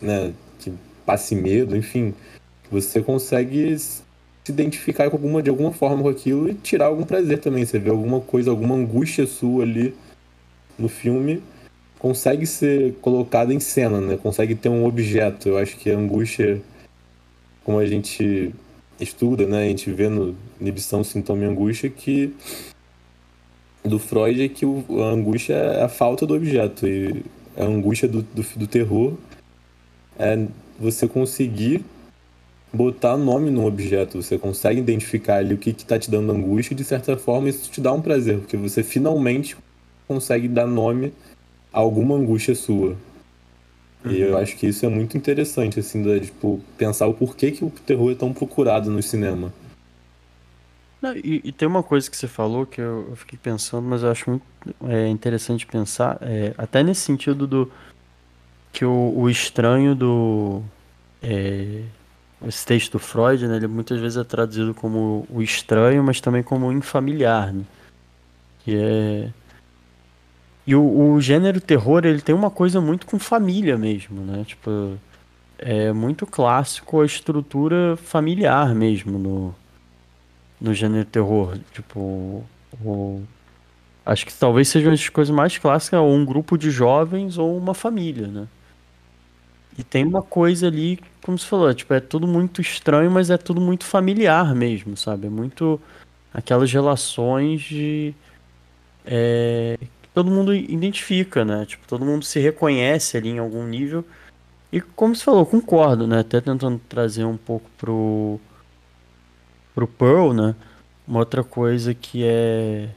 né, 0.00 0.32
que 0.58 0.72
passe 1.06 1.34
medo, 1.34 1.76
enfim, 1.76 2.14
você 2.70 3.00
consegue 3.02 3.76
se 4.44 4.52
identificar 4.52 5.10
com 5.10 5.16
alguma, 5.16 5.42
de 5.42 5.50
alguma 5.50 5.72
forma 5.72 6.02
com 6.02 6.08
aquilo 6.08 6.48
e 6.48 6.54
tirar 6.54 6.86
algum 6.86 7.04
prazer 7.04 7.38
também. 7.38 7.64
Você 7.64 7.78
vê 7.78 7.90
alguma 7.90 8.20
coisa, 8.20 8.50
alguma 8.50 8.74
angústia 8.74 9.26
sua 9.26 9.64
ali 9.64 9.94
no 10.78 10.88
filme, 10.88 11.42
consegue 11.98 12.46
ser 12.46 12.94
colocada 13.02 13.52
em 13.52 13.60
cena, 13.60 14.00
né? 14.00 14.16
Consegue 14.16 14.54
ter 14.54 14.68
um 14.68 14.86
objeto. 14.86 15.48
Eu 15.48 15.58
acho 15.58 15.76
que 15.76 15.90
a 15.90 15.96
angústia, 15.96 16.60
como 17.64 17.78
a 17.78 17.86
gente 17.86 18.54
estuda, 18.98 19.46
né? 19.46 19.64
A 19.64 19.68
gente 19.68 19.90
vê 19.90 20.08
no 20.08 20.34
Inibição, 20.60 21.04
Sintoma 21.04 21.44
e 21.44 21.46
Angústia 21.46 21.90
que 21.90 22.34
do 23.84 23.98
Freud 23.98 24.42
é 24.42 24.48
que 24.48 24.64
a 24.64 25.04
angústia 25.04 25.54
é 25.54 25.82
a 25.82 25.88
falta 25.88 26.26
do 26.26 26.34
objeto 26.34 26.86
e 26.86 27.24
a 27.56 27.64
angústia 27.64 28.06
do, 28.06 28.22
do, 28.22 28.42
do 28.56 28.66
terror 28.66 29.14
é 30.18 30.46
você 30.78 31.08
conseguir 31.08 31.82
botar 32.72 33.16
nome 33.16 33.50
no 33.50 33.66
objeto, 33.66 34.22
você 34.22 34.38
consegue 34.38 34.80
identificar 34.80 35.36
ali 35.36 35.54
o 35.54 35.58
que 35.58 35.70
está 35.70 35.98
te 35.98 36.10
dando 36.10 36.32
angústia 36.32 36.74
e 36.74 36.76
de 36.76 36.84
certa 36.84 37.16
forma 37.16 37.48
isso 37.48 37.70
te 37.70 37.80
dá 37.80 37.92
um 37.92 38.00
prazer, 38.00 38.38
porque 38.38 38.56
você 38.56 38.82
finalmente 38.82 39.56
consegue 40.06 40.48
dar 40.48 40.66
nome 40.66 41.12
a 41.72 41.78
alguma 41.78 42.14
angústia 42.14 42.54
sua. 42.54 42.96
Uhum. 44.04 44.12
E 44.12 44.20
eu 44.20 44.38
acho 44.38 44.56
que 44.56 44.66
isso 44.66 44.86
é 44.86 44.88
muito 44.88 45.16
interessante, 45.16 45.78
assim, 45.80 46.02
de, 46.02 46.20
tipo, 46.20 46.60
pensar 46.78 47.06
o 47.06 47.14
porquê 47.14 47.50
que 47.50 47.64
o 47.64 47.70
terror 47.70 48.12
é 48.12 48.14
tão 48.14 48.32
procurado 48.32 48.90
no 48.90 49.02
cinema. 49.02 49.52
Não, 51.02 51.16
e, 51.16 51.40
e, 51.44 51.52
tem 51.52 51.66
uma 51.66 51.82
coisa 51.82 52.10
que 52.10 52.16
você 52.16 52.28
falou 52.28 52.66
que 52.66 52.80
eu, 52.80 53.06
eu 53.08 53.16
fiquei 53.16 53.38
pensando, 53.42 53.86
mas 53.86 54.02
eu 54.02 54.10
acho 54.10 54.28
muito 54.28 54.44
é, 54.86 55.08
interessante 55.08 55.66
pensar, 55.66 56.18
é, 56.20 56.52
até 56.58 56.82
nesse 56.82 57.00
sentido 57.00 57.46
do 57.46 57.72
que 58.70 58.84
o, 58.84 59.14
o 59.16 59.30
estranho 59.30 59.94
do 59.94 60.62
é, 61.22 61.82
esse 62.46 62.64
texto 62.64 62.92
do 62.92 62.98
Freud, 62.98 63.46
né, 63.46 63.56
ele 63.56 63.66
muitas 63.66 64.00
vezes 64.00 64.16
é 64.16 64.24
traduzido 64.24 64.74
como 64.74 65.26
o 65.30 65.42
estranho, 65.42 66.02
mas 66.02 66.20
também 66.20 66.42
como 66.42 66.66
o 66.66 66.72
infamiliar, 66.72 67.52
né? 67.52 67.64
que 68.64 68.76
é 68.76 69.30
e 70.66 70.74
o, 70.74 71.14
o 71.14 71.20
gênero 71.20 71.60
terror 71.60 72.04
ele 72.04 72.20
tem 72.20 72.34
uma 72.34 72.50
coisa 72.50 72.80
muito 72.80 73.06
com 73.06 73.18
família 73.18 73.76
mesmo, 73.76 74.20
né? 74.22 74.44
Tipo 74.44 74.98
é 75.58 75.92
muito 75.92 76.26
clássico 76.26 77.00
a 77.00 77.06
estrutura 77.06 77.96
familiar 77.96 78.74
mesmo 78.74 79.18
no 79.18 79.54
no 80.60 80.74
gênero 80.74 81.06
terror. 81.06 81.58
Tipo, 81.72 82.44
o... 82.84 83.22
acho 84.04 84.26
que 84.26 84.32
talvez 84.34 84.68
sejam 84.68 84.92
as 84.92 85.08
coisas 85.08 85.34
mais 85.34 85.56
clássicas, 85.58 86.00
ou 86.00 86.14
um 86.14 86.24
grupo 86.24 86.58
de 86.58 86.70
jovens 86.70 87.38
ou 87.38 87.56
uma 87.56 87.74
família, 87.74 88.26
né? 88.26 88.46
E 89.78 89.82
tem 89.82 90.04
uma 90.04 90.22
coisa 90.22 90.66
ali, 90.66 91.00
como 91.22 91.38
você 91.38 91.46
falou, 91.46 91.72
tipo, 91.74 91.92
é 91.94 92.00
tudo 92.00 92.26
muito 92.26 92.60
estranho, 92.60 93.10
mas 93.10 93.30
é 93.30 93.36
tudo 93.36 93.60
muito 93.60 93.84
familiar 93.84 94.54
mesmo, 94.54 94.96
sabe? 94.96 95.26
É 95.26 95.30
muito 95.30 95.80
aquelas 96.32 96.72
relações 96.72 97.62
de. 97.62 98.14
É, 99.04 99.78
que 100.02 100.08
todo 100.14 100.30
mundo 100.30 100.54
identifica, 100.54 101.44
né? 101.44 101.66
Tipo, 101.66 101.86
todo 101.86 102.04
mundo 102.04 102.24
se 102.24 102.40
reconhece 102.40 103.16
ali 103.16 103.30
em 103.30 103.38
algum 103.38 103.66
nível. 103.66 104.04
E 104.72 104.80
como 104.80 105.14
você 105.16 105.24
falou, 105.24 105.44
concordo, 105.44 106.06
né? 106.06 106.20
Até 106.20 106.40
tentando 106.40 106.80
trazer 106.88 107.24
um 107.24 107.36
pouco 107.36 107.68
pro, 107.76 108.40
pro 109.74 109.86
Pearl, 109.86 110.32
né? 110.32 110.54
Uma 111.06 111.20
outra 111.20 111.44
coisa 111.44 111.94
que 111.94 112.24
é. 112.24 112.90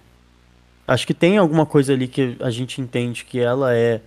Acho 0.88 1.08
que 1.08 1.14
tem 1.14 1.38
alguma 1.38 1.66
coisa 1.66 1.94
ali 1.94 2.08
que 2.08 2.38
a 2.40 2.50
gente 2.50 2.82
entende 2.82 3.26
que 3.26 3.40
ela 3.40 3.76
é. 3.76 4.02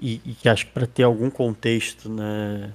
E, 0.00 0.20
e 0.24 0.34
que 0.34 0.48
acho 0.48 0.66
que 0.66 0.72
para 0.72 0.86
ter 0.86 1.04
algum 1.04 1.30
contexto, 1.30 2.08
né? 2.10 2.72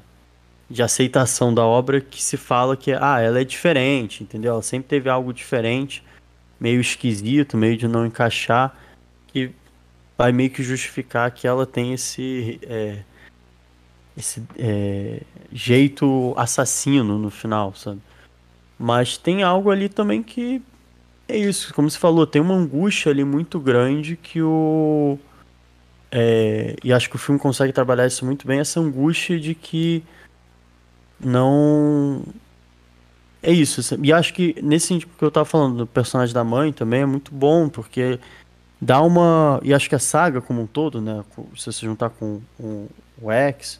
De 0.69 0.83
aceitação 0.83 1.53
da 1.53 1.65
obra, 1.65 2.01
que 2.01 2.21
se 2.21 2.35
fala 2.35 2.75
que 2.75 2.91
ah, 2.91 3.19
ela 3.19 3.39
é 3.39 3.43
diferente, 3.43 4.23
entendeu? 4.23 4.53
Ela 4.53 4.61
sempre 4.61 4.89
teve 4.89 5.09
algo 5.09 5.33
diferente, 5.33 6.03
meio 6.59 6.81
esquisito, 6.81 7.55
meio 7.55 7.77
de 7.77 7.87
não 7.87 8.05
encaixar, 8.05 8.75
que 9.27 9.51
vai 10.17 10.31
meio 10.31 10.49
que 10.49 10.63
justificar 10.63 11.31
que 11.31 11.47
ela 11.47 11.65
tem 11.65 11.93
esse. 11.93 12.59
É, 12.63 12.99
esse 14.17 14.43
é, 14.57 15.21
jeito 15.51 16.33
assassino 16.35 17.19
no 17.19 17.29
final, 17.29 17.73
sabe? 17.75 18.01
Mas 18.77 19.17
tem 19.17 19.43
algo 19.43 19.69
ali 19.69 19.87
também 19.87 20.23
que 20.23 20.61
é 21.27 21.37
isso, 21.37 21.73
como 21.73 21.89
você 21.89 21.99
falou, 21.99 22.25
tem 22.25 22.41
uma 22.41 22.55
angústia 22.55 23.11
ali 23.11 23.23
muito 23.23 23.59
grande 23.59 24.15
que 24.15 24.41
o. 24.41 25.19
É, 26.09 26.75
e 26.83 26.93
acho 26.93 27.09
que 27.09 27.17
o 27.17 27.19
filme 27.19 27.39
consegue 27.39 27.73
trabalhar 27.73 28.07
isso 28.07 28.25
muito 28.25 28.47
bem, 28.47 28.59
essa 28.59 28.79
angústia 28.79 29.37
de 29.37 29.53
que 29.53 30.03
não. 31.19 32.23
É 33.41 33.51
isso. 33.51 33.81
E 34.03 34.11
acho 34.11 34.33
que 34.33 34.55
nesse 34.61 34.87
sentido 34.87 35.11
que 35.17 35.23
eu 35.23 35.31
tava 35.31 35.45
falando 35.45 35.77
do 35.77 35.87
personagem 35.87 36.33
da 36.33 36.43
mãe 36.43 36.73
também 36.73 37.01
é 37.01 37.05
muito 37.05 37.33
bom, 37.33 37.69
porque 37.69 38.19
dá 38.81 39.01
uma. 39.01 39.59
E 39.63 39.73
acho 39.73 39.89
que 39.89 39.95
a 39.95 39.99
saga 39.99 40.41
como 40.41 40.61
um 40.61 40.67
todo, 40.67 41.01
né? 41.01 41.23
Se 41.55 41.71
você 41.71 41.85
juntar 41.85 42.09
com, 42.09 42.41
com 42.57 42.87
o 43.21 43.31
X, 43.31 43.79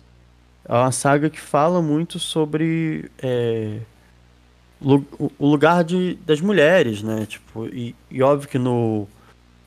é 0.65 0.73
uma 0.73 0.91
saga 0.91 1.30
que 1.30 1.39
fala 1.39 1.82
muito 1.82 2.19
sobre. 2.19 3.10
É, 3.19 3.80
o 4.80 5.47
lugar 5.47 5.84
de, 5.84 6.15
das 6.26 6.39
mulheres, 6.39 7.02
né? 7.02 7.26
Tipo, 7.26 7.65
e, 7.67 7.95
e 8.12 8.21
óbvio 8.21 8.47
que 8.47 8.60
no, 8.60 9.08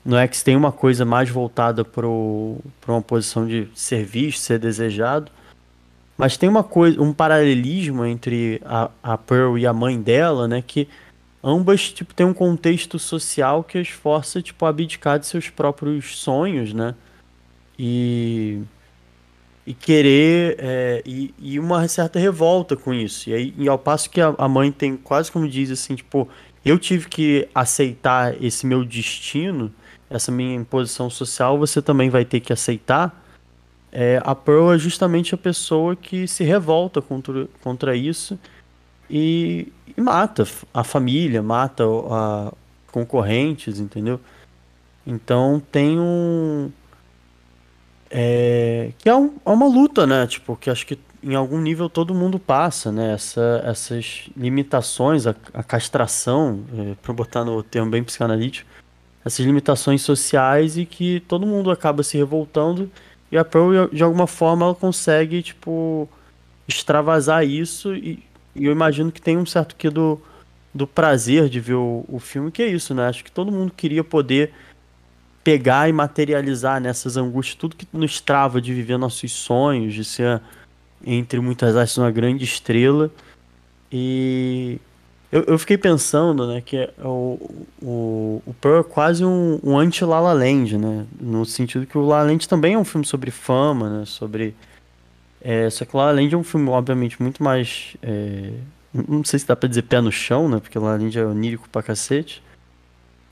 no 0.03 0.17
X 0.17 0.41
tem 0.41 0.55
uma 0.55 0.71
coisa 0.71 1.05
mais 1.05 1.29
voltada 1.29 1.83
para 1.83 2.07
uma 2.07 3.01
posição 3.01 3.45
de 3.45 3.67
ser 3.75 4.03
visto, 4.05 4.39
ser 4.39 4.59
desejado. 4.59 5.31
Mas 6.21 6.37
tem 6.37 6.47
uma 6.47 6.63
coisa, 6.63 7.01
um 7.01 7.11
paralelismo 7.11 8.05
entre 8.05 8.61
a, 8.63 8.91
a 9.01 9.17
Pearl 9.17 9.57
e 9.57 9.65
a 9.65 9.73
mãe 9.73 9.99
dela, 9.99 10.47
né? 10.47 10.61
Que 10.61 10.87
ambas 11.43 11.91
tipo, 11.91 12.13
têm 12.13 12.27
um 12.27 12.33
contexto 12.33 12.99
social 12.99 13.63
que 13.63 13.79
as 13.79 13.87
força 13.87 14.39
tipo, 14.39 14.63
a 14.63 14.69
abdicar 14.69 15.17
de 15.17 15.25
seus 15.25 15.49
próprios 15.49 16.19
sonhos, 16.19 16.73
né? 16.73 16.93
E 17.79 18.61
e 19.65 19.73
querer 19.73 20.57
é, 20.59 21.01
e, 21.05 21.33
e, 21.39 21.59
uma 21.59 21.87
certa 21.87 22.19
revolta 22.19 22.75
com 22.75 22.93
isso. 22.93 23.31
E, 23.31 23.33
aí, 23.33 23.53
e 23.57 23.67
ao 23.67 23.79
passo 23.79 24.07
que 24.07 24.21
a, 24.21 24.35
a, 24.37 24.47
mãe 24.47 24.71
tem 24.71 24.95
quase 24.95 25.31
como 25.31 25.49
diz 25.49 25.71
assim, 25.71 25.95
tipo, 25.95 26.29
eu 26.63 26.77
tive 26.77 27.07
que 27.09 27.49
aceitar 27.53 28.35
esse 28.43 28.67
meu 28.67 28.85
destino, 28.85 29.73
essa 30.07 30.31
minha 30.31 30.53
imposição 30.55 31.09
social, 31.09 31.57
você 31.57 31.81
também 31.81 32.11
vai 32.11 32.25
ter 32.25 32.41
que 32.41 32.53
aceitar. 32.53 33.20
É, 33.91 34.21
a 34.23 34.33
Pearl 34.33 34.73
é 34.73 34.77
justamente 34.77 35.35
a 35.35 35.37
pessoa 35.37 35.95
que 35.95 36.27
se 36.27 36.43
revolta 36.43 37.01
contra, 37.01 37.47
contra 37.61 37.95
isso 37.95 38.39
e, 39.09 39.71
e 39.97 40.01
mata 40.01 40.47
a 40.73 40.83
família, 40.83 41.43
mata 41.43 41.83
a 42.09 42.53
concorrentes, 42.91 43.79
entendeu? 43.79 44.19
Então 45.05 45.61
tem 45.71 45.99
um 45.99 46.71
é, 48.09 48.91
que 48.97 49.09
é, 49.09 49.15
um, 49.15 49.35
é, 49.45 49.49
uma 49.49 49.67
luta, 49.67 50.05
né? 50.05 50.27
Tipo, 50.27 50.55
que 50.55 50.69
acho 50.69 50.85
que 50.85 50.99
em 51.23 51.35
algum 51.35 51.59
nível 51.61 51.89
todo 51.89 52.13
mundo 52.13 52.39
passa, 52.39 52.91
né? 52.91 53.13
Essa, 53.13 53.61
essas 53.65 54.29
limitações, 54.35 55.25
a, 55.25 55.35
a 55.53 55.63
castração, 55.63 56.63
é, 56.77 56.95
para 57.01 57.13
botar 57.13 57.45
no 57.45 57.63
termo 57.63 57.89
bem 57.89 58.03
psicanalítico, 58.03 58.69
essas 59.23 59.45
limitações 59.45 60.01
sociais 60.01 60.77
e 60.77 60.85
que 60.85 61.21
todo 61.21 61.45
mundo 61.45 61.71
acaba 61.71 62.03
se 62.03 62.17
revoltando 62.17 62.91
e 63.31 63.37
a 63.37 63.45
Pearl, 63.45 63.87
de 63.91 64.03
alguma 64.03 64.27
forma, 64.27 64.65
ela 64.65 64.75
consegue, 64.75 65.41
tipo, 65.41 66.09
extravasar 66.67 67.45
isso 67.45 67.95
e, 67.95 68.23
e 68.55 68.65
eu 68.65 68.71
imagino 68.71 69.11
que 69.11 69.21
tem 69.21 69.37
um 69.37 69.45
certo 69.45 69.75
que 69.75 69.89
do, 69.89 70.19
do 70.73 70.85
prazer 70.85 71.47
de 71.47 71.59
ver 71.59 71.75
o, 71.75 72.03
o 72.07 72.19
filme, 72.19 72.51
que 72.51 72.61
é 72.61 72.67
isso, 72.67 72.93
né? 72.93 73.07
Acho 73.07 73.23
que 73.23 73.31
todo 73.31 73.51
mundo 73.51 73.71
queria 73.75 74.03
poder 74.03 74.51
pegar 75.43 75.89
e 75.89 75.93
materializar 75.93 76.79
nessas 76.79 77.17
angústias 77.17 77.55
tudo 77.55 77.75
que 77.75 77.87
nos 77.93 78.19
trava 78.19 78.61
de 78.61 78.73
viver 78.73 78.97
nossos 78.97 79.31
sonhos, 79.31 79.93
de 79.93 80.03
ser, 80.03 80.41
entre 81.05 81.39
muitas 81.39 81.75
aspas, 81.75 81.97
uma 81.97 82.11
grande 82.11 82.43
estrela. 82.43 83.09
E 83.91 84.77
eu, 85.31 85.43
eu 85.43 85.57
fiquei 85.59 85.77
pensando, 85.77 86.45
né, 86.47 86.61
que 86.61 86.77
é 86.77 86.93
o, 87.03 87.39
o, 87.81 88.41
o 88.45 88.53
Pearl 88.59 88.79
é 88.81 88.83
quase 88.83 89.23
um, 89.25 89.59
um 89.63 89.77
anti-La 89.77 90.19
La 90.19 90.33
Land, 90.33 90.77
né, 90.77 91.05
no 91.19 91.45
sentido 91.45 91.85
que 91.85 91.97
o 91.97 92.05
La 92.05 92.17
La 92.17 92.23
Land 92.29 92.47
também 92.47 92.73
é 92.73 92.77
um 92.77 92.85
filme 92.85 93.05
sobre 93.05 93.31
fama, 93.31 93.99
né, 93.99 94.05
sobre 94.05 94.53
É, 95.41 95.69
só 95.69 95.85
que 95.85 95.95
La 95.97 96.05
La 96.05 96.11
Land 96.11 96.33
é 96.35 96.37
um 96.37 96.43
filme, 96.43 96.69
obviamente, 96.69 97.21
muito 97.21 97.41
mais. 97.43 97.95
é, 98.03 98.51
não 98.93 99.23
sei 99.23 99.39
se 99.39 99.47
dá 99.47 99.55
pra 99.55 99.67
dizer 99.69 99.83
pé 99.83 100.01
no 100.01 100.11
chão, 100.11 100.47
né? 100.49 100.59
Porque 100.59 100.77
La 100.77 100.91
La 100.91 100.97
Land 100.97 101.17
é 101.17 101.25
onírico 101.25 101.67
pra 101.69 101.81
cacete. 101.81 102.43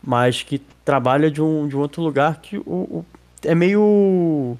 Mas 0.01 0.41
que 0.41 0.59
trabalha 0.85 1.29
de 1.29 1.41
um, 1.41 1.67
de 1.67 1.75
um 1.75 1.79
outro 1.79 2.01
lugar 2.01 2.39
que 2.41 2.57
o, 2.57 2.63
o- 2.65 3.05
é 3.43 3.53
meio 3.53 4.57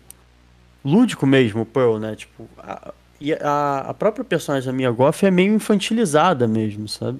lúdico 0.86 1.26
mesmo, 1.26 1.62
o 1.62 1.66
Pearl, 1.66 1.98
né? 1.98 2.16
Tipo, 2.16 2.48
a, 2.58 2.94
e 3.20 3.34
a, 3.34 3.86
a 3.90 3.94
própria 3.94 4.24
personagem 4.24 4.68
da 4.68 4.74
Mia 4.74 4.92
Goth 4.92 5.24
é 5.24 5.32
meio 5.32 5.54
infantilizada 5.54 6.48
mesmo, 6.48 6.88
sabe? 6.88 7.20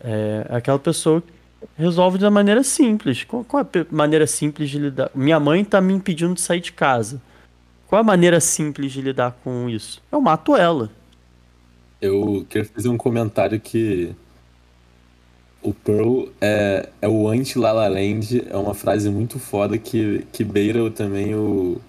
É 0.00 0.46
aquela 0.50 0.78
pessoa 0.78 1.20
que 1.20 1.32
resolve 1.76 2.18
de 2.18 2.24
uma 2.24 2.30
maneira 2.30 2.62
simples. 2.62 3.24
Qual, 3.24 3.42
qual 3.44 3.62
é 3.62 3.80
a 3.80 3.86
maneira 3.90 4.26
simples 4.26 4.70
de 4.70 4.78
lidar? 4.78 5.10
Minha 5.14 5.40
mãe 5.40 5.64
tá 5.64 5.80
me 5.80 5.92
impedindo 5.92 6.34
de 6.34 6.40
sair 6.40 6.60
de 6.60 6.72
casa. 6.72 7.20
Qual 7.86 7.98
é 7.98 8.02
a 8.02 8.06
maneira 8.06 8.40
simples 8.40 8.92
de 8.92 9.00
lidar 9.00 9.36
com 9.42 9.68
isso? 9.68 10.02
Eu 10.12 10.20
mato 10.20 10.56
ela. 10.56 10.90
Eu 12.00 12.46
queria 12.48 12.68
fazer 12.68 12.88
um 12.88 12.96
comentário 12.96 13.58
que 13.58 14.14
o 15.62 15.72
Pearl 15.72 16.26
é, 16.40 16.88
é 17.00 17.08
o 17.08 17.26
anti-La 17.26 17.72
La 17.72 17.88
Land, 17.88 18.46
é 18.48 18.56
uma 18.56 18.74
frase 18.74 19.08
muito 19.08 19.38
foda 19.38 19.78
que, 19.78 20.26
que 20.30 20.44
beira 20.44 20.90
também 20.90 21.34
o 21.34 21.80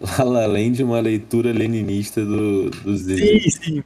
La 0.00 0.24
La 0.24 0.46
Land, 0.46 0.82
uma 0.82 1.00
leitura 1.00 1.52
leninista 1.52 2.24
do, 2.24 2.70
do 2.70 2.96
Zig. 2.96 3.50
Sim, 3.50 3.50
sim. 3.50 3.84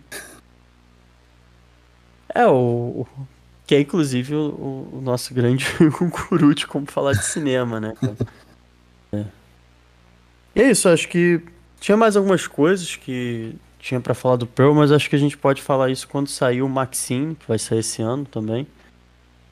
É, 2.34 2.46
o, 2.46 3.06
que 3.66 3.74
é 3.74 3.80
inclusive 3.80 4.34
o, 4.34 4.88
o 4.92 5.00
nosso 5.02 5.32
grande 5.34 5.66
guru 6.30 6.54
de 6.54 6.66
como 6.66 6.86
falar 6.90 7.12
de 7.12 7.24
cinema, 7.24 7.80
né? 7.80 7.94
É. 9.12 9.24
E 10.54 10.62
é 10.62 10.70
isso, 10.70 10.88
acho 10.88 11.08
que 11.08 11.40
tinha 11.80 11.96
mais 11.96 12.16
algumas 12.16 12.46
coisas 12.46 12.96
que 12.96 13.54
tinha 13.78 14.00
pra 14.00 14.14
falar 14.14 14.36
do 14.36 14.46
Pearl, 14.46 14.74
mas 14.74 14.92
acho 14.92 15.08
que 15.10 15.16
a 15.16 15.18
gente 15.18 15.36
pode 15.36 15.60
falar 15.60 15.90
isso 15.90 16.06
quando 16.08 16.28
sair 16.28 16.62
o 16.62 16.68
Maxine, 16.68 17.34
que 17.34 17.46
vai 17.48 17.58
sair 17.58 17.80
esse 17.80 18.00
ano 18.00 18.24
também. 18.24 18.66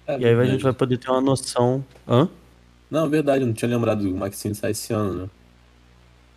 É 0.07 0.19
E 0.19 0.25
aí 0.25 0.25
a 0.25 0.29
gente 0.29 0.37
verdade. 0.37 0.63
vai 0.63 0.73
poder 0.73 0.99
ter 0.99 1.11
uma 1.11 1.21
noção. 1.21 1.85
Hã? 2.09 2.29
Não, 2.91 3.07
é 3.07 3.09
verdade, 3.09 3.43
eu 3.43 3.47
não 3.47 3.55
tinha 3.55 3.71
lembrado 3.71 4.03
do 4.03 4.15
Maxine 4.15 4.55
sair 4.55 4.73
esse 4.73 4.93
ano, 4.93 5.23
né? 5.23 5.31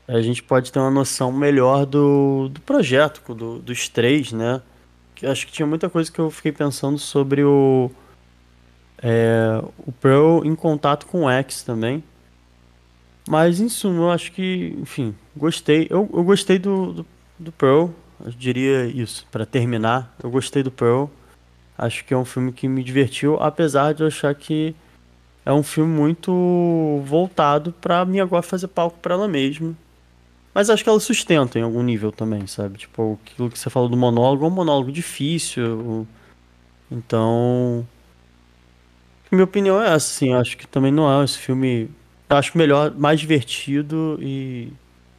A 0.07 0.21
gente 0.21 0.43
pode 0.43 0.71
ter 0.71 0.79
uma 0.79 0.91
noção 0.91 1.31
melhor 1.31 1.85
do, 1.85 2.49
do 2.49 2.59
projeto, 2.61 3.33
do, 3.33 3.59
dos 3.59 3.87
três, 3.87 4.33
né? 4.33 4.61
Que 5.15 5.25
acho 5.25 5.45
que 5.45 5.53
tinha 5.53 5.65
muita 5.65 5.89
coisa 5.89 6.11
que 6.11 6.19
eu 6.19 6.29
fiquei 6.29 6.51
pensando 6.51 6.97
sobre 6.97 7.43
o, 7.43 7.89
é, 9.01 9.61
o 9.79 9.91
Pearl 9.91 10.43
em 10.43 10.55
contato 10.55 11.05
com 11.05 11.23
o 11.23 11.29
X 11.29 11.63
também. 11.63 12.03
Mas 13.27 13.61
em 13.61 13.69
suma, 13.69 14.03
eu 14.03 14.11
acho 14.11 14.31
que, 14.33 14.77
enfim, 14.81 15.15
gostei. 15.35 15.87
Eu, 15.89 16.09
eu 16.13 16.23
gostei 16.23 16.59
do, 16.59 16.93
do, 16.93 17.05
do 17.39 17.51
Pearl, 17.53 17.89
eu 18.23 18.31
diria 18.31 18.85
isso, 18.85 19.25
pra 19.31 19.45
terminar. 19.45 20.13
Eu 20.21 20.29
gostei 20.29 20.61
do 20.61 20.71
Pearl. 20.71 21.05
Acho 21.77 22.03
que 22.05 22.13
é 22.13 22.17
um 22.17 22.25
filme 22.25 22.51
que 22.51 22.67
me 22.67 22.83
divertiu, 22.83 23.37
apesar 23.41 23.93
de 23.93 24.03
eu 24.03 24.07
achar 24.07 24.35
que 24.35 24.75
é 25.45 25.51
um 25.51 25.63
filme 25.63 25.91
muito 25.91 27.01
voltado 27.05 27.73
pra 27.81 28.05
Mia 28.05 28.25
Goth 28.25 28.45
fazer 28.45 28.67
palco 28.67 28.97
pra 28.99 29.15
ela 29.15 29.27
mesma. 29.27 29.75
Mas 30.53 30.69
acho 30.69 30.83
que 30.83 30.89
ela 30.89 30.99
sustenta 30.99 31.57
em 31.57 31.63
algum 31.63 31.81
nível 31.81 32.11
também, 32.11 32.45
sabe? 32.45 32.77
Tipo, 32.77 33.19
aquilo 33.25 33.49
que 33.49 33.57
você 33.57 33.69
falou 33.69 33.89
do 33.89 33.97
monólogo 33.97 34.45
é 34.45 34.47
um 34.47 34.51
monólogo 34.51 34.91
difícil. 34.91 36.05
Então, 36.91 37.87
minha 39.31 39.43
opinião 39.43 39.81
é 39.81 39.85
essa, 39.87 39.95
assim. 39.95 40.33
Acho 40.33 40.55
que 40.57 40.67
também 40.67 40.91
não 40.91 41.09
é 41.21 41.23
esse 41.25 41.37
filme. 41.39 41.89
Acho 42.29 42.57
melhor, 42.57 42.93
mais 42.95 43.19
divertido 43.19 44.17
e. 44.21 44.71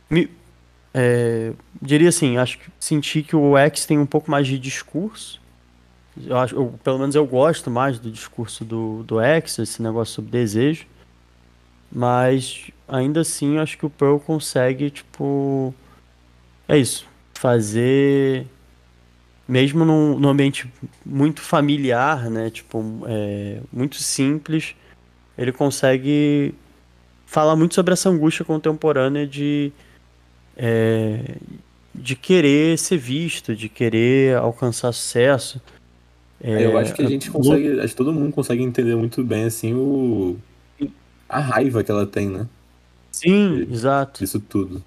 me- 0.08 0.30
é, 0.96 1.52
diria 1.82 2.08
assim, 2.08 2.36
acho 2.36 2.56
que 2.58 2.70
senti 2.78 3.22
que 3.24 3.34
o 3.34 3.56
X 3.58 3.84
tem 3.84 3.98
um 3.98 4.06
pouco 4.06 4.30
mais 4.30 4.46
de 4.46 4.56
discurso. 4.58 5.40
Eu 6.24 6.36
acho, 6.38 6.54
eu- 6.54 6.78
pelo 6.84 6.98
menos 7.00 7.16
eu 7.16 7.26
gosto 7.26 7.68
mais 7.68 7.98
do 7.98 8.08
discurso 8.10 8.64
do, 8.64 9.02
do 9.02 9.20
X, 9.20 9.58
esse 9.58 9.82
negócio 9.82 10.14
sobre 10.14 10.30
desejo. 10.30 10.86
Mas 11.90 12.70
ainda 12.88 13.20
assim, 13.20 13.56
eu 13.56 13.62
acho 13.62 13.78
que 13.78 13.86
o 13.86 13.90
Pearl 13.90 14.18
consegue, 14.18 14.90
tipo. 14.90 15.74
É 16.68 16.78
isso. 16.78 17.06
Fazer. 17.34 18.46
Mesmo 19.46 19.84
num, 19.84 20.18
num 20.18 20.28
ambiente 20.28 20.70
muito 21.04 21.42
familiar, 21.42 22.30
né? 22.30 22.48
Tipo, 22.48 23.02
é, 23.06 23.60
muito 23.70 23.96
simples, 23.96 24.74
ele 25.36 25.52
consegue 25.52 26.54
falar 27.26 27.56
muito 27.56 27.74
sobre 27.74 27.92
essa 27.92 28.08
angústia 28.08 28.44
contemporânea 28.44 29.26
de, 29.26 29.70
é, 30.56 31.36
de 31.94 32.16
querer 32.16 32.78
ser 32.78 32.96
visto, 32.96 33.54
de 33.54 33.68
querer 33.68 34.36
alcançar 34.36 34.92
sucesso. 34.92 35.60
É, 36.40 36.64
eu 36.64 36.78
acho 36.78 36.94
que 36.94 37.02
a 37.02 37.08
gente 37.08 37.30
consegue, 37.30 37.80
acho 37.80 37.88
que 37.88 37.96
todo 37.96 38.12
mundo 38.12 38.32
consegue 38.32 38.62
entender 38.62 38.94
muito 38.94 39.22
bem, 39.24 39.44
assim, 39.44 39.74
o... 39.74 40.36
a 41.28 41.40
raiva 41.40 41.82
que 41.82 41.90
ela 41.90 42.06
tem, 42.06 42.28
né? 42.28 42.46
Sim, 43.14 43.66
exato. 43.70 44.20
Disso 44.24 44.40
tudo. 44.40 44.82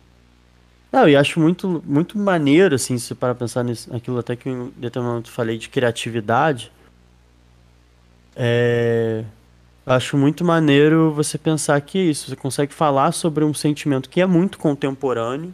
Não, 0.92 1.08
e 1.08 1.16
acho 1.16 1.40
muito, 1.40 1.84
muito 1.86 2.18
maneiro, 2.18 2.76
assim, 2.76 2.98
se 2.98 3.08
você 3.08 3.16
para 3.16 3.36
pensar 3.36 3.64
nisso, 3.64 3.90
naquilo 3.92 4.18
até 4.20 4.36
que 4.36 4.50
em 4.50 4.66
determinado 4.78 5.14
momento 5.14 5.32
falei 5.32 5.58
de 5.58 5.70
criatividade. 5.70 6.72
É, 8.36 9.24
acho 9.86 10.18
muito 10.18 10.44
maneiro 10.46 11.12
você 11.14 11.38
pensar 11.38 11.80
que 11.82 11.98
é 11.98 12.04
isso, 12.04 12.30
você 12.30 12.36
consegue 12.36 12.74
falar 12.74 13.12
sobre 13.12 13.44
um 13.44 13.54
sentimento 13.54 14.10
que 14.10 14.22
é 14.22 14.26
muito 14.26 14.58
contemporâneo, 14.60 15.54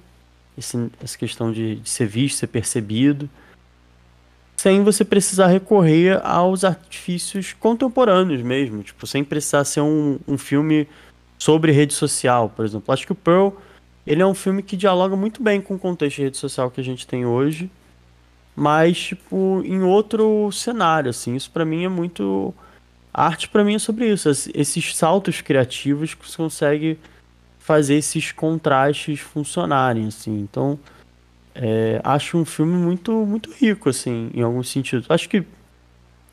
esse- 0.58 0.90
essa 1.02 1.18
questão 1.18 1.52
de, 1.52 1.76
de 1.78 1.90
ser 1.90 2.08
visto, 2.08 2.38
ser 2.38 2.48
percebido, 2.48 3.30
sem 4.58 4.84
você 4.84 5.04
precisar 5.04 5.48
recorrer 5.48 6.20
aos 6.26 6.64
artifícios 6.64 7.54
contemporâneos 7.54 8.42
mesmo, 8.42 8.82
tipo, 8.84 9.06
sem 9.06 9.24
precisar 9.24 9.64
ser 9.66 9.82
um, 9.82 10.20
um 10.28 10.38
filme 10.38 10.88
sobre 11.44 11.74
rede 11.74 11.94
social, 11.94 12.50
por 12.56 12.64
exemplo. 12.64 12.94
Acho 12.94 13.06
que 13.06 13.12
o 13.12 13.16
Pearl, 13.16 13.50
ele 14.08 14.22
é 14.22 14.26
um 14.26 14.34
filme 14.34 14.64
que 14.64 14.78
dialoga 14.78 15.14
muito 15.16 15.44
bem 15.44 15.60
com 15.60 15.76
o 15.76 15.80
contexto 15.80 16.16
de 16.18 16.24
rede 16.24 16.38
social 16.38 16.72
que 16.72 16.80
a 16.80 16.84
gente 16.84 17.06
tem 17.06 17.26
hoje, 17.26 17.70
mas, 18.56 18.98
tipo, 18.98 19.62
em 19.66 19.82
outro 19.82 20.50
cenário, 20.54 21.10
assim. 21.10 21.36
Isso 21.36 21.52
pra 21.52 21.66
mim 21.66 21.84
é 21.84 21.90
muito... 21.90 22.54
A 23.14 23.26
arte 23.26 23.50
pra 23.50 23.64
mim 23.64 23.76
é 23.76 23.80
sobre 23.80 24.10
isso, 24.12 24.30
es- 24.30 24.50
esses 24.54 24.96
saltos 24.96 25.42
criativos 25.42 26.14
que 26.14 26.28
você 26.28 26.38
consegue 26.38 26.98
fazer 27.60 27.96
esses 27.96 28.32
contrastes 28.32 29.20
funcionarem, 29.20 30.08
assim. 30.08 30.40
Então, 30.40 30.80
é, 31.54 32.00
acho 32.06 32.38
um 32.38 32.46
filme 32.46 32.76
muito, 32.76 33.12
muito 33.26 33.52
rico, 33.52 33.90
assim, 33.90 34.32
em 34.34 34.42
alguns 34.42 34.70
sentidos. 34.70 35.06
Acho 35.10 35.28
que 35.28 35.44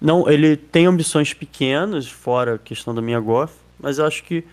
não, 0.01 0.29
ele 0.31 0.57
tem 0.57 0.87
ambições 0.87 1.35
pequenas, 1.35 2.09
fora 2.09 2.55
a 2.55 2.59
questão 2.59 2.95
da 2.95 3.03
minha 3.03 3.19
goth, 3.19 3.53
mas 3.79 3.99
eu 3.99 4.07
acho 4.07 4.23
que 4.23 4.45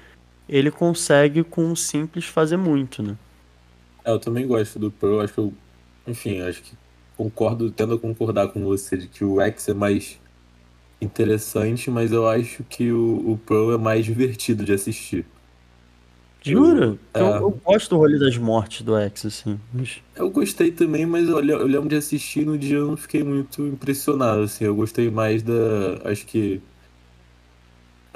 ele 0.50 0.72
consegue 0.72 1.44
com 1.44 1.72
o 1.72 1.76
simples 1.78 2.26
fazer 2.26 2.58
muito, 2.58 3.02
né? 3.04 3.18
É, 4.04 4.12
eu 4.12 4.20
também 4.20 4.48
gosto 4.48 4.80
do 4.80 4.92
Pearl, 4.92 5.22
acho 5.22 5.34
que 5.34 5.40
eu, 5.40 5.54
enfim, 6.06 6.42
acho 6.42 6.62
que 6.64 6.78
concordo, 7.16 7.72
tendo 7.72 7.96
a 7.96 8.00
concordar 8.00 8.50
com 8.52 8.64
você 8.64 8.98
de 8.98 9.08
que 9.08 9.24
o 9.26 9.42
X 9.42 9.68
é 9.70 9.74
mais 9.74 10.22
interessante, 11.02 11.92
mas 11.92 12.12
eu 12.14 12.28
acho 12.30 12.64
que 12.66 12.92
o, 12.92 13.34
o 13.34 13.40
Pearl 13.40 13.74
é 13.74 13.78
mais 13.80 14.06
divertido 14.06 14.66
de 14.66 14.74
assistir. 14.74 15.28
Jura? 16.44 16.98
é. 17.14 17.20
Eu, 17.20 17.36
eu 17.40 17.52
gosto 17.64 17.90
do 17.92 17.98
rolê 17.98 18.18
das 18.18 18.38
mortes 18.38 18.82
do 18.82 18.98
X, 18.98 19.26
assim. 19.26 19.60
mas- 19.72 20.02
Eu 20.16 20.30
gostei 20.32 20.72
também, 20.72 21.06
mas 21.06 21.30
olha, 21.30 21.54
eu 21.54 21.68
lembro 21.68 21.90
de 21.90 21.96
assistir 21.96 22.46
no 22.46 22.58
dia 22.58 22.78
eu 22.78 22.88
não 22.88 22.98
fiquei 22.98 23.24
muito 23.24 23.66
impressionado, 23.68 24.42
assim, 24.42 24.66
eu 24.66 24.76
gostei 24.76 25.12
mais 25.12 25.44
da, 25.44 25.54
acho 26.10 26.26
que 26.26 26.62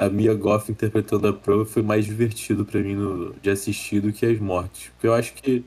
a 0.01 0.09
Mia 0.09 0.33
Goth 0.33 0.67
interpretando 0.69 1.27
a 1.27 1.33
Pearl 1.33 1.63
foi 1.63 1.83
mais 1.83 2.05
divertido 2.05 2.65
pra 2.65 2.79
mim 2.81 2.95
no- 2.95 3.35
de 3.35 3.51
assistir 3.51 4.01
do 4.01 4.11
que 4.11 4.25
as 4.25 4.39
mortes, 4.39 4.89
porque 4.89 5.05
eu 5.05 5.13
acho 5.13 5.31
que 5.35 5.63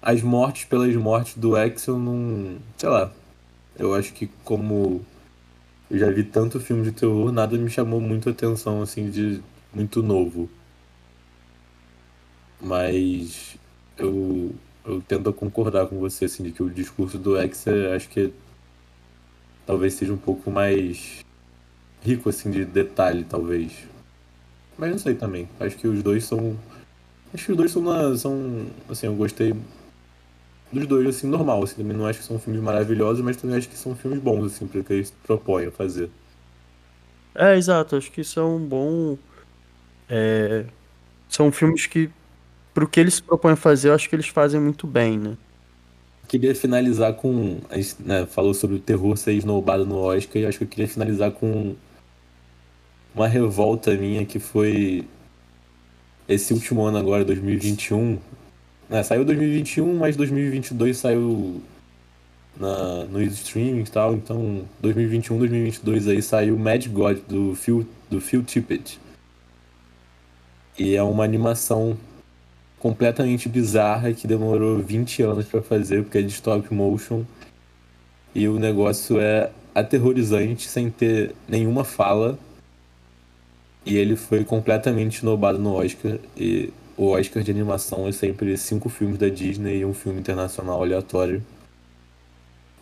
as 0.00 0.22
mortes 0.22 0.66
pelas 0.66 0.94
mortes 0.94 1.36
do 1.36 1.56
X 1.56 1.84
eu 1.88 1.98
não, 1.98 2.58
sei 2.76 2.88
lá, 2.88 3.12
eu 3.76 3.92
acho 3.92 4.12
que 4.12 4.28
como 4.44 5.04
eu 5.90 5.98
já 5.98 6.08
vi 6.12 6.22
tanto 6.22 6.60
filme 6.60 6.84
de 6.84 6.92
terror, 6.92 7.32
nada 7.32 7.58
me 7.58 7.68
chamou 7.68 8.00
muito 8.00 8.28
a 8.28 8.32
atenção, 8.32 8.82
assim, 8.82 9.10
de 9.10 9.42
muito 9.74 10.00
novo. 10.00 10.48
Mas 12.60 13.56
eu, 13.98 14.54
eu 14.86 15.00
tento 15.08 15.32
concordar 15.32 15.88
com 15.88 15.98
você, 15.98 16.26
assim, 16.26 16.44
de 16.44 16.52
que 16.52 16.62
o 16.62 16.70
discurso 16.70 17.18
do 17.18 17.36
X, 17.36 17.66
é, 17.66 17.96
acho 17.96 18.08
que 18.10 18.32
talvez 19.66 19.94
seja 19.94 20.12
um 20.12 20.16
pouco 20.18 20.52
mais 20.52 21.24
rico, 22.02 22.28
assim, 22.28 22.50
de 22.50 22.64
detalhe, 22.64 23.24
talvez. 23.24 23.72
Mas 24.78 24.90
não 24.90 24.98
sei 24.98 25.14
também. 25.14 25.48
Acho 25.60 25.76
que 25.76 25.88
os 25.88 26.02
dois 26.02 26.24
são. 26.24 26.56
Acho 27.34 27.46
que 27.46 27.52
os 27.52 27.58
dois 27.58 27.72
são, 27.72 27.82
na- 27.82 28.16
são 28.16 28.66
assim, 28.90 29.06
eu 29.06 29.14
gostei 29.16 29.54
dos 30.72 30.86
dois, 30.86 31.06
assim, 31.06 31.26
normal, 31.28 31.62
assim, 31.62 31.76
também 31.76 31.96
não 31.96 32.06
acho 32.06 32.18
que 32.20 32.24
são 32.24 32.38
filmes 32.38 32.60
maravilhosos, 32.62 33.22
mas 33.22 33.36
também 33.36 33.56
acho 33.56 33.68
que 33.68 33.76
são 33.76 33.94
filmes 33.96 34.20
bons, 34.20 34.46
assim, 34.46 34.66
para 34.66 34.82
que 34.82 34.92
eles 34.92 35.08
se 35.08 35.14
propõem 35.24 35.66
a 35.66 35.70
fazer. 35.72 36.10
É, 37.34 37.56
exato. 37.56 37.96
Acho 37.96 38.10
que 38.10 38.22
um 38.40 38.66
bom. 38.66 39.16
é, 40.08 40.66
São 41.28 41.52
filmes 41.52 41.86
que, 41.86 42.10
pro 42.74 42.88
que 42.88 43.00
eles 43.00 43.14
se 43.16 43.22
propõem 43.22 43.54
a 43.54 43.56
fazer, 43.56 43.90
eu 43.90 43.94
acho 43.94 44.08
que 44.08 44.16
eles 44.16 44.28
fazem 44.28 44.60
muito 44.60 44.86
bem, 44.86 45.18
né? 45.18 45.38
Queria 46.28 46.54
finalizar 46.54 47.14
com. 47.14 47.58
A 47.68 47.76
gente 47.76 47.96
né, 48.00 48.24
falou 48.26 48.54
sobre 48.54 48.76
o 48.76 48.80
terror 48.80 49.16
ser 49.16 49.32
esnobado 49.32 49.84
no 49.84 49.96
Oscar, 49.98 50.40
e 50.42 50.46
acho 50.46 50.58
que 50.58 50.64
eu 50.64 50.68
queria 50.68 50.86
finalizar 50.88 51.32
com 51.32 51.74
uma 53.14 53.26
revolta 53.26 53.94
minha 53.94 54.24
que 54.24 54.38
foi 54.38 55.04
esse 56.28 56.52
último 56.52 56.82
ano 56.82 56.98
agora, 56.98 57.24
2021. 57.24 58.18
Né, 58.88 59.02
saiu 59.02 59.24
2021, 59.24 59.96
mas 59.96 60.16
2022 60.16 60.96
saiu 60.96 61.60
na, 62.56 63.04
no 63.04 63.22
streaming 63.22 63.80
e 63.80 63.84
tal. 63.84 64.14
Então, 64.14 64.62
2021, 64.80 65.38
2022 65.38 66.08
aí 66.08 66.22
saiu 66.22 66.58
Mad 66.58 66.86
God 66.88 67.18
do 67.28 67.54
Phil, 67.54 67.86
do 68.08 68.20
Phil 68.20 68.42
Tippett. 68.42 69.00
E 70.78 70.94
é 70.94 71.02
uma 71.02 71.24
animação 71.24 71.96
completamente 72.78 73.48
bizarra 73.48 74.12
que 74.12 74.26
demorou 74.26 74.78
20 74.78 75.22
anos 75.22 75.46
para 75.46 75.60
fazer, 75.60 76.02
porque 76.02 76.18
é 76.18 76.22
de 76.22 76.32
stop 76.32 76.72
motion. 76.72 77.24
E 78.34 78.48
o 78.48 78.58
negócio 78.58 79.20
é 79.20 79.50
aterrorizante, 79.74 80.68
sem 80.68 80.90
ter 80.90 81.34
nenhuma 81.48 81.84
fala. 81.84 82.38
E 83.84 83.96
ele 83.96 84.16
foi 84.16 84.44
completamente 84.44 85.18
snobado 85.18 85.58
no 85.58 85.74
Oscar. 85.74 86.18
E 86.36 86.72
o 86.96 87.08
Oscar 87.08 87.42
de 87.42 87.50
animação 87.50 88.06
é 88.06 88.12
sempre 88.12 88.56
cinco 88.56 88.88
filmes 88.88 89.18
da 89.18 89.28
Disney 89.28 89.78
e 89.78 89.84
um 89.84 89.94
filme 89.94 90.20
internacional 90.20 90.82
aleatório. 90.82 91.42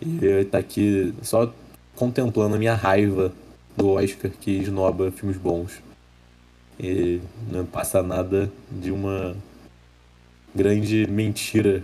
E 0.01 0.25
eu 0.25 0.45
tá 0.45 0.59
aqui 0.59 1.15
só 1.23 1.53
contemplando 1.95 2.55
a 2.55 2.59
minha 2.59 2.75
raiva 2.75 3.33
do 3.77 3.91
Oscar 3.91 4.31
que 4.41 4.51
esnoba 4.51 5.11
filmes 5.11 5.37
bons. 5.37 5.83
E 6.79 7.21
não 7.51 7.65
passa 7.65 8.03
nada 8.03 8.51
de 8.71 8.91
uma 8.91 9.37
grande 10.55 11.07
mentira 11.09 11.83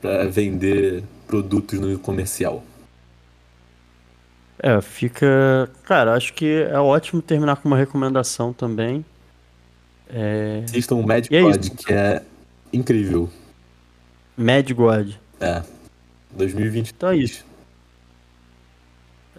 para 0.00 0.28
vender 0.28 1.02
produtos 1.26 1.78
no 1.78 1.98
comercial. 1.98 2.62
É, 4.60 4.80
fica. 4.80 5.70
Cara, 5.84 6.14
acho 6.14 6.32
que 6.34 6.62
é 6.62 6.78
ótimo 6.78 7.22
terminar 7.22 7.56
com 7.56 7.68
uma 7.68 7.76
recomendação 7.76 8.52
também. 8.52 9.04
É... 10.08 10.62
Assistam 10.64 10.96
o 10.96 11.06
Mad 11.06 11.26
é 11.30 11.40
God, 11.40 11.68
que 11.68 11.92
é 11.92 12.22
incrível. 12.72 13.30
Mad 14.36 14.70
God. 14.72 15.12
É. 15.40 15.62
2020. 16.32 16.90
Então 16.90 17.10
é 17.10 17.16
isso. 17.16 17.44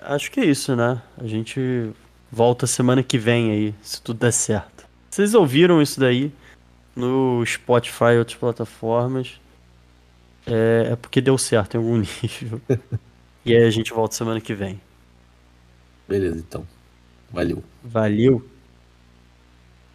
Acho 0.01 0.31
que 0.31 0.39
é 0.39 0.45
isso, 0.45 0.75
né? 0.75 1.01
A 1.17 1.27
gente 1.27 1.91
volta 2.31 2.65
semana 2.65 3.03
que 3.03 3.17
vem 3.17 3.51
aí, 3.51 3.75
se 3.81 4.01
tudo 4.01 4.19
der 4.19 4.31
certo. 4.31 4.85
Vocês 5.09 5.33
ouviram 5.33 5.81
isso 5.81 5.99
daí 5.99 6.31
no 6.95 7.43
Spotify 7.45 8.13
e 8.13 8.19
outras 8.19 8.37
plataformas? 8.37 9.39
É, 10.47 10.89
é 10.91 10.95
porque 10.95 11.19
deu 11.19 11.37
certo 11.37 11.75
em 11.75 11.77
algum 11.77 11.97
nível. 12.23 12.61
e 13.45 13.55
aí 13.55 13.63
a 13.63 13.69
gente 13.69 13.91
volta 13.91 14.15
semana 14.15 14.39
que 14.39 14.53
vem. 14.53 14.79
Beleza, 16.09 16.39
então. 16.39 16.65
Valeu. 17.31 17.63
Valeu. 17.83 18.43